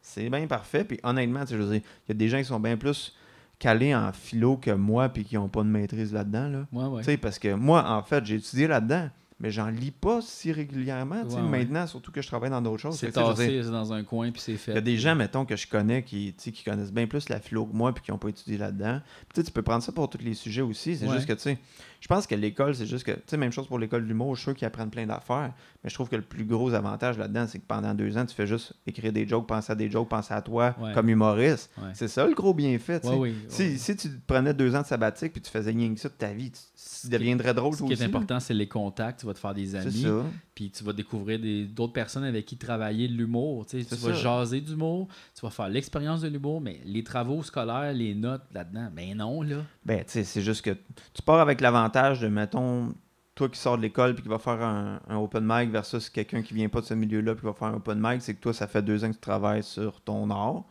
[0.09, 0.85] c'est bien parfait.
[0.85, 2.77] Puis honnêtement, tu sais, je veux dire, il y a des gens qui sont bien
[2.77, 3.15] plus
[3.59, 6.67] calés en philo que moi, puis qui n'ont pas de maîtrise là-dedans, là.
[6.73, 7.03] Ouais, ouais.
[7.03, 10.53] Tu sais, parce que moi, en fait, j'ai étudié là-dedans, mais j'en lis pas si
[10.53, 12.99] régulièrement, Ouais, maintenant, surtout que je travaille dans d'autres choses.
[12.99, 14.73] C'est tassé c'est dans un coin, puis c'est fait.
[14.73, 17.07] il y a des gens, mettons, que je connais qui, tu sais, qui connaissent bien
[17.07, 19.01] plus la philo que moi puis qui n'ont pas étudié là-dedans.
[19.35, 20.97] Tu sais, tu peux prendre ça pour tous les sujets aussi.
[20.97, 21.59] C'est juste que, tu sais,
[22.01, 24.35] je pense que l'école, c'est juste que, tu sais, même chose pour l'école de l'humour,
[24.37, 25.53] je suis sûr qu'ils apprennent plein d'affaires.
[25.83, 28.35] Mais je trouve que le plus gros avantage là-dedans, c'est que pendant deux ans, tu
[28.35, 30.93] fais juste écrire des jokes, penser à des jokes, penser à toi Ouais.
[30.93, 31.71] comme humoriste.
[31.79, 31.91] Ouais.
[31.95, 33.05] C'est ça le gros bienfait.
[33.07, 36.09] Ouais, oui, Si, tu prenais deux ans de sabbatique puis tu faisais rien que ça
[36.09, 36.61] de ta vie, tu,
[37.03, 38.03] tu deviendrais drôle Ce qui aussi.
[38.03, 39.21] est important, c'est les contacts.
[39.21, 40.07] Tu vas te faire des amis,
[40.55, 41.39] puis tu vas découvrir
[41.69, 43.67] d'autres personnes avec qui travailler l'humour.
[43.67, 48.15] Tu vas jaser d'humour, tu vas faire l'expérience de l'humour, mais les travaux scolaires, les
[48.15, 49.59] notes là-dedans, ben non, là.
[49.85, 50.71] Ben, tu sais, c'est juste que
[51.15, 52.93] tu pars avec l'avantage de, mettons,
[53.35, 56.43] toi qui sors de l'école puis qui va faire un, un open mic versus quelqu'un
[56.43, 58.41] qui vient pas de ce milieu-là puis qui va faire un open mic, c'est que
[58.41, 60.65] toi, ça fait deux ans que tu travailles sur ton art.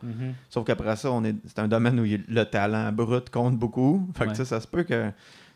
[0.50, 4.06] Sauf qu'après ça, on est, c'est un domaine où il- le talent brut compte beaucoup.
[4.14, 4.34] Fait que Ouais.
[4.34, 5.10] tu sais, ça se peut que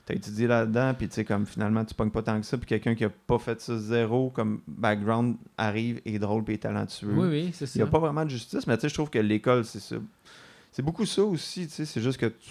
[0.06, 2.56] tu as étudié là-dedans, puis tu sais, comme finalement, tu pognes pas tant que ça,
[2.56, 6.58] puis quelqu'un qui a pas fait ça zéro comme background arrive, est drôle, puis est
[6.58, 7.12] talentueux.
[7.14, 7.78] Oui, oui, c'est Il ça.
[7.78, 9.96] n'y a pas vraiment de justice, mais tu sais, je trouve que l'école, c'est ça.
[10.72, 11.84] C'est beaucoup ça aussi, tu sais.
[11.84, 12.50] C'est juste que tu,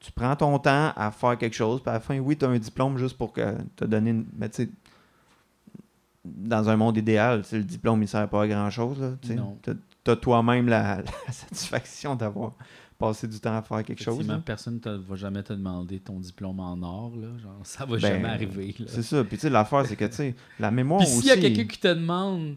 [0.00, 2.48] tu prends ton temps à faire quelque chose, puis à la fin, oui, tu as
[2.48, 4.26] un diplôme juste pour que te donner une.
[4.36, 4.70] Mais tu sais,
[6.24, 9.16] dans un monde idéal, le diplôme, il sert pas à grand-chose.
[9.22, 12.52] Tu as, toi-même la, la satisfaction d'avoir
[12.98, 14.26] passé du temps à faire quelque chose.
[14.26, 14.40] Là.
[14.44, 17.12] personne ne va jamais te demander ton diplôme en or.
[17.16, 17.28] Là.
[17.38, 18.74] Genre, ça va Ben, jamais arriver.
[18.86, 19.22] C'est ça.
[19.24, 21.20] Puis tu sais, l'affaire, c'est que, tu sais, la mémoire Puis aussi...
[21.20, 22.56] s'il y a quelqu'un qui te demande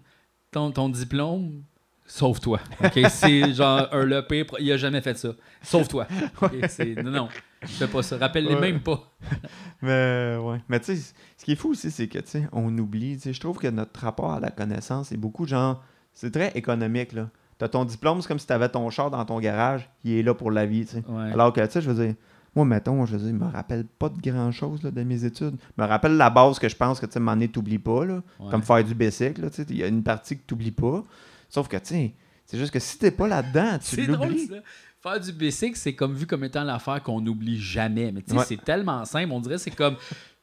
[0.51, 1.63] ton, ton diplôme,
[2.09, 2.59] sauve-toi.
[3.09, 4.45] C'est genre un le pire.
[4.59, 5.29] Il a jamais fait ça.
[5.61, 6.07] Sauve-toi.
[6.41, 6.51] Ok?
[6.67, 7.29] C'est- Non, non.
[7.63, 8.17] Fais pas ça.
[8.17, 8.61] Rappelle-les Ouais.
[8.61, 9.01] même pas.
[9.81, 10.57] Mais ouais.
[10.67, 13.15] Mais tu sais, ce qui est fou aussi, c'est que tu sais, on oublie.
[13.15, 15.83] Tu sais, je trouve que notre rapport à la connaissance est beaucoup genre.
[16.13, 17.29] C'est très économique, là.
[17.57, 20.33] T'as ton diplôme, c'est comme si t'avais ton char dans ton garage, il est là
[20.33, 21.03] pour la vie, tu sais.
[21.07, 21.31] Ouais.
[21.33, 22.15] Alors que, tu sais, je veux dire,
[22.55, 25.23] moi, mettons, je veux dire, je me rappelle pas de grand chose là, de mes
[25.25, 25.55] études.
[25.77, 28.05] Je me rappelle la base que je pense que, tu sais, moment donné, t'oublies pas,
[28.05, 28.21] là.
[28.39, 28.49] Ouais.
[28.49, 29.65] Comme faire du bicycle, tu sais.
[29.69, 31.03] Il y a une partie que t'oublies pas.
[31.49, 32.13] Sauf que, tu
[32.45, 34.47] c'est juste que si t'es pas là-dedans, tu C'est drôle, l'oublies.
[34.47, 34.55] ça.
[35.01, 38.11] Faire du basic, c'est comme vu comme étant l'affaire qu'on n'oublie jamais.
[38.11, 38.45] Mais tu sais, Ouais.
[38.47, 39.31] c'est tellement simple.
[39.31, 39.95] On dirait que c'est comme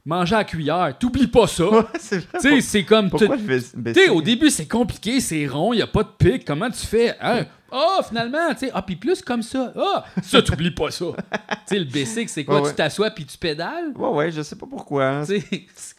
[0.04, 0.96] manger à cuillère.
[0.98, 1.68] T'oublies pas ça.
[1.68, 3.10] Ouais, c'est c'est comme.
[3.10, 3.42] Pourquoi je
[3.76, 4.10] bicycle?
[4.12, 6.44] au début, c'est compliqué, c'est rond, il a pas de pic.
[6.44, 7.14] Comment tu fais?
[7.20, 7.46] Hein?
[7.72, 9.72] Ah, finalement, tu sais, ah, puis plus comme ça.
[9.76, 11.06] Ah, ça, t'oublies pas ça.
[11.32, 12.56] tu sais, le basic, c'est quoi?
[12.56, 12.70] Ouais, ouais.
[12.70, 13.92] Tu t'assois puis tu pédales?
[13.96, 15.04] Ouais, ouais, je sais pas pourquoi.
[15.06, 15.24] hein.
[15.24, 15.40] C'est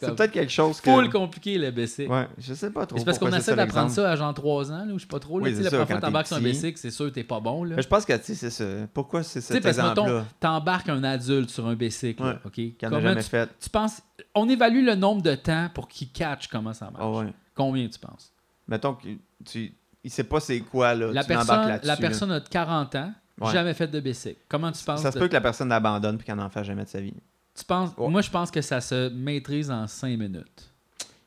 [0.00, 0.90] peut-être quelque chose que.
[0.90, 2.10] full compliqué, le basic.
[2.10, 2.98] Ouais, je sais pas trop.
[2.98, 5.18] C'est parce qu'on essaie d'apprendre ça à genre 3 ans, là, ou je sais pas
[5.18, 5.38] trop.
[5.40, 7.40] Là, Oui, la première fois quand que t'embarques sur un basic, c'est sûr t'es pas
[7.40, 7.64] bon.
[7.64, 7.76] Là.
[7.76, 8.64] Mais je pense que, tu sais, c'est ça.
[8.94, 10.24] Pourquoi c'est Tu sais, cet parce que, mettons, exemple-là?
[10.40, 12.38] t'embarques un adulte sur un basic, là.
[12.44, 12.60] OK?
[12.80, 13.48] Comment jamais tu, fait?
[13.60, 14.00] tu penses...
[14.34, 17.26] On évalue le nombre de temps pour qu'il catch comment ça marche.
[17.28, 17.32] Ah.
[17.54, 18.32] Combien tu penses?
[18.68, 19.08] Mettons que
[19.44, 19.72] tu.
[20.08, 21.12] Il sait pas c'est quoi, là.
[21.12, 23.52] La tu personne, là-dessus, la personne a 40 ans, Ouais.
[23.52, 24.38] jamais fait de basic.
[24.48, 25.02] Comment tu penses?
[25.02, 27.00] Ça se de- peut que la personne l'abandonne puis qu'elle n'en fasse jamais de sa
[27.00, 27.12] vie.
[27.54, 27.90] tu penses...
[27.98, 28.08] Ouais.
[28.08, 30.72] Moi, je pense que ça se maîtrise en 5 minutes.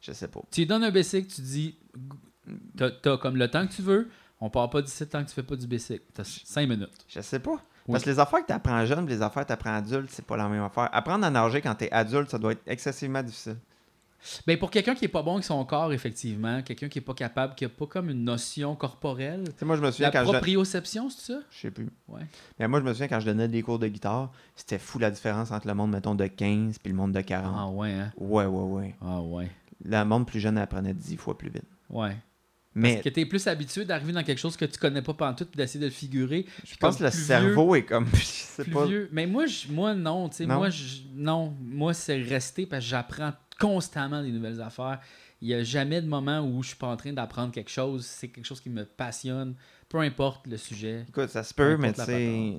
[0.01, 0.39] Je sais pas.
[0.51, 1.75] Tu lui donnes un basic, tu dis...
[2.75, 4.09] T'as t'as comme le temps que tu veux,
[4.39, 6.01] on part pas d'ici tant que tu fais pas du basic.
[6.13, 6.89] T'as 5 minutes.
[7.07, 7.51] Je sais pas.
[7.51, 7.93] Oui.
[7.93, 10.25] Parce que les affaires que tu apprends jeune les affaires que tu apprends adulte, c'est
[10.25, 10.89] pas la même affaire.
[10.91, 13.57] Apprendre à nager quand tu es adulte, ça doit être excessivement difficile.
[14.45, 17.13] Ben pour quelqu'un qui est pas bon avec son corps, effectivement, quelqu'un qui est pas
[17.13, 20.31] capable, qui a pas comme une notion corporelle, moi, je me souviens la quand je.
[20.31, 21.39] proprioception, c'est ça?
[21.49, 21.89] Je sais plus.
[22.07, 22.21] Ouais.
[22.59, 25.09] Mais moi, je me souviens quand je donnais des cours de guitare, c'était fou la
[25.11, 27.55] différence entre le monde, mettons, de 15 puis le monde de 40.
[27.57, 28.11] Ah ouais, hein?
[28.17, 28.95] Ouais, ouais, ouais.
[29.01, 29.49] Ah ouais.
[29.83, 31.63] Le monde plus jeune apprenait 10 fois plus vite.
[31.89, 32.15] Ouais.
[32.73, 35.49] Mais Parce que t'es plus habitué d'arriver dans quelque chose que tu connais pas pantoute
[35.49, 36.45] puis d'essayer de le figurer.
[36.63, 38.07] je pense que le cerveau est comme.
[38.13, 38.85] Je sais plus pas.
[38.85, 39.09] vieux.
[39.11, 41.53] Mais moi, je- moi non, moi, je- non.
[41.59, 43.31] Moi, c'est rester parce que j'apprends
[43.61, 44.99] constamment des nouvelles affaires.
[45.41, 48.05] Il n'y a jamais de moment où je suis pas en train d'apprendre quelque chose.
[48.05, 49.55] C'est quelque chose qui me passionne.
[49.89, 51.05] Peu importe le sujet.
[51.09, 51.93] Écoute, ça se peut, Peu mais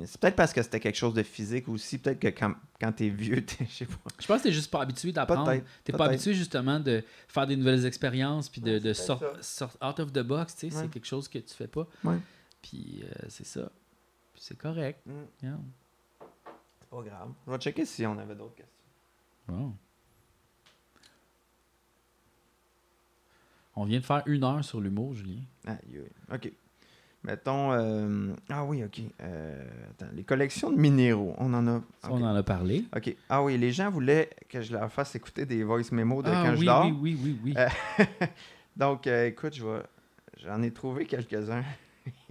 [0.06, 1.96] c'est peut-être parce que c'était quelque chose de physique aussi.
[1.98, 3.96] Peut-être que quand, quand t'es vieux, t'es, je sais pas.
[4.20, 5.46] Je pense que t'es juste pas habitué d'apprendre.
[5.50, 9.22] Peut-être, T'es pas habitué justement de faire des nouvelles expériences puis de, Ouais, de sort,
[9.40, 10.56] sort- out of the box.
[10.56, 10.82] tu sais, Ouais.
[10.82, 11.86] C'est quelque chose que tu fais pas.
[12.04, 12.18] Ouais.
[12.60, 13.70] Puis euh, c'est ça.
[14.34, 15.00] Puis c'est correct.
[15.06, 15.12] Mm.
[15.42, 15.58] Yeah.
[16.80, 17.28] C'est pas grave.
[17.46, 18.76] Je vais checker si on avait d'autres questions.
[19.48, 19.74] Wow.
[23.74, 25.40] On vient de faire une heure sur l'humour, Julien.
[25.66, 26.34] Aïe, aïe.
[26.34, 26.52] OK.
[27.24, 27.72] Mettons.
[27.72, 29.00] euh, Ah oui, OK.
[29.20, 31.82] Euh, Attends, les collections de minéraux, on en a.
[32.10, 32.84] On en a parlé.
[32.96, 33.16] OK.
[33.28, 36.42] Ah oui, les gens voulaient que je leur fasse écouter des voice memos de Ah,
[36.44, 36.86] quand je oui, dors.
[36.86, 37.54] oui, oui, oui, oui.
[37.56, 37.68] Euh,
[38.76, 39.82] Donc, euh, écoute, je vais.
[40.38, 41.62] J'en ai trouvé quelques-uns.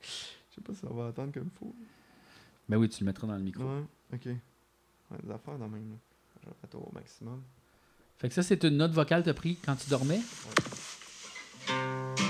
[0.00, 1.74] Je sais pas si on va attendre comme il faut.
[2.68, 3.64] Ben oui, tu le mettras dans le micro.
[3.64, 4.26] Ouais, ok.
[4.26, 5.96] Ouais, des affaires de même.
[6.42, 7.42] Je vais faire au maximum.
[8.22, 10.20] Fait que ça, c'est une note vocale que t'as pris quand tu dormais?
[11.68, 11.72] Ah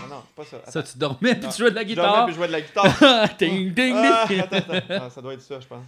[0.08, 0.56] non, pas ça.
[0.68, 0.90] Ça, Attends.
[0.90, 2.24] tu dormais puis Non, tu jouais de la Je dormais guitare.
[2.24, 3.28] puis je jouais de la guitare.
[3.38, 4.40] ding, ding, Ah, ding.
[4.40, 5.02] attends, attends.
[5.06, 5.84] Ah, ça doit être ça, je pense.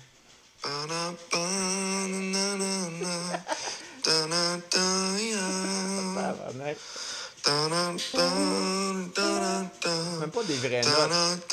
[10.21, 11.45] Même pas des vraies notes.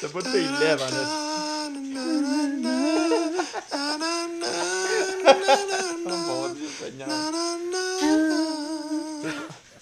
[0.00, 1.39] T'as pas de tes lèvres en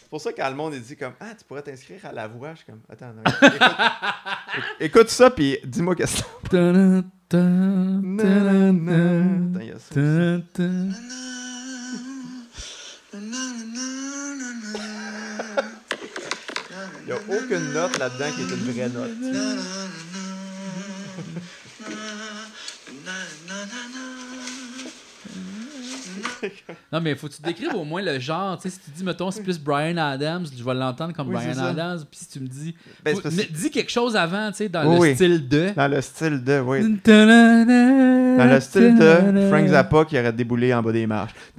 [0.00, 2.26] C'est pour ça quand le monde est dit comme Ah, tu pourrais t'inscrire à la
[2.28, 3.14] voix, comme Attends,
[4.80, 7.02] écoute, ça puis dis-moi qu'est-ce que.
[17.00, 19.10] Il n'y a aucune note là-dedans qui est une vraie note.
[26.92, 28.56] Non, mais faut que tu décrives au moins le genre.
[28.58, 31.34] Tu sais, si tu dis, mettons, c'est plus Brian Adams, je vais l'entendre comme Oui,
[31.34, 31.58] Brian.
[31.64, 32.00] Adams.
[32.10, 32.74] Puis si tu me dis.
[33.04, 35.70] Ben, faut- mais dis quelque chose avant, tu sais, dans Oui, le style de.
[35.76, 36.80] Dans le style de, oui.
[37.04, 41.34] Dans le style de Frank Zappa qui aurait déboulé en bas des marches.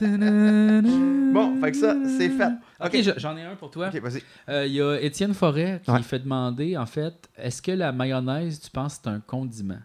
[0.00, 2.44] Bon, fait que ça, c'est fait.
[2.80, 3.02] Ok, Ok.
[3.02, 3.88] je- j'en ai un pour toi.
[3.92, 4.22] Ok, vas-y.
[4.48, 6.02] Euh, Il y a Étienne Forêt qui Ouais.
[6.02, 9.78] fait demander, en fait, est-ce que la mayonnaise, tu penses, c'est un condiment?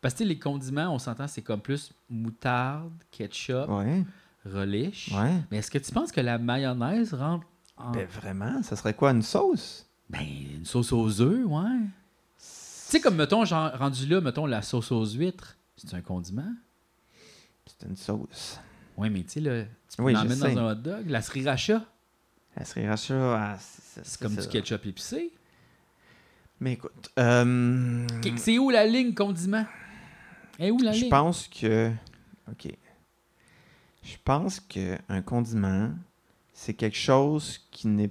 [0.00, 4.04] Parce que les condiments, on s'entend, c'est comme plus moutarde, ketchup, Ouais,
[4.46, 5.10] relish.
[5.12, 5.34] ouais.
[5.50, 7.46] Mais est-ce que tu penses que la mayonnaise rentre
[7.76, 7.92] en.
[7.92, 9.86] Ben vraiment, ça serait quoi, une sauce?
[10.08, 10.20] Ben,
[10.56, 11.78] une sauce aux œufs, ouais.
[12.38, 16.52] Tu sais, comme, mettons, genre, rendu là, mettons, la sauce aux huîtres, c'est un condiment?
[17.66, 18.58] C'est une sauce.
[18.96, 21.08] Oui, mais tu sais, là, tu peux Oui, dans un hot dog.
[21.08, 21.84] La sriracha,
[22.56, 23.14] La sriracha,
[23.54, 24.42] ah, c'est comme ça.
[24.42, 25.32] du ketchup épicé.
[26.58, 29.64] Mais écoute, euh, C'est où la ligne condiment?
[30.60, 31.90] Et où la je pense que...
[32.50, 32.68] OK.
[34.02, 35.90] Je pense qu'un condiment,
[36.54, 38.10] c'est quelque chose qui n'est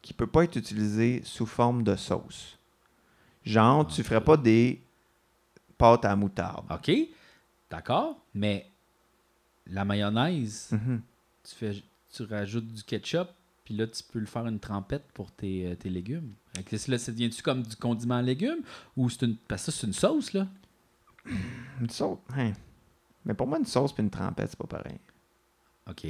[0.00, 2.56] qui peut pas être utilisé sous forme de sauce.
[3.44, 4.80] Genre, tu ferais pas des
[5.76, 6.64] pâtes à moutarde.
[6.70, 6.90] OK,
[7.68, 8.70] d'accord, mais
[9.66, 11.02] la mayonnaise, Mhm.
[11.44, 11.82] tu, fais,
[12.14, 13.28] tu rajoutes du ketchup,
[13.64, 16.32] puis là, tu peux le faire une trempette pour tes, euh, tes légumes.
[16.88, 18.62] Là, ça devient-tu comme du condiment à légumes?
[18.96, 19.36] Ou c'est une...
[19.36, 20.46] Parce que ça, c'est une sauce, là?
[21.80, 22.52] Une sauce, hein.
[23.24, 24.98] Mais pour moi, une sauce puis une trempette, c'est pas pareil.
[25.88, 26.06] OK.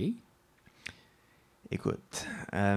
[1.71, 2.77] Écoute, euh,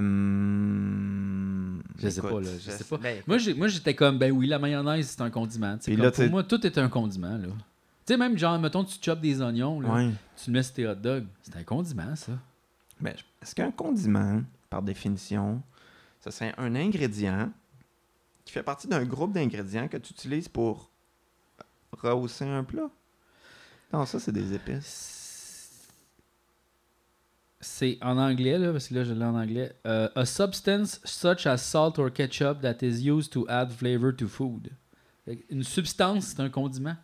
[1.98, 2.98] Je sais écoute, pas, là, je sais pas.
[2.98, 5.78] ben, Moi, j'étais comme, ben oui, la mayonnaise, c'est un condiment.
[5.78, 7.48] Puis comme là, pour moi, tout est un condiment, là.
[7.48, 10.10] Tu sais, même genre, mettons, tu chopes des oignons, là, ouais.
[10.36, 11.26] tu le mets sur tes hot dogs.
[11.44, 12.34] C'est un condiment, ça.
[13.00, 15.62] Ben, est-ce qu'un condiment, par définition,
[16.20, 17.50] ça serait un ingrédient
[18.44, 20.91] qui fait partie d'un groupe d'ingrédients que tu utilises pour
[21.94, 22.90] rehausser un plat?
[23.94, 25.88] Non, ça, c'est des épices.
[27.60, 29.76] C'est en anglais, là, parce que là, je l'ai en anglais.
[29.86, 34.28] Euh, a substance such as salt or ketchup that is used to add flavor to
[34.28, 34.72] food.
[35.50, 36.96] Une substance, c'est un condiment.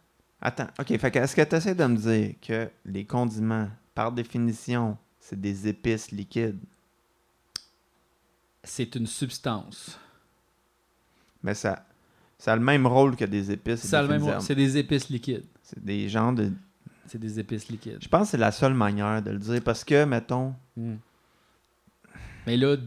[0.42, 4.12] Attends, OK, fait que est-ce que tu essaies de me dire que les condiments, par
[4.12, 6.64] définition, c'est des épices liquides?
[8.64, 10.00] C'est une substance.
[11.44, 11.87] Mais ça,
[12.38, 13.84] ça a le même rôle que des épices.
[13.86, 14.42] et Ça a le même herbes.
[14.42, 15.46] C'est des épices liquides.
[15.64, 16.52] C'est des genres de...
[17.08, 17.98] C'est des épices liquides.
[18.02, 20.96] Je pense que c'est la seule manière de le dire parce que, mettons, Mm.
[22.46, 22.78] Mais là,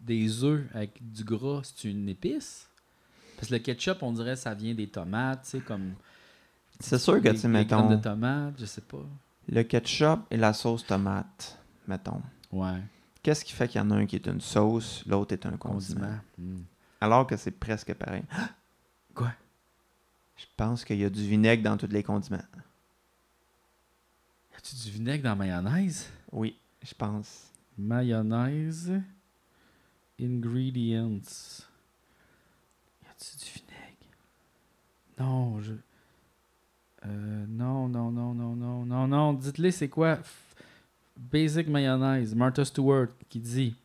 [0.00, 2.68] des œufs avec du gras, c'est une épice?
[3.36, 5.94] Parce que le ketchup, on dirait ça vient des tomates, tu sais, comme.
[6.78, 9.04] c'est sûr que, tu sais, mettons, de tomates, je sais pas.
[9.48, 11.58] le ketchup et la sauce tomate,
[11.88, 12.22] mettons.
[12.52, 12.80] Ouais,
[13.22, 15.56] Qu'est-ce qui fait qu'il y en a un qui est une sauce, l'autre est un
[15.56, 16.00] condiment?
[16.00, 16.18] condiment.
[16.58, 16.62] Mm.
[17.00, 18.22] Alors que c'est presque pareil.
[19.14, 19.32] Quoi?
[20.36, 22.38] Je pense qu'il y a du vinaigre dans tous les condiments.
[24.52, 26.10] Y a-tu du vinaigre dans la mayonnaise?
[26.32, 27.50] Oui, je pense.
[27.78, 28.92] Mayonnaise.
[30.20, 31.64] Ingredients.
[33.02, 34.14] Y a-tu du vinaigre?
[35.18, 35.72] Non, je.
[37.06, 39.32] Euh, non, non, non, non, non, non, non.
[39.34, 40.16] Dites-le, c'est quoi?
[40.16, 40.56] F-
[41.16, 42.34] Basic mayonnaise.
[42.34, 43.76] Martha Stewart qui dit.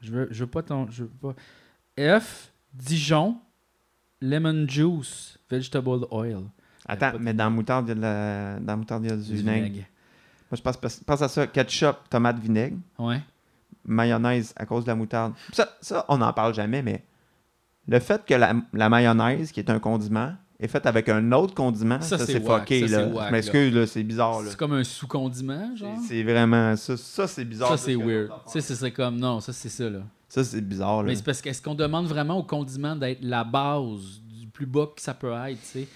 [0.00, 0.90] Je veux, je veux pas ton.
[0.90, 2.20] Je veux pas.
[2.20, 2.52] F.
[2.72, 3.40] Dijon.
[4.20, 5.38] Lemon juice.
[5.50, 6.42] Vegetable oil.
[6.86, 8.58] Attends, mais dans la moutarde, il y a, de la...
[8.60, 9.64] dans la moutarde, il y a du, Du vinaigre.
[9.66, 9.86] vinaigre.
[10.50, 11.46] Moi, je pense, pense à ça.
[11.46, 12.76] Ketchup, tomate, vinaigre.
[12.98, 13.20] Ouais.
[13.84, 15.34] Mayonnaise à cause de la moutarde.
[15.52, 17.04] Ça, ça on n'en parle jamais, mais
[17.86, 21.54] le fait que la, la mayonnaise, qui est un condiment, est faite avec un autre
[21.54, 22.60] condiment, Ça, ça, c'est c'est wack.
[22.62, 22.88] fucké.
[22.88, 23.06] Ça, là.
[23.06, 24.40] c'est wack, je m'excuse, c'est bizarre.
[24.46, 25.96] C'est comme un sous-condiment, genre?
[26.02, 26.74] C'est c'est vraiment...
[26.76, 27.70] Ça, ça c'est bizarre.
[27.70, 28.28] Ça, c'est weird.
[28.28, 29.16] l'autre Tu sais, ce serait comme.
[29.16, 30.00] Non, ça, c'est ça, là.
[30.28, 31.02] Ça, c'est bizarre.
[31.02, 31.08] Là.
[31.08, 34.88] Mais c'est parce qu'est-ce qu'on demande vraiment au condiment d'être la base du plus bas
[34.94, 35.88] que ça peut être, tu sais?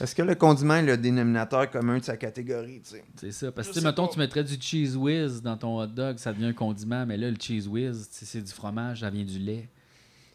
[0.00, 3.04] Est-ce que le condiment est le dénominateur commun de sa catégorie, tu sais?
[3.16, 3.50] C'est ça.
[3.52, 4.12] Parce que, mettons, pas.
[4.12, 7.30] tu mettrais du cheese whiz dans ton hot dog, ça devient un condiment, mais là,
[7.30, 9.68] le cheese whiz, c'est du fromage, ça vient du lait.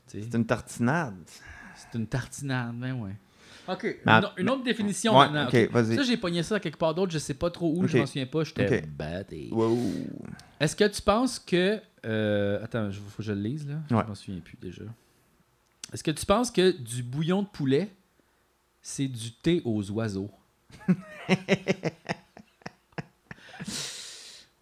[0.07, 1.15] C'est une tartinade.
[1.75, 3.15] C'est une tartinade, ben ouais.
[3.67, 3.97] OK.
[4.05, 5.47] Une, une autre définition Ouais, maintenant.
[5.47, 5.71] ok, ok.
[5.71, 5.95] vas-y.
[5.95, 8.01] Ça, j'ai pogné ça quelque part d'autre, je sais pas trop où, je Ok.
[8.01, 9.49] m'en souviens pas, j'étais batté.
[9.51, 9.77] Wow.
[10.59, 11.79] Est-ce que tu penses que.
[12.05, 13.75] euh, attends, il faut que je le lise là.
[13.95, 14.03] Ouais.
[14.03, 14.83] Je m'en souviens plus déjà.
[15.93, 17.89] Est-ce que tu penses que du bouillon de poulet,
[18.81, 20.29] c'est du thé aux oiseaux?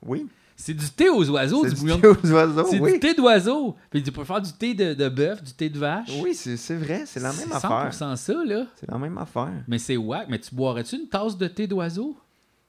[0.06, 0.28] Oui.
[0.66, 2.08] C'est du thé aux oiseaux, C'est du du bouillon thé de...
[2.28, 2.94] aux oiseaux, C'est oui.
[2.94, 3.76] du thé d'oiseau.
[3.90, 6.10] Puis tu peux faire du thé de, de bœuf, du thé de vache.
[6.24, 7.90] Oui, c'est c'est vrai, c'est la même C'est affaire.
[7.92, 8.66] 100% ça, là.
[8.78, 9.52] C'est la même affaire.
[9.68, 10.28] Mais c'est wack.
[10.30, 12.16] Mais tu boirais-tu une tasse de thé d'oiseau?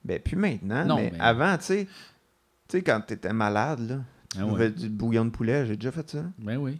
[0.05, 1.85] Ben, puis maintenant, Non, mais, avant, tu sais,
[2.69, 3.99] tu sais, quand t'étais malade, là,
[4.33, 4.71] tu Ah ouais.
[4.71, 6.25] du bouillon de poulet, j'ai déjà fait ça.
[6.37, 6.79] Tu Ben oui.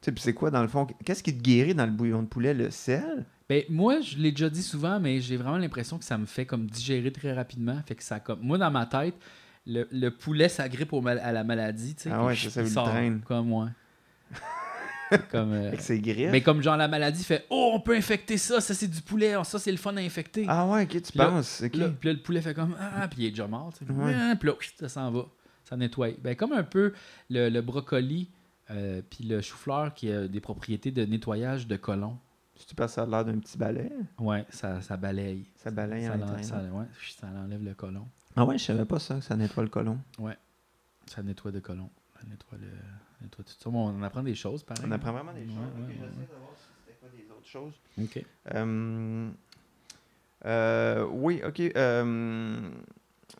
[0.00, 2.28] sais, puis c'est quoi, dans le fond, qu'est-ce qui te guérit dans le bouillon de
[2.28, 2.54] poulet?
[2.54, 3.26] Le sel?
[3.50, 6.46] Ben, moi, je l'ai déjà dit souvent, mais j'ai vraiment l'impression que ça me fait
[6.46, 7.76] comme digérer très rapidement.
[7.86, 8.40] Fait que ça comme.
[8.40, 9.14] Moi, dans ma tête,
[9.66, 12.10] le, le poulet, ça grippe au mal- à la maladie, tu sais.
[12.12, 12.90] Ah ouais, ça, ça sort.
[13.26, 13.70] Comme moi.
[15.30, 15.52] Comme.
[15.52, 16.30] euh, Fait que c'est griff.
[16.32, 19.36] Mais comme genre la maladie fait Oh, on peut infecter ça, ça c'est du poulet,
[19.36, 20.44] oh, ça c'est le fun à infecter.
[20.48, 21.60] Ah ouais, ok, tu Puis penses.
[21.60, 23.72] là, puis là, le poulet fait comme Ah, puis il est déjà mort.
[23.78, 23.92] tu sais.
[23.92, 24.14] Ouais.
[24.16, 25.26] Ah, Puis là, ça s'en va.
[25.62, 26.08] Ça nettoie.
[26.22, 26.92] Ben, comme un peu
[27.30, 28.28] le, le brocoli
[28.70, 32.18] euh, puis le chou-fleur qui a des propriétés de nettoyage de colon.
[32.66, 33.92] Tu passes ça a l'air d'un petit balai?
[34.18, 35.44] Ouais, ça, ça balaye.
[35.56, 36.42] Ça balaye ça, en train.
[36.42, 36.86] ça, ouais,
[37.18, 38.06] ça enlève le colon.
[38.36, 39.98] Ah ouais, je savais pas ça, que ça nettoie le colon.
[41.06, 41.90] Ça nettoie de colon.
[42.16, 42.68] Ça nettoie, le,
[43.20, 43.70] nettoie tout ça.
[43.70, 44.84] Bon, on apprend des choses, pareil.
[44.88, 45.56] On apprend vraiment des Ouais, choses.
[45.56, 46.28] ouais, Ok, ouais, j'essaie ouais.
[46.32, 47.74] de voir si c'était quoi des autres choses.
[48.00, 48.24] OK.
[48.54, 49.30] Euh,
[50.46, 51.60] euh, oui, ok.
[51.76, 52.70] euh,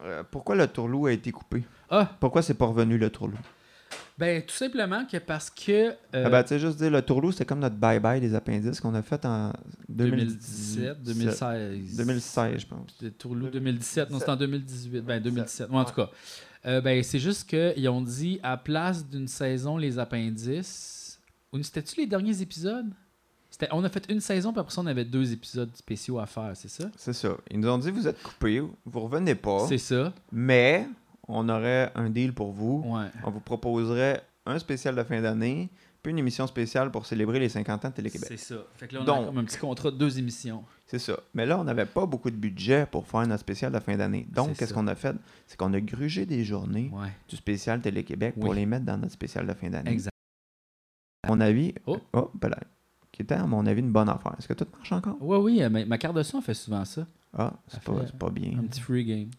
[0.02, 1.64] euh, pourquoi le tourlou a été coupé?
[1.90, 3.36] Ah, Pourquoi c'est pas revenu le tourlou?
[4.18, 5.90] Ben tout simplement que parce que...
[5.90, 8.80] euh, Ah ben, tu sais, juste dire, le tourlou, c'était comme notre bye-bye des appendices
[8.80, 9.52] qu'on a fait en
[9.88, 11.96] 2017, 2017, 2016.
[11.96, 12.96] 2016, je pense.
[13.18, 14.10] Tourlou 2017.
[14.10, 15.00] Non, c'était en 2018.
[15.00, 15.68] Ben, 2017.
[15.70, 16.10] Ouais, en tout cas.
[16.66, 21.20] Euh, ben, c'est juste qu'ils ont dit, à place d'une saison, les appendices...
[21.52, 22.86] Ou C'était-tu les derniers épisodes?
[23.70, 26.50] On a fait une saison, puis après ça, on avait deux épisodes spéciaux à faire,
[26.54, 26.90] c'est ça?
[26.96, 27.36] C'est ça.
[27.48, 30.12] Ils nous ont dit, vous êtes coupés, vous revenez pas, C'est ça.
[30.32, 30.88] mais
[31.28, 32.82] on aurait un deal pour vous.
[32.86, 33.06] Ouais.
[33.24, 35.70] On vous proposerait un spécial de fin d'année,
[36.02, 38.28] puis une émission spéciale pour célébrer les 50 ans de Télé-Québec.
[38.28, 38.56] C'est ça.
[38.74, 40.62] Fait que là, on a Donc- comme un petit contrat de deux émissions.
[40.86, 41.18] C'est ça.
[41.32, 44.26] Mais là, on n'avait pas beaucoup de budget pour faire notre spécial de fin d'année.
[44.30, 45.16] Donc, qu'est-ce qu'on a fait?
[45.46, 47.08] C'est qu'on a grugé des journées Ouais.
[47.28, 48.56] du spécial Télé-Québec pour Oui.
[48.56, 49.90] les mettre dans notre spécial de fin d'année.
[49.92, 50.10] Exact.
[51.22, 51.96] À mon avis, Oh.
[52.12, 52.58] oh, ben là,
[53.10, 54.34] qui était à mon avis une bonne affaire.
[54.38, 55.16] Est-ce que tout marche encore?
[55.22, 57.06] Ouais, oui, euh, ma, ma carte de son fait souvent ça.
[57.36, 58.58] Ah, c'est pas, fait pas bien.
[58.58, 59.30] Un petit free game.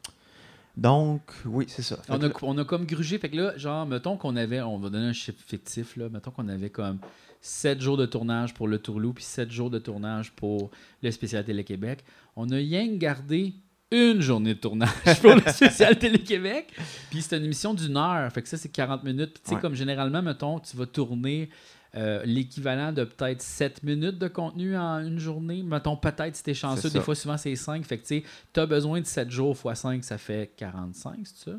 [0.78, 1.97] Donc, oui, c'est ça.
[2.09, 3.17] On a, là- on a comme grugé.
[3.17, 6.09] Fait que là, genre, mettons qu'on avait, on va donner un chiffre fictif, là.
[6.09, 6.99] Mettons qu'on avait comme
[7.41, 10.71] 7 jours de tournage pour le Tourlou, puis 7 jours de tournage pour
[11.01, 12.03] le spécial Télé-Québec.
[12.36, 13.53] On a rien gardé
[13.91, 16.73] une journée de tournage pour le spécial Télé-Québec.
[17.09, 18.30] Puis c'est une émission d'une heure.
[18.34, 19.34] Fait que ça, c'est 40 minutes.
[19.36, 19.61] Puis tu sais, Ouais.
[19.61, 21.49] comme généralement, mettons, tu vas tourner
[21.95, 25.63] euh, l'équivalent de peut-être 7 minutes de contenu en une journée.
[25.63, 27.85] Mettons, peut-être si t'es chanceux, des fois, souvent, c'est 5.
[27.85, 31.51] Fait que tu sais, t'as besoin de 7 jours x 5, ça fait 45, c'est
[31.51, 31.57] ça?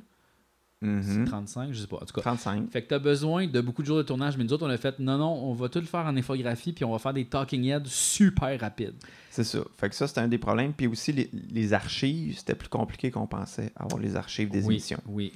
[0.83, 1.03] Mhm.
[1.03, 1.97] C'est 35, je sais pas.
[1.97, 2.71] En tout cas, 35.
[2.71, 4.77] fait que t'as besoin de beaucoup de jours de tournage, mais nous autres, on a
[4.77, 7.25] fait non, non, on va tout le faire en infographie, puis on va faire des
[7.25, 8.97] talking heads super rapides.
[9.31, 9.61] C'est ça.
[9.79, 10.75] Fait que ça, c'était un des problèmes.
[10.75, 14.75] Puis aussi, les, les archives, c'était plus compliqué qu'on pensait, avoir les archives des oui,
[14.75, 15.01] émissions.
[15.07, 15.33] Oui,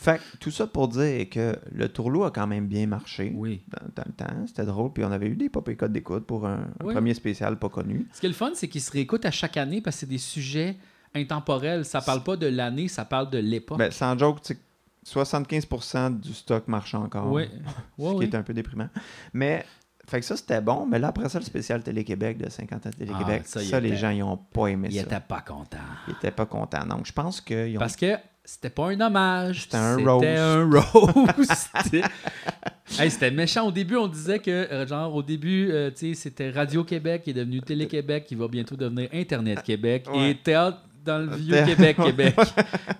[0.00, 3.62] Fait que tout ça pour dire que le tourlou a quand même bien marché oui.
[3.68, 4.46] dans, dans le temps.
[4.46, 4.92] C'était drôle.
[4.92, 6.94] Puis on avait eu des pop et codes d'écoute pour un, un Oui.
[6.94, 8.06] premier spécial pas connu.
[8.12, 10.06] Ce qui est le fun, c'est qu'ils se réécoutent à chaque année parce que c'est
[10.06, 10.76] des sujets
[11.16, 11.84] intemporels.
[11.84, 13.78] Ça parle pas de l'année, ça parle de l'époque.
[13.78, 14.60] Ben, sans joke, tu sais,
[15.04, 17.30] 75% du stock marche encore.
[17.32, 17.44] oui,
[17.98, 18.88] Ce qui est un peu déprimant.
[19.32, 19.64] Mais,
[20.06, 20.86] fait que ça, c'était bon.
[20.86, 23.96] Mais là, après ça, le spécial Télé-Québec de 50 ans Télé-Québec, Ah, ça, les était-
[23.96, 25.00] gens, ils ont pas aimé ça.
[25.02, 25.76] était pas content.
[26.06, 26.86] Ils étaient pas contents.
[26.86, 28.16] Donc, je pense qu'ils ont Parce que
[28.50, 29.62] c'était pas un hommage.
[29.64, 31.70] C'était un C'était un roast.
[32.98, 33.66] Hey, c'était méchant.
[33.66, 37.30] Au début, on disait que, euh, genre, au début, euh, tu sais, c'était Radio-Québec qui
[37.30, 40.30] est devenu Télé-Québec, qui va bientôt devenir Internet Québec Ouais.
[40.30, 42.34] et Théâtre dans le vieux Thé- Québec, Québec.
[42.36, 42.44] tu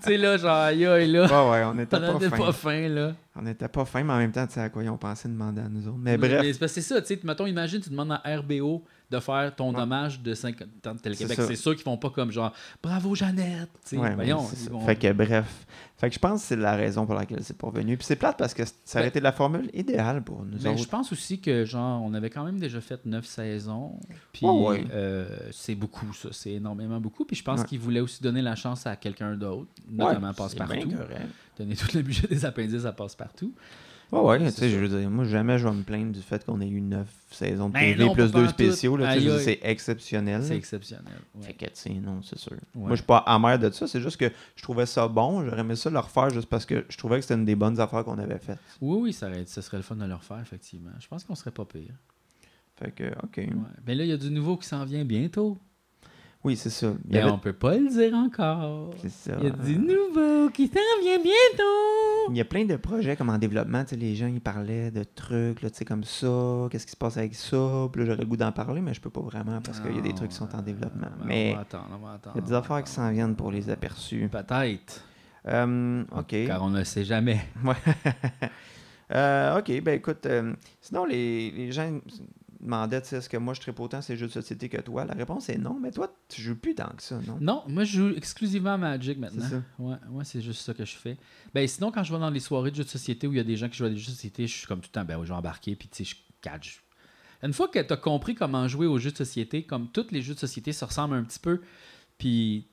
[0.02, 1.22] sais, là, genre, aïe, là.
[1.24, 2.36] Ouais, ouais, on n'était On pas n'était fin.
[2.36, 3.12] pas fin, là.
[3.38, 5.28] On n'était pas fin, mais en même temps, tu sais à quoi ils ont pensé
[5.28, 5.98] demander à nous autres.
[6.00, 9.54] Mais Mais, bref, c'est ça, tu sais, mettons, imagine, tu demandes à RBO de faire
[9.56, 9.80] ton Ouais.
[9.80, 11.38] hommage de 50 ans de Télé-Québec.
[11.46, 13.70] C'est sûr qu'ils font pas comme genre, bravo Jeannette.
[13.92, 15.66] Ouais, mais voyons, vont- Fait que bref.
[15.96, 17.96] Fait que je pense que c'est la raison pour laquelle c'est pas venu.
[17.96, 20.72] Puis c'est plate parce que ça aurait Ben- été la formule idéale pour nous Ben,
[20.72, 20.82] autres.
[20.82, 23.98] je pense aussi que genre on avait quand même déjà fait neuf saisons.
[24.32, 24.84] Puis ouais.
[24.92, 27.24] euh, c'est beaucoup ça, c'est énormément beaucoup.
[27.24, 30.90] Puis je pense qu'ils voulaient aussi donner la chance à quelqu'un d'autre, notamment Passe-Partout.
[31.58, 33.52] Donner tout le budget des appendices à Passe-Partout.
[34.10, 34.68] Ouais, ouais, Ouais, tu sais, ça.
[34.70, 37.08] je veux dire, moi, jamais je vais me plaindre du fait qu'on ait eu neuf
[37.30, 38.96] saisons de Ben TV non, plus deux spéciaux.
[38.96, 39.40] Là, Aïe, aïe.
[39.44, 40.42] c'est exceptionnel.
[40.44, 41.12] C'est exceptionnel.
[41.34, 41.42] ouais.
[41.42, 42.52] Fait que, tu sais, non, c'est sûr.
[42.52, 42.58] Ouais.
[42.74, 43.86] Moi, je suis pas amer de ça.
[43.86, 45.44] C'est juste que je trouvais ça bon.
[45.44, 47.78] J'aurais aimé ça le refaire juste parce que je trouvais que c'était une des bonnes
[47.80, 48.58] affaires qu'on avait faites.
[48.80, 50.90] Oui, oui, ça, aurait- ça serait le fun de le refaire, effectivement.
[51.00, 51.92] Je pense qu'on serait pas pire.
[52.76, 53.36] Fait que, OK.
[53.36, 53.48] Ouais.
[53.84, 55.58] Ben là, il y a du nouveau qui s'en vient bientôt.
[56.48, 56.86] Oui, c'est ça.
[57.04, 58.90] Il Mais avait- on peut pas le dire encore.
[59.02, 59.36] C'est ça.
[59.38, 62.30] Il y a du nouveau qui s'en vient bientôt.
[62.30, 63.82] Il y a plein de projets comme en développement.
[63.84, 66.68] Tu sais, les gens, ils parlaient de trucs, là, comme ça.
[66.70, 67.88] Qu'est-ce qui se passe avec ça?
[67.92, 69.98] Puis là, j'aurais le goût d'en parler, mais je peux pas vraiment parce qu'il y
[69.98, 71.08] a des trucs qui sont en développement.
[71.20, 72.36] Ben, Mais On va attendre, on va attendre.
[72.36, 74.28] il y a des affaires qui s'en viennent pour les aperçus.
[74.32, 75.04] Peut-être.
[75.46, 76.34] Euh, OK.
[76.46, 77.40] Car on ne sait jamais.
[77.62, 77.74] Ouais.
[79.10, 80.52] Euh, OK, ben écoute, euh,
[80.82, 81.90] sinon, les, les gens
[82.60, 85.04] sais, est-ce que moi, je tripe autant ces jeux de société que toi?
[85.04, 87.38] La réponse est non, mais toi, tu joues plus tant que ça, non?
[87.40, 89.44] Non, moi je joue exclusivement à Magic maintenant.
[89.44, 89.62] C'est ça.
[89.78, 91.16] Ouais, ouais, c'est juste ça que je fais.
[91.54, 93.40] Ben sinon, quand je vais dans les soirées de jeux de société où il y
[93.40, 95.00] a des gens qui jouent à des jeux de société, je suis comme tout le
[95.00, 96.82] temps, ben oui, je vais embarquer, puis tu sais, je catch.
[97.42, 100.22] Une fois que tu as compris comment jouer aux jeux de société, comme tous les
[100.22, 101.60] jeux de société se ressemblent un petit peu,
[102.18, 102.66] puis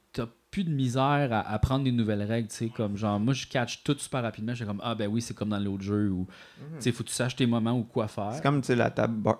[0.56, 3.84] plus de misère à apprendre des nouvelles règles, tu sais, comme genre, moi je catch
[3.84, 6.26] tout super rapidement, je suis comme, ah ben oui, c'est comme dans l'autre jeu, ou,
[6.58, 8.32] tu sais, faut que tu saches tes moments ou quoi faire?
[8.36, 8.90] C'est comme, tu sais, la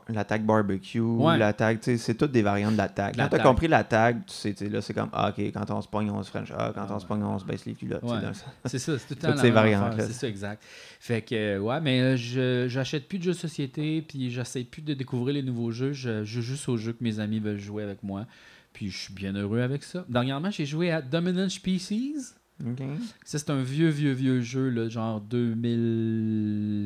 [0.10, 1.38] l'attaque barbecue, Ouais.
[1.38, 3.16] la tag, tu sais, c'est toutes des variantes de la tag.
[3.16, 3.46] Quand t'as tag.
[3.46, 5.88] compris la tag, tu sais, tu sais, là, c'est comme, ah, OK, quand on se
[5.88, 6.52] pogne, on se french.
[6.54, 8.04] Ah, quand on se pogne, on se baisse les culottes.
[8.04, 8.18] Ouais.
[8.66, 10.64] C'est ça, c'est tout le temps Toutes ces affaire, C'est ça, exact.
[11.00, 14.66] Fait que, euh, ouais, mais euh, je j'achète plus de jeux de société, puis j'essaie
[14.66, 15.94] plus de découvrir les nouveaux jeux.
[15.94, 18.26] Je joue juste aux jeux que mes amis veulent jouer avec moi.
[18.76, 20.06] Puis je suis bien heureux avec ça.
[20.10, 22.34] Dernièrement, j'ai joué à Dominant Species.
[23.26, 25.20] Ça, c'est un vieux, vieux, vieux jeu, là, genre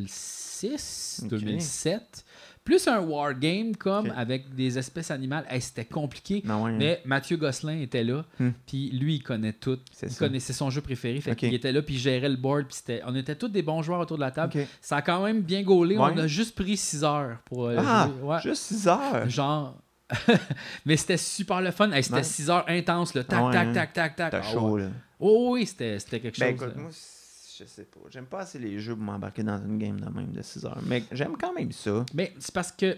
[0.10, 1.30] 2006, Ok.
[1.30, 2.26] 2007.
[2.64, 5.46] Plus un wargame, comme, avec des espèces animales.
[5.50, 6.44] Hey, C'était compliqué.
[6.46, 8.50] Non, ouais, Mais Mathieu Gosselin était là, Hmm.
[8.68, 9.80] puis lui, il connaît tout.
[10.04, 13.00] Il connaissait son jeu préféré, fait qu'il était là, puis il gérait le board, puis
[13.08, 14.54] on était tous des bons joueurs autour de la table.
[14.82, 16.12] Ça a quand même bien gaulé, Ouais.
[16.14, 18.28] on a juste pris 6 heures pour euh, Ah, jouer.
[18.28, 18.42] Ouais.
[18.44, 19.28] juste 6 heures?
[19.30, 19.76] Genre...
[20.86, 21.92] Mais c'était super le fun.
[21.92, 22.24] Hey, c'était Ouais.
[22.24, 22.66] 6 heures.
[22.66, 23.74] Tac, Ah ouais, tac, hein.
[23.74, 24.32] tac, tac, tac.
[24.32, 24.82] T'as Ah chaud, ouais.
[24.84, 24.90] là.
[25.20, 26.68] Oh oui, c'était quelque Ben chose.
[26.68, 28.00] écoute, moi, je sais pas.
[28.10, 30.80] J'aime pas assez les jeux pour m'embarquer dans une game de même de 6 heures.
[30.86, 32.06] Mais j'aime quand même ça.
[32.14, 32.98] Mais c'est parce que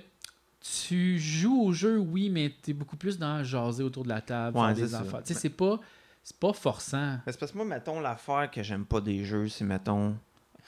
[0.81, 4.57] tu joues au jeu, oui, mais t'es beaucoup plus dans jaser autour de la table,
[4.57, 5.23] Ouais, des affaires.
[5.23, 5.79] Tu sais, c'est pas...
[6.23, 7.13] C'est pas forçant.
[7.25, 10.15] Mais c'est parce que moi, mettons, l'affaire que j'aime pas des jeux, c'est, mettons,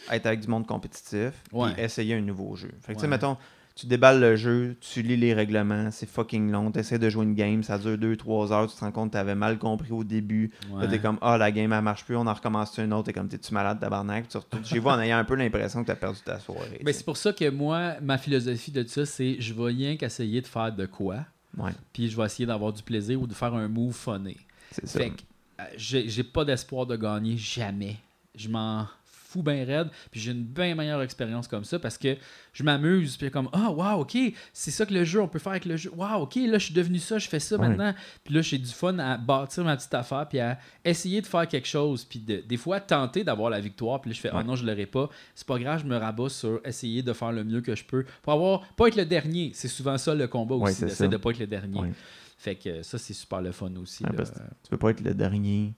[0.10, 1.32] être avec du monde compétitif
[1.78, 2.72] et essayer un nouveau jeu.
[2.82, 3.38] Fait que, tu sais, mettons,
[3.76, 7.24] tu déballes le jeu, tu lis les règlements, c'est fucking long, tu essaies de jouer
[7.26, 9.92] une game, ça dure 2-3 heures, tu te rends compte que tu avais mal compris
[9.92, 10.52] au début.
[10.78, 13.14] Là, t'es comme, ah, la game, elle marche plus, on en recommence une autre, t'es
[13.14, 14.28] comme, t'es-tu malade, tabarnak?
[14.28, 16.82] Tu retournes chez vous en ayant un peu l'impression que t'as perdu ta soirée.
[16.86, 20.42] Tu c'est pour ça que moi, ma philosophie de ça, c'est je vais rien qu'essayer
[20.42, 21.26] de faire de quoi.
[21.58, 24.38] Ouais, puis je vais essayer d'avoir du plaisir ou de faire un move funné.
[24.72, 25.00] c'est ça.
[25.00, 25.22] Fait que
[25.60, 27.98] euh, j'ai j'ai pas d'espoir de gagner jamais.
[28.36, 28.88] Je m'en
[29.34, 32.16] fous bien raide, puis j'ai une bien meilleure expérience comme ça parce que
[32.54, 34.16] je m'amuse, puis comme ah wow, OK,
[34.54, 35.92] c'est ça que le jeu on peut faire avec le jeu.
[35.96, 37.68] Wow, OK, là je suis devenu ça, je fais ça Ouais.
[37.68, 37.94] maintenant.
[38.24, 41.48] Puis là j'ai du fun à bâtir ma petite affaire puis à essayer de faire
[41.48, 44.40] quelque chose puis de- des fois tenter d'avoir la victoire, puis là je fais Ouais.
[44.42, 45.10] oh non, je l'aurai pas.
[45.36, 48.06] C'est pas grave, je me rabats sur essayer de faire le mieux que je peux
[48.22, 49.52] pour avoir pas être le dernier.
[49.56, 51.80] C'est souvent ça le combat Ouais, aussi, c'est d'essayer de pas être le dernier.
[51.80, 51.92] Ouais.
[52.38, 54.04] Fait que ça c'est super le fun aussi.
[54.04, 55.74] Ouais, parce que Tu peux pas être le dernier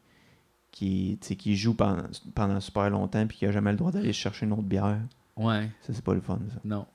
[0.76, 2.04] qui, tu sais, qui joue pendant,
[2.36, 5.00] pendant super longtemps puis qui a jamais le droit d'aller chercher une autre bière.
[5.38, 6.60] Ouais, Ça, c'est pas le fun, ça.
[6.64, 6.86] non.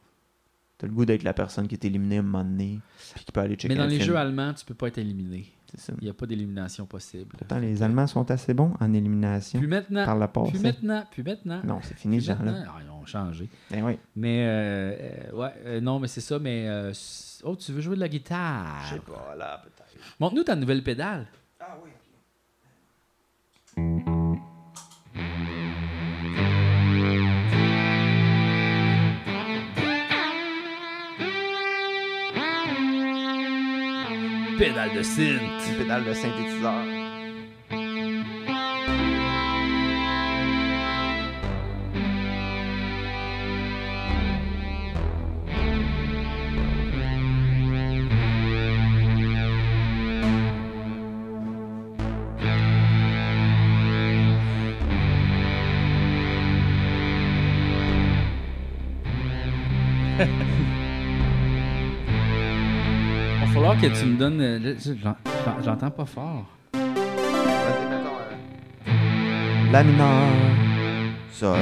[0.78, 2.81] T'as le goût d'être la personne qui est éliminée à un moment donné,
[3.15, 4.07] puis qui peut aller checker Mais dans les film.
[4.07, 5.52] jeux allemands, tu peux pas être éliminé.
[5.70, 5.93] C'est ça.
[6.01, 7.36] Il n'y a pas d'élimination possible.
[7.36, 10.59] Pourtant, les Allemands sont assez bons en élimination Puis maintenant, par le puis passé.
[10.62, 11.61] maintenant, puis maintenant.
[11.65, 12.65] Non, c'est fini, puis maintenant.
[12.66, 13.48] Ah, ils ont changé.
[13.70, 13.98] Ben oui.
[14.16, 14.97] Mais, euh,
[15.31, 16.65] euh, ouais, euh, non, mais c'est ça, mais.
[16.66, 16.93] euh,
[17.44, 18.82] oh, tu veux jouer de la guitare?
[18.89, 19.94] Je sais pas, là, peut-être.
[20.19, 21.27] Montre-nous ta nouvelle pédale.
[34.59, 35.78] Pédale de synth.
[35.78, 36.99] Pédale de synthétiseur.
[60.20, 60.26] Il
[63.40, 64.40] va falloir que tu me donnes.
[64.40, 64.74] euh,
[65.64, 66.44] J'entends pas fort.
[69.72, 70.32] La mineur.
[71.32, 71.56] Sol.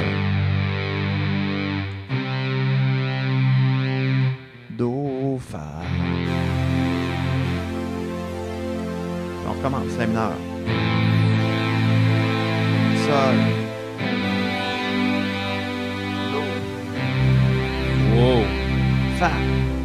[4.71, 5.81] Do, fa.
[9.47, 10.31] On recommence, la mineur.
[13.05, 13.68] Sol.
[19.19, 19.78] Fa.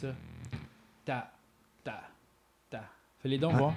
[0.00, 0.14] Ça?
[1.04, 1.30] Ta,
[1.84, 2.00] ta,
[2.70, 2.82] ta.
[3.20, 3.58] Fais-les donc Ah.
[3.58, 3.74] voir.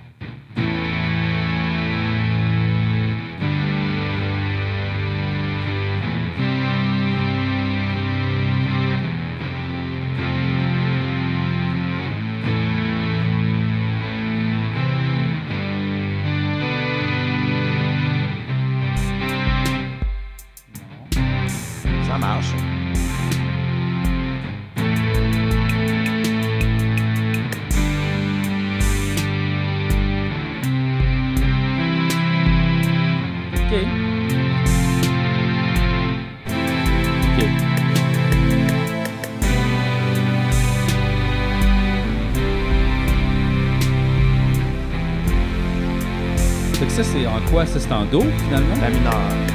[47.53, 47.65] Quoi?
[47.65, 48.75] Ça, c'est en Do, finalement?
[48.81, 49.13] La mineure.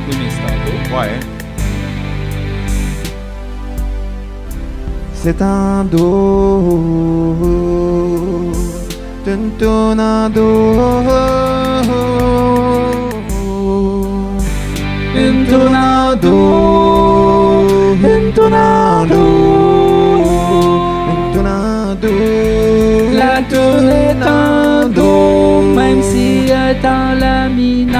[0.08, 0.72] Oui, mais c'est en Do.
[0.96, 1.14] Ouais.
[5.14, 6.04] C'est en do.
[9.26, 10.48] En do.
[15.16, 16.34] Une tune en do.
[18.04, 19.24] Une tune en do.
[21.10, 22.08] Une tune en do.
[23.12, 24.07] La tourne
[26.70, 27.98] La mineure.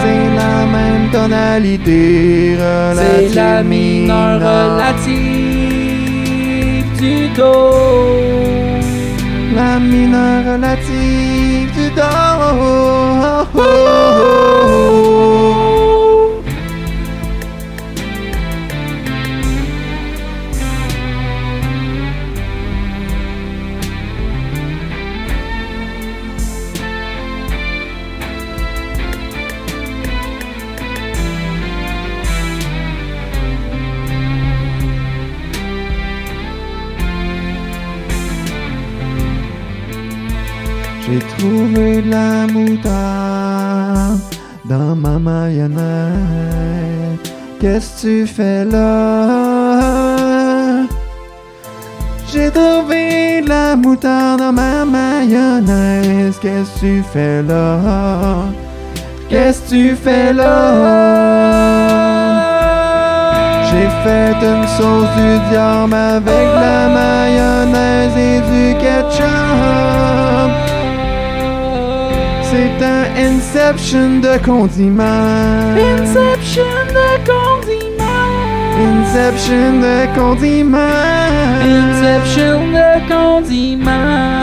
[0.00, 3.28] C'est la même tonalité relative.
[3.28, 5.26] C'est la mineure relative
[6.98, 7.52] du Do.
[9.54, 12.02] La mineure relative du do.
[41.10, 44.20] J'ai trouvé de la moutarde
[44.66, 45.78] dans ma mayonnaise.
[47.58, 49.76] Qu'est-ce que tu fais là?
[52.30, 56.38] J'ai trouvé de la moutarde dans ma mayonnaise.
[56.42, 58.44] Qu'est-ce que tu fais là?
[59.30, 60.54] Qu'est-ce que tu fais là?
[63.70, 70.67] J'ai fait une sauce du diable avec la mayonnaise et du ketchup.
[72.50, 75.74] C'est un Inception de condiments.
[75.76, 77.98] Inception de condiment.
[78.78, 80.78] Inception de condiments.
[81.62, 84.38] Inception de condiment.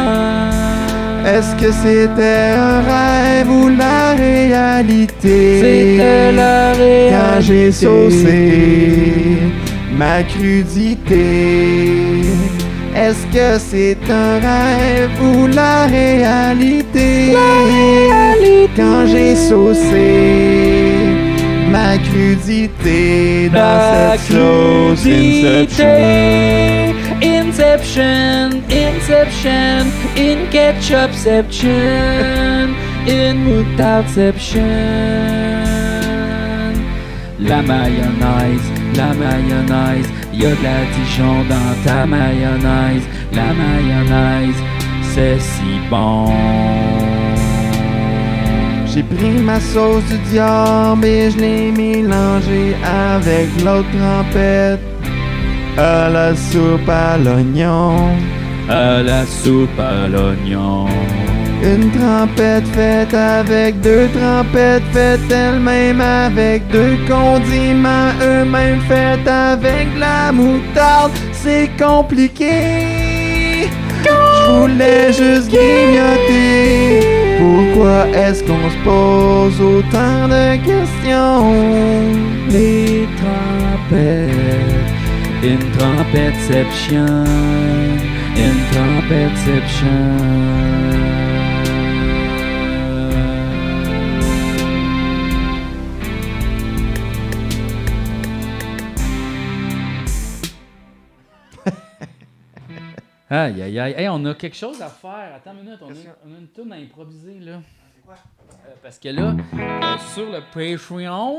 [1.25, 5.61] Est-ce que c'était un rêve ou la réalité?
[5.61, 7.15] C'était la réalité.
[7.15, 9.39] Quand j'ai saucé
[9.97, 12.04] ma crudité.
[12.95, 17.35] Est-ce que c'est un rêve ou la réalité?
[18.75, 21.03] Quand j'ai saucé
[21.69, 25.85] ma crudité dans La cette sauce Inception.
[27.21, 29.85] Inception, Inception,
[30.17, 32.73] in ketchupception,
[33.07, 34.61] in moutardeception.
[37.39, 43.05] La mayonnaise, la mayonnaise, y a de la Dijon dans ta mayonnaise.
[43.33, 44.59] La mayonnaise,
[45.13, 46.25] c'est si bon.
[48.87, 54.79] J'ai pris ma sauce du diable et je l'ai mélangée avec l'autre trempette
[55.77, 58.15] à la soupe à l'oignon.
[58.69, 60.87] À la soupe à l'oignon.
[61.65, 70.31] Une trempette faite avec deux trempettes faites elles-mêmes avec deux condiments eux-mêmes faites avec la
[70.31, 71.11] moutarde.
[71.31, 73.67] C'est compliqué.
[74.03, 76.99] Je voulais juste grignoter.
[77.39, 81.51] Pourquoi est-ce qu'on se pose autant de questions?
[82.47, 84.29] Les trompettes,
[85.41, 87.25] une trompetteception,
[88.37, 91.24] une trompetteception.
[103.29, 103.93] Aïe, aïe, aïe.
[103.97, 105.33] Hey, on a quelque chose à faire.
[105.35, 105.93] Attends une minute, on a,
[106.25, 107.53] on a une tourne à improviser, là.
[108.07, 108.11] Euh,
[108.83, 111.35] parce que là, euh, sur le Patreon,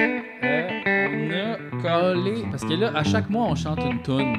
[0.00, 2.44] euh, on a collé.
[2.50, 4.38] Parce que là, à chaque mois, on chante une tune.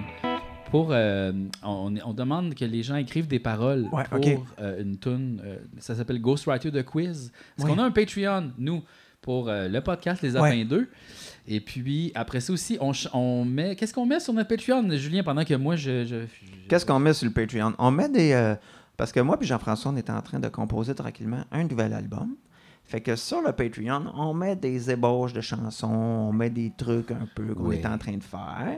[0.70, 1.32] Pour, euh,
[1.64, 4.20] on, on demande que les gens écrivent des paroles Ouais, pour
[4.60, 7.32] une euh, ça s'appelle Ghostwriter de Quiz.
[7.56, 7.76] Parce Ouais.
[7.76, 8.84] qu'on a un Patreon, nous.
[9.22, 10.50] pour le podcast Les Ouais.
[10.50, 10.90] Apins 2.
[11.48, 12.78] Et puis, après ça aussi,
[13.14, 13.76] on, met.
[13.76, 16.04] Qu'est-ce qu'on met sur notre Patreon, Julien, pendant que moi, je.
[16.06, 17.74] je- je- Qu'est-ce qu'on met sur le Patreon?
[17.78, 18.32] On met des.
[18.34, 18.56] euh,
[18.98, 22.36] parce que moi puis Jean-François, on est en train de composer tranquillement un nouvel album.
[22.84, 27.12] Fait que sur le Patreon, on met des ébauches de chansons, on met des trucs
[27.12, 27.76] un peu qu'on Oui.
[27.78, 28.78] est en train de faire.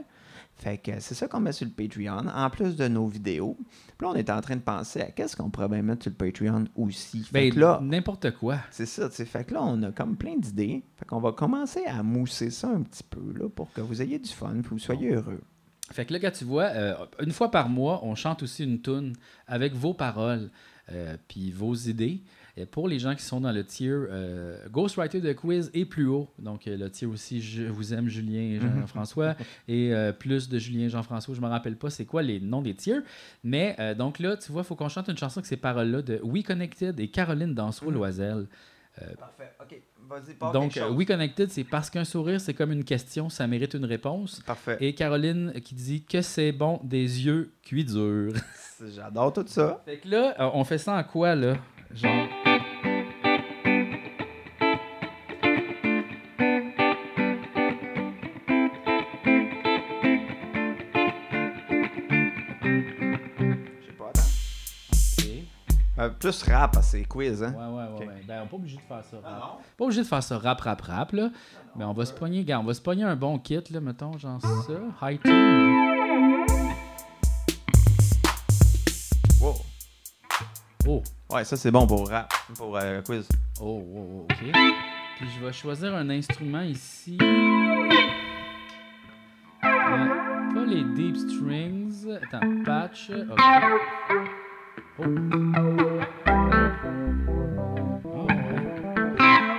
[0.59, 3.55] Fait que c'est ça qu'on met sur le Patreon, en plus de nos vidéos.
[3.97, 6.11] Puis là, on est en train de penser à qu'est-ce qu'on pourrait bien mettre sur
[6.11, 7.23] le Patreon aussi.
[7.25, 8.57] Fait Ben, que là, n'importe quoi.
[8.71, 9.25] c'est ça, tu sais.
[9.25, 10.83] Fait que là, on a comme plein d'idées.
[10.95, 14.17] Fait qu'on va commencer à mousser ça un petit peu, là, pour que vous ayez
[14.17, 15.41] du fun, puis vous soyez heureux.
[15.91, 18.81] Fait que là, quand tu vois, euh, une fois par mois, on chante aussi une
[18.81, 19.13] tune
[19.45, 20.49] avec vos paroles
[20.91, 22.21] euh, puis vos idées.
[22.57, 26.07] Et pour les gens qui sont dans le tier euh, Ghostwriter de quiz et plus
[26.07, 29.35] haut, donc euh, le tier aussi Je vous aime Julien et Jean-François,
[29.67, 32.61] et euh, plus de Julien et Jean-François, je me rappelle pas c'est quoi les noms
[32.61, 33.01] des tiers.
[33.43, 36.01] Mais euh, donc là, tu vois, il faut qu'on chante une chanson avec ces paroles-là
[36.01, 38.47] de We Connected et Caroline Dansereau-Loisel.
[39.19, 39.53] Parfait.
[39.61, 39.79] OK.
[40.09, 43.73] Vas-y, Donc, euh, We Connected, c'est parce qu'un sourire, c'est comme une question, ça mérite
[43.73, 44.41] une réponse.
[44.45, 44.77] Parfait.
[44.79, 48.33] Et Caroline qui dit que c'est bon des yeux cuits durs.
[48.95, 49.81] J'adore tout ça.
[49.83, 51.57] fait que là, euh, on fait ça en quoi, là?
[51.93, 52.27] Genre?
[66.07, 67.53] Euh, plus rap, c'est quiz, hein?
[67.53, 68.07] Ouais, ouais, ouais.
[68.07, 68.21] Ouais.
[68.27, 69.17] Ben, on n'est pas obligé de faire ça.
[69.25, 69.63] Ah non?
[69.77, 71.29] Pas obligé de faire ça rap, rap, rap, là.
[71.75, 74.17] Mais on va se pogner, gars, on va se pogner un bon kit, là, mettons,
[74.17, 75.07] genre ça.
[75.09, 76.45] High tune.
[79.41, 79.55] Wow.
[80.87, 83.27] Oh, Ouais, ça c'est bon pour rap, pour euh, quiz.
[83.59, 84.51] oh, oh, oh, ok.
[85.17, 87.17] Puis je vais choisir un instrument ici.
[87.21, 87.89] Euh,
[90.53, 92.07] pas les deep strings.
[92.31, 93.09] Attends, patch.
[93.09, 93.39] Ok.
[94.99, 95.03] Oh.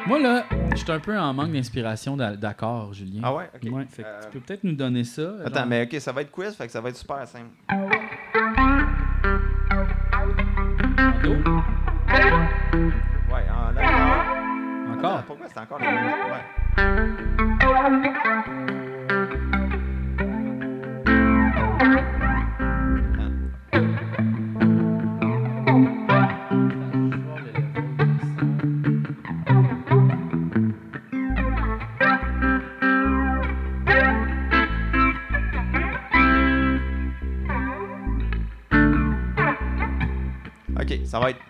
[0.07, 3.21] Moi, là, je suis un peu en manque d'inspiration d'a- d'accords, Julien.
[3.23, 3.51] Ah ouais?
[3.55, 3.71] Ok.
[3.73, 5.31] Ouais, fait que Euh, tu peux peut-être nous donner ça.
[5.45, 7.51] Attends, mais ok, ça va être quiz, fait que ça va être super simple.
[7.69, 7.89] En
[11.23, 11.31] Do?
[13.31, 14.95] Ouais, en.
[14.95, 15.23] Encore?
[15.27, 16.07] Pourquoi c'est encore la même?
[18.73, 18.78] Ouais.
[41.09, 41.41] Ça va être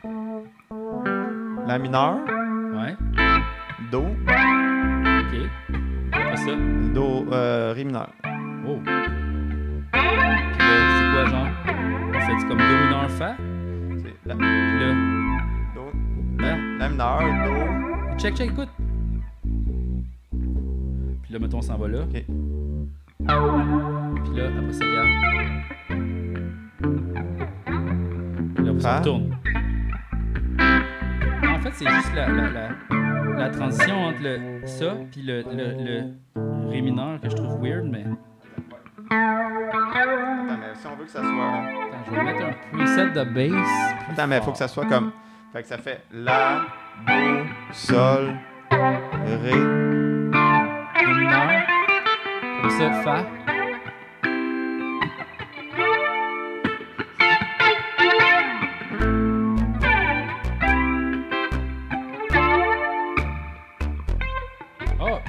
[1.66, 2.18] la mineure,
[2.74, 2.96] Ouais,
[3.90, 5.34] do, ok.
[6.12, 6.52] Après ça.
[6.94, 8.08] do, euh, ré mineur.
[8.66, 8.78] Oh.
[8.84, 8.92] Puis
[9.92, 11.48] là, c'est quoi, genre?
[12.08, 13.34] On fait comme Do mineur Fa?
[13.98, 14.94] C'est la, Puis là,
[15.74, 15.90] do,
[16.38, 18.16] la, la mineure, do.
[18.18, 18.68] check, check, écoute.
[21.22, 21.98] Puis là, mettons, on s'en va là.
[22.02, 22.12] Ok.
[22.12, 25.08] Puis là, après ça, regarde.
[28.54, 29.27] Puis là, après ça, Fa?
[31.58, 32.68] En fait, c'est juste la, la, la,
[33.36, 37.84] la transition entre le ça puis le, le, le Ré mineur que je trouve weird,
[37.84, 38.04] mais.
[39.10, 41.28] Attends, mais si on veut que ça soit.
[41.28, 43.68] Attends, je vais mettre un preset de bass.
[44.12, 45.10] Attends, mais il faut que ça soit comme.
[45.52, 46.60] Fait que ça fait La,
[47.06, 47.12] Do,
[47.72, 48.34] Sol,
[48.70, 49.50] Ré.
[49.50, 51.62] Ré mineur.
[52.60, 53.26] Comme ça, Fa.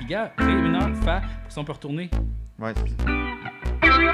[0.10, 1.22] Gars, Ré mineur, Fa.
[1.44, 2.10] Pour ça, on peut retourner.
[2.58, 4.10] Ouais, c'est-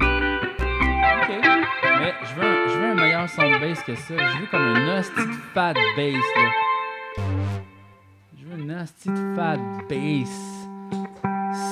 [0.00, 1.28] Ok.
[2.00, 4.14] Mais je veux, un, meilleur son de bass que ça.
[4.16, 6.50] Je veux comme un hostie de fat bass, là.
[8.38, 9.58] Je veux une hostie de fat
[9.88, 10.66] bass.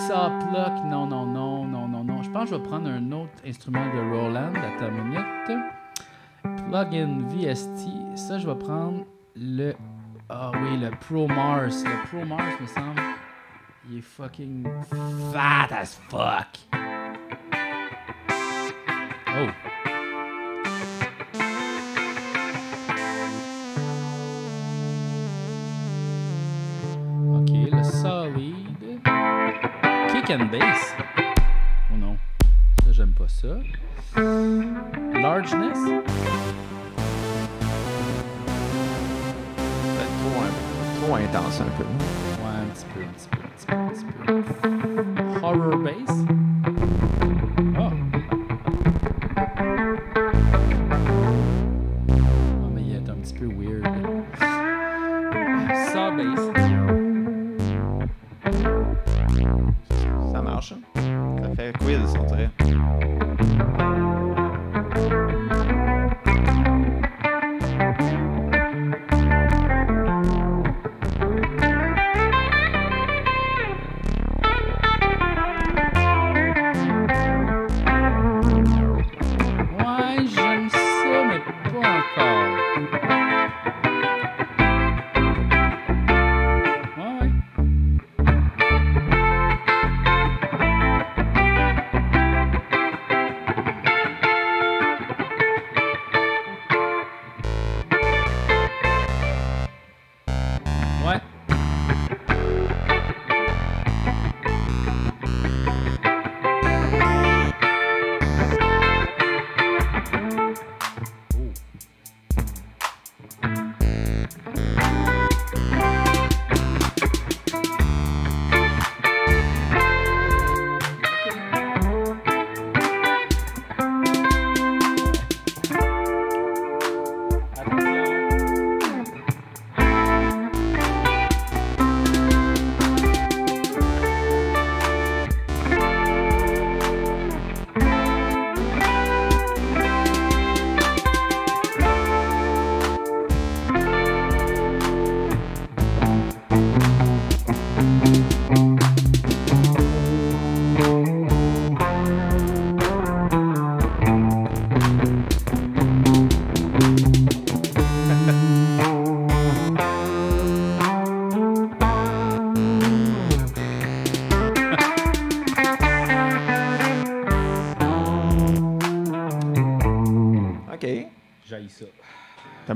[0.07, 2.18] Soplock, non, non, non, non, non, non.
[2.29, 5.25] Je pense que je vais prendre un autre instrument de Roland à ta minute.
[6.69, 7.89] Plugin VST.
[8.17, 9.73] Ça, je vais prendre le.
[10.29, 11.83] Ah oui, le Pro Mars.
[11.85, 13.01] Le Pro Mars, me semble.
[13.91, 14.67] Il est fucking
[15.33, 16.59] fat as fuck.
[19.29, 19.49] Oh.
[27.39, 29.01] Ok, le solid.
[30.13, 30.95] Kick and bass.
[33.29, 33.31] Oh.
[33.31, 33.49] Ça.
[35.21, 35.79] Largeness.
[39.85, 40.55] peut-être trop, un-
[41.01, 41.85] trop trop intense un peu.
[41.85, 43.39] Ouais, un petit peu, un petit peu,
[43.77, 44.71] un petit peu, un petit peu.
[45.47, 46.15] Horror bass.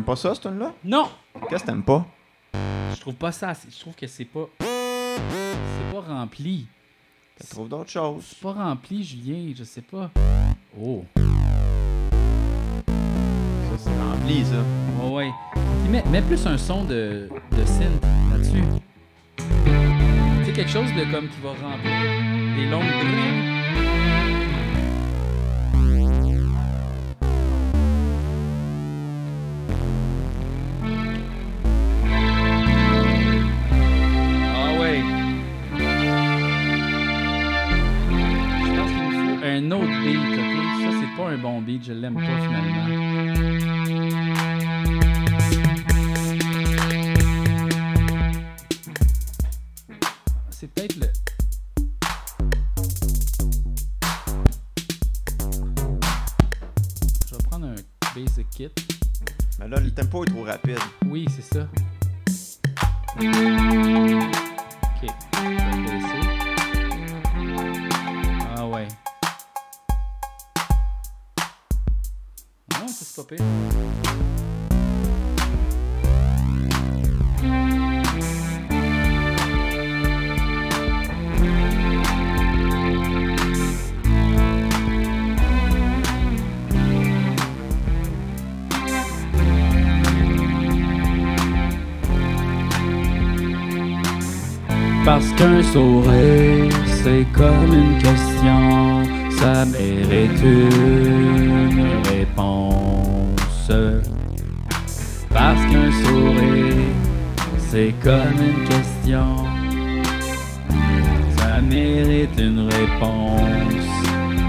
[0.02, 0.72] T'aimes pas ça, ce tune-là?
[0.84, 1.08] Non!
[1.48, 2.04] Qu'est-ce que t'aimes pas?
[2.52, 3.52] Je trouve pas ça.
[3.70, 4.48] Je trouve que c'est pas.
[4.58, 6.66] C'est pas rempli.
[7.40, 8.24] Tu trouves d'autres choses.
[8.30, 9.52] C'est pas rempli, Julien.
[9.56, 10.10] Je sais pas.
[10.76, 11.04] Oh.
[11.14, 11.22] Ça,
[13.78, 14.64] c'est rempli, ça.
[15.06, 15.30] Ouais,
[15.88, 18.02] mets, mets plus un son de, de synth
[18.32, 18.64] là-dessus.
[19.36, 19.44] Tu
[20.46, 23.51] sais, quelque chose de comme qui va remplir des longues brins.
[39.52, 40.34] Un autre beat, ok?
[40.80, 42.86] Ça, c'est pas un bon beat, je l'aime pas finalement.
[50.50, 51.06] C'est peut-être le.
[57.26, 57.74] Je vais prendre un
[58.14, 58.70] basic kit.
[59.58, 60.78] Mais là, le tempo est trop rapide.
[61.06, 61.68] Oui, c'est ça.
[65.02, 65.10] Ok,
[95.04, 96.72] Parce qu'un sourire,
[97.04, 99.02] c'est comme une question,
[99.38, 102.91] ça mérite une réponse.
[103.68, 106.90] Parce qu'un sourire,
[107.58, 109.46] c'est comme une question,
[111.36, 113.86] ça mérite une réponse.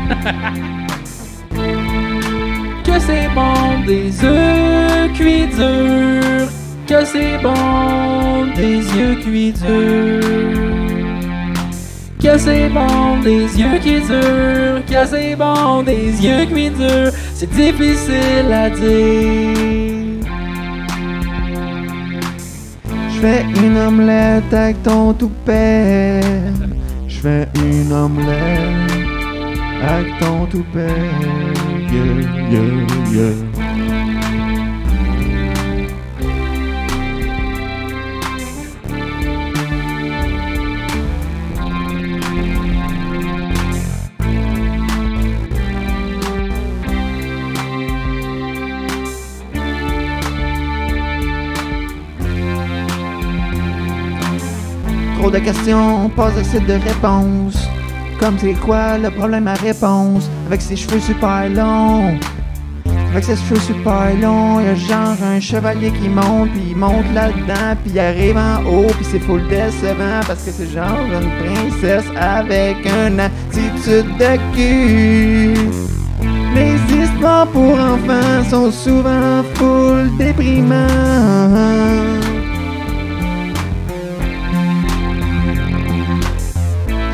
[2.84, 6.49] que c'est bon des œufs cuits durs,
[6.88, 10.73] que c'est bon des yeux cuits durs.
[12.23, 17.11] Que c'est bon des yeux qui durent, que c'est bon des yeux qui durent,
[17.44, 20.28] c'est difficile à dire.
[23.10, 26.22] Je fais une omelette avec ton toupet.
[27.07, 28.91] Je fais une omelette
[29.82, 30.88] avec ton toupet.
[33.11, 33.52] Yeah.
[55.24, 57.70] Trop de questions, pose assez de réponses.
[58.20, 60.30] Comme c'est quoi le problème à réponse?
[60.48, 62.20] Avec ses cheveux super longs.
[63.10, 67.06] Avec ses cheveux super longs, y a genre un chevalier qui monte, puis il monte
[67.14, 71.30] là-dedans, puis il arrive en haut, puis c'est full décevant parce que c'est genre une
[71.41, 75.54] princesse avec une attitude de cul.
[76.54, 80.78] Les histoires pour enfants sont souvent full déprimants.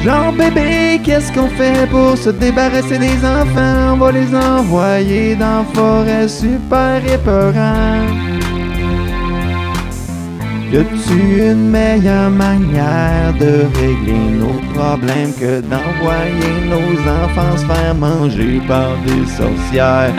[0.03, 3.93] Genre bébé, qu'est-ce qu'on fait pour se débarrasser des enfants?
[3.93, 8.05] On va les envoyer dans forêt super épeurant.
[10.71, 17.95] Y a-tu une meilleure manière de régler nos problèmes que d'envoyer nos enfants se faire
[17.95, 20.13] manger par des sorcières?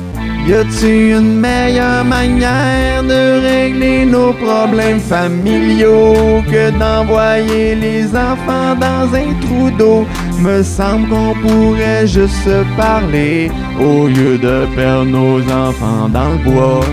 [0.46, 9.12] Y a-tu une meilleure manière de régler nos problèmes familiaux que d'envoyer les enfants dans
[9.12, 10.06] un trou d'eau?
[10.40, 13.50] Me semble qu'on pourrait juste parler
[13.80, 16.84] au lieu de perdre nos enfants dans le bois.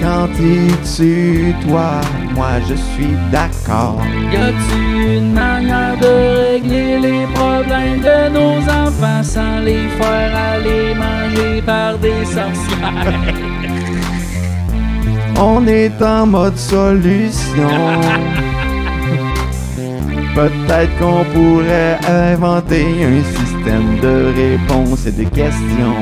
[0.00, 2.00] Quand es-tu, toi?
[2.34, 4.00] Moi, je suis d'accord.
[4.32, 10.94] Y a-tu une manière de régler les problèmes de nos enfants sans les faire aller
[10.94, 13.34] manger par des sorcières?
[15.42, 17.68] On est en mode solution.
[20.34, 26.00] Peut-être qu'on pourrait inventer un système de réponses et de questions.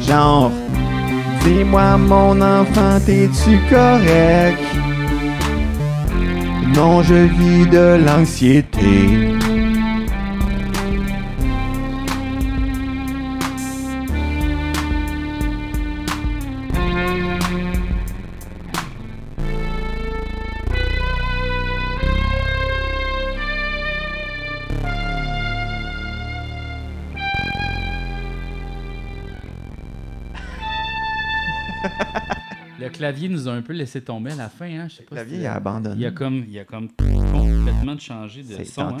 [0.00, 0.50] Genre,
[1.44, 4.62] dis-moi mon enfant, t'es-tu correct?
[6.74, 9.32] Non, je vis de l'anxiété.
[33.02, 34.86] Clavier nous a un peu laissé tomber à la fin, hein?
[34.88, 35.96] Je sais pas La si- vie il a abandonné.
[35.98, 36.88] Il a comme, il a comme
[37.32, 38.82] complètement changé de son.
[38.82, 38.96] hein?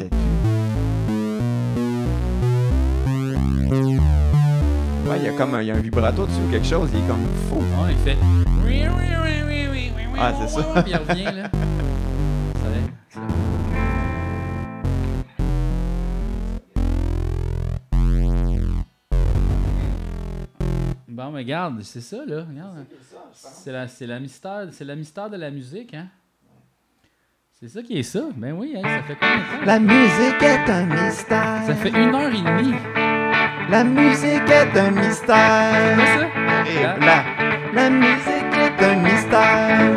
[5.06, 6.90] Ouais, il y a comme un, il y a un vibrato dessus ou quelque chose,
[6.92, 7.56] il est comme faux.
[7.56, 8.16] Ouais, il fait.
[10.18, 10.82] Ah, c'est ça.
[10.82, 11.50] Puis il revient, là.
[21.22, 22.44] Bon, mais regarde, c'est ça, là.
[22.48, 22.84] Regarde.
[23.32, 26.08] C'est la, c'est la mystère, c'est la mystère de la musique, hein.
[27.60, 28.24] C'est ça qui est ça.
[28.34, 29.64] Ben oui, hein, ça fait combien de temps?
[29.64, 31.62] La musique est un mystère.
[31.64, 32.74] Ça fait une heure et demie.
[33.70, 35.96] La musique est un mystère.
[35.96, 36.26] C'est ça?
[36.66, 37.24] Et là,
[37.72, 39.92] la musique est un mystère.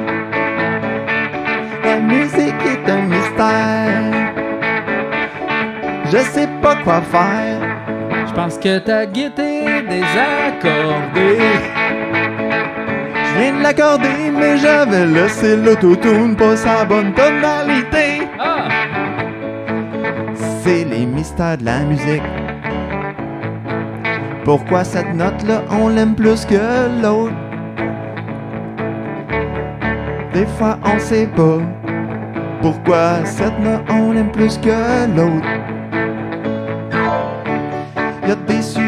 [1.84, 4.36] La musique est un mystère.
[6.06, 7.85] Je sais pas quoi faire.
[8.36, 11.40] Pense que ta guitare est désaccordée.
[13.16, 18.28] Je viens de l'accorder, mais j'avais laissé l'autotune pas sa bonne tonalité.
[18.38, 18.68] Ah!
[20.62, 22.24] C'est les mystères de la musique.
[24.44, 27.34] Pourquoi cette note-là, on l'aime plus que l'autre?
[30.34, 31.60] Des fois, on sait pas.
[32.62, 35.75] Pourquoi cette note, on l'aime plus que l'autre?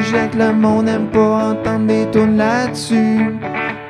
[0.08, 3.38] Sujets que le monde n'aime pas entendre des tunes là-dessus.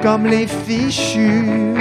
[0.02, 1.76] Comme les fichus.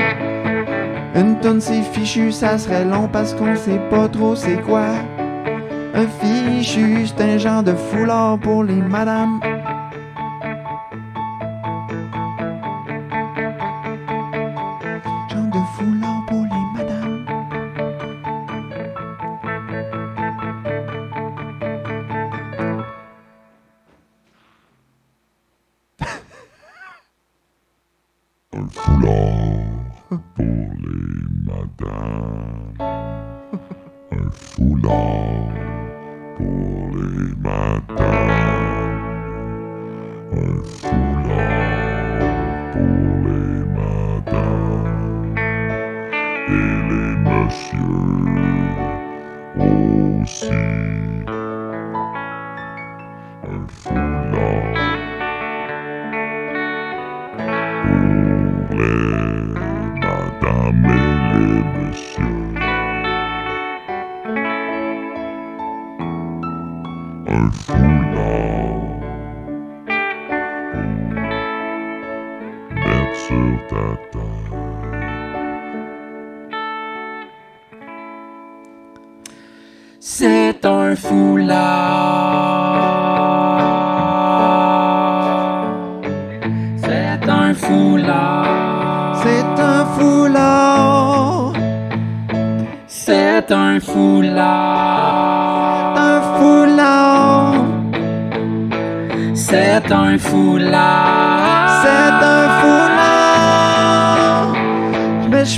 [1.15, 4.89] Une tonne c'est fichu, ça serait long parce qu'on sait pas trop c'est quoi.
[5.95, 9.41] Un fichu, c'est un genre de foulard pour les madames.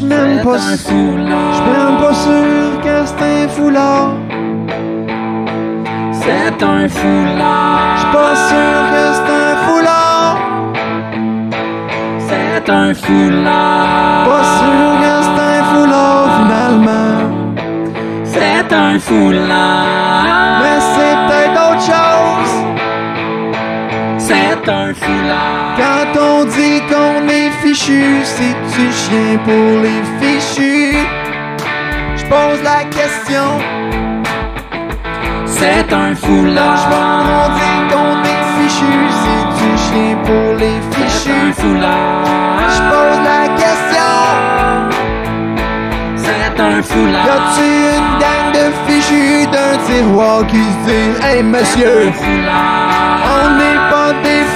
[0.08, 0.74] Suis même pas sûr.
[0.76, 4.12] Je suis même pas sûr que c'est un foulard.
[6.12, 7.94] C'est un foulard.
[7.94, 10.36] Je suis pas sûr que c'est un foulard.
[12.28, 14.24] C'est un foulard.
[14.28, 17.18] Pas sûr que c'est un foulard finalement.
[18.24, 20.47] C'est un foulard.
[24.64, 25.76] C'est un foulard.
[25.76, 30.96] Quand on dit qu'on est fichu, c'est du chien pour les fichus?
[32.16, 33.46] Je pose la question.
[35.46, 37.50] C'est un Quand on foulard.
[37.56, 41.52] dit qu'on est fichu, c'est du chien pour les C'est un fichus.
[41.60, 42.24] foulard.
[42.74, 44.12] Je pose la question.
[46.16, 47.26] C'est un Y foulard.
[47.36, 52.87] a-tu une gang de fichus d'un tiroir qui se dit Hey monsieur, Un foulard.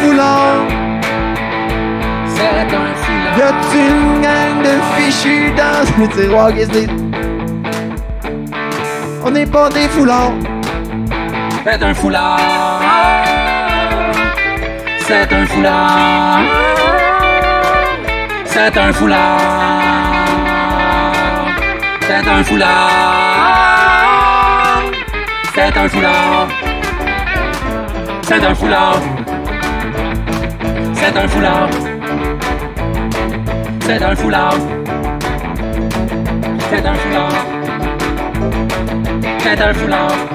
[0.02, 0.66] Foulards.
[2.34, 3.36] C'est un foulard.
[3.48, 6.86] a-tu une gang de fichus dans un tiroir qui se
[9.24, 10.32] On n'est pas des foulards.
[11.64, 12.40] C'est un foulard.
[15.06, 16.40] C'est un foulard.
[18.44, 19.40] C'est un foulard.
[22.06, 22.90] C'est un foulard.
[25.54, 26.48] C'est un foulard.
[28.22, 29.21] C'est un foulard.
[31.04, 31.68] C'est un foulard.
[33.80, 34.54] C'est un foulard.
[36.70, 37.46] C'est un foulard.
[39.40, 40.31] C'est un foulard.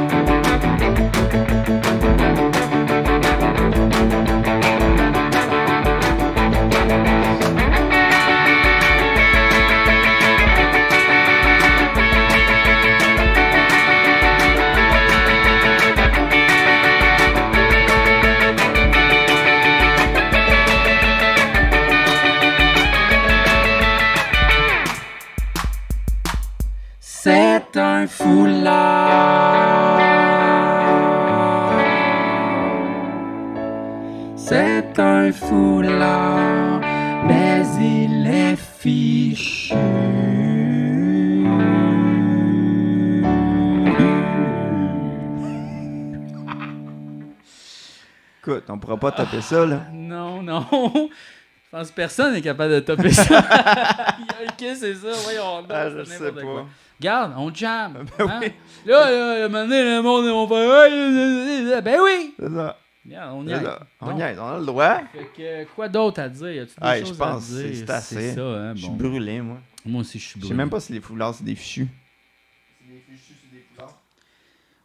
[48.96, 49.82] Pourra pas taper ça là.
[49.94, 50.66] Non, non.
[50.72, 53.40] Je pense que personne n'est capable de topper ça.
[54.44, 55.66] ok, c'est ça, voyons.
[55.70, 56.42] Ah, je sais quoi.
[56.42, 56.66] pas.
[57.00, 58.06] Regarde, on jam.
[58.18, 58.40] Ben hein?
[58.42, 58.52] oui.
[58.86, 61.82] Là, là, à le monde, on fait.
[61.82, 62.34] Ben oui!
[62.40, 62.78] C'est ça.
[63.06, 63.62] Regarde, on y est.
[64.02, 65.00] On y est, on a le droit.
[65.12, 66.52] Fait que, quoi d'autre à dire?
[66.52, 67.76] Y a-tu des Hey, choses je pense à que dire?
[67.86, 68.34] c'est assez.
[68.34, 68.74] ça, hein?
[68.76, 69.58] Je suis brûlé, moi.
[69.86, 70.54] Moi aussi, je suis Je brûlé.
[70.54, 71.88] sais même pas si les foulards, c'est des fichus.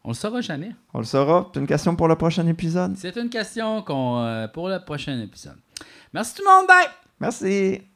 [0.05, 0.75] On le saura jamais.
[0.95, 1.51] On le saura.
[1.55, 2.97] C'est une question pour le prochain épisode.
[2.97, 5.59] C'est une question qu'on, euh, pour le prochain épisode.
[6.13, 6.89] Merci tout le monde, bye!
[7.21, 7.92] Merci.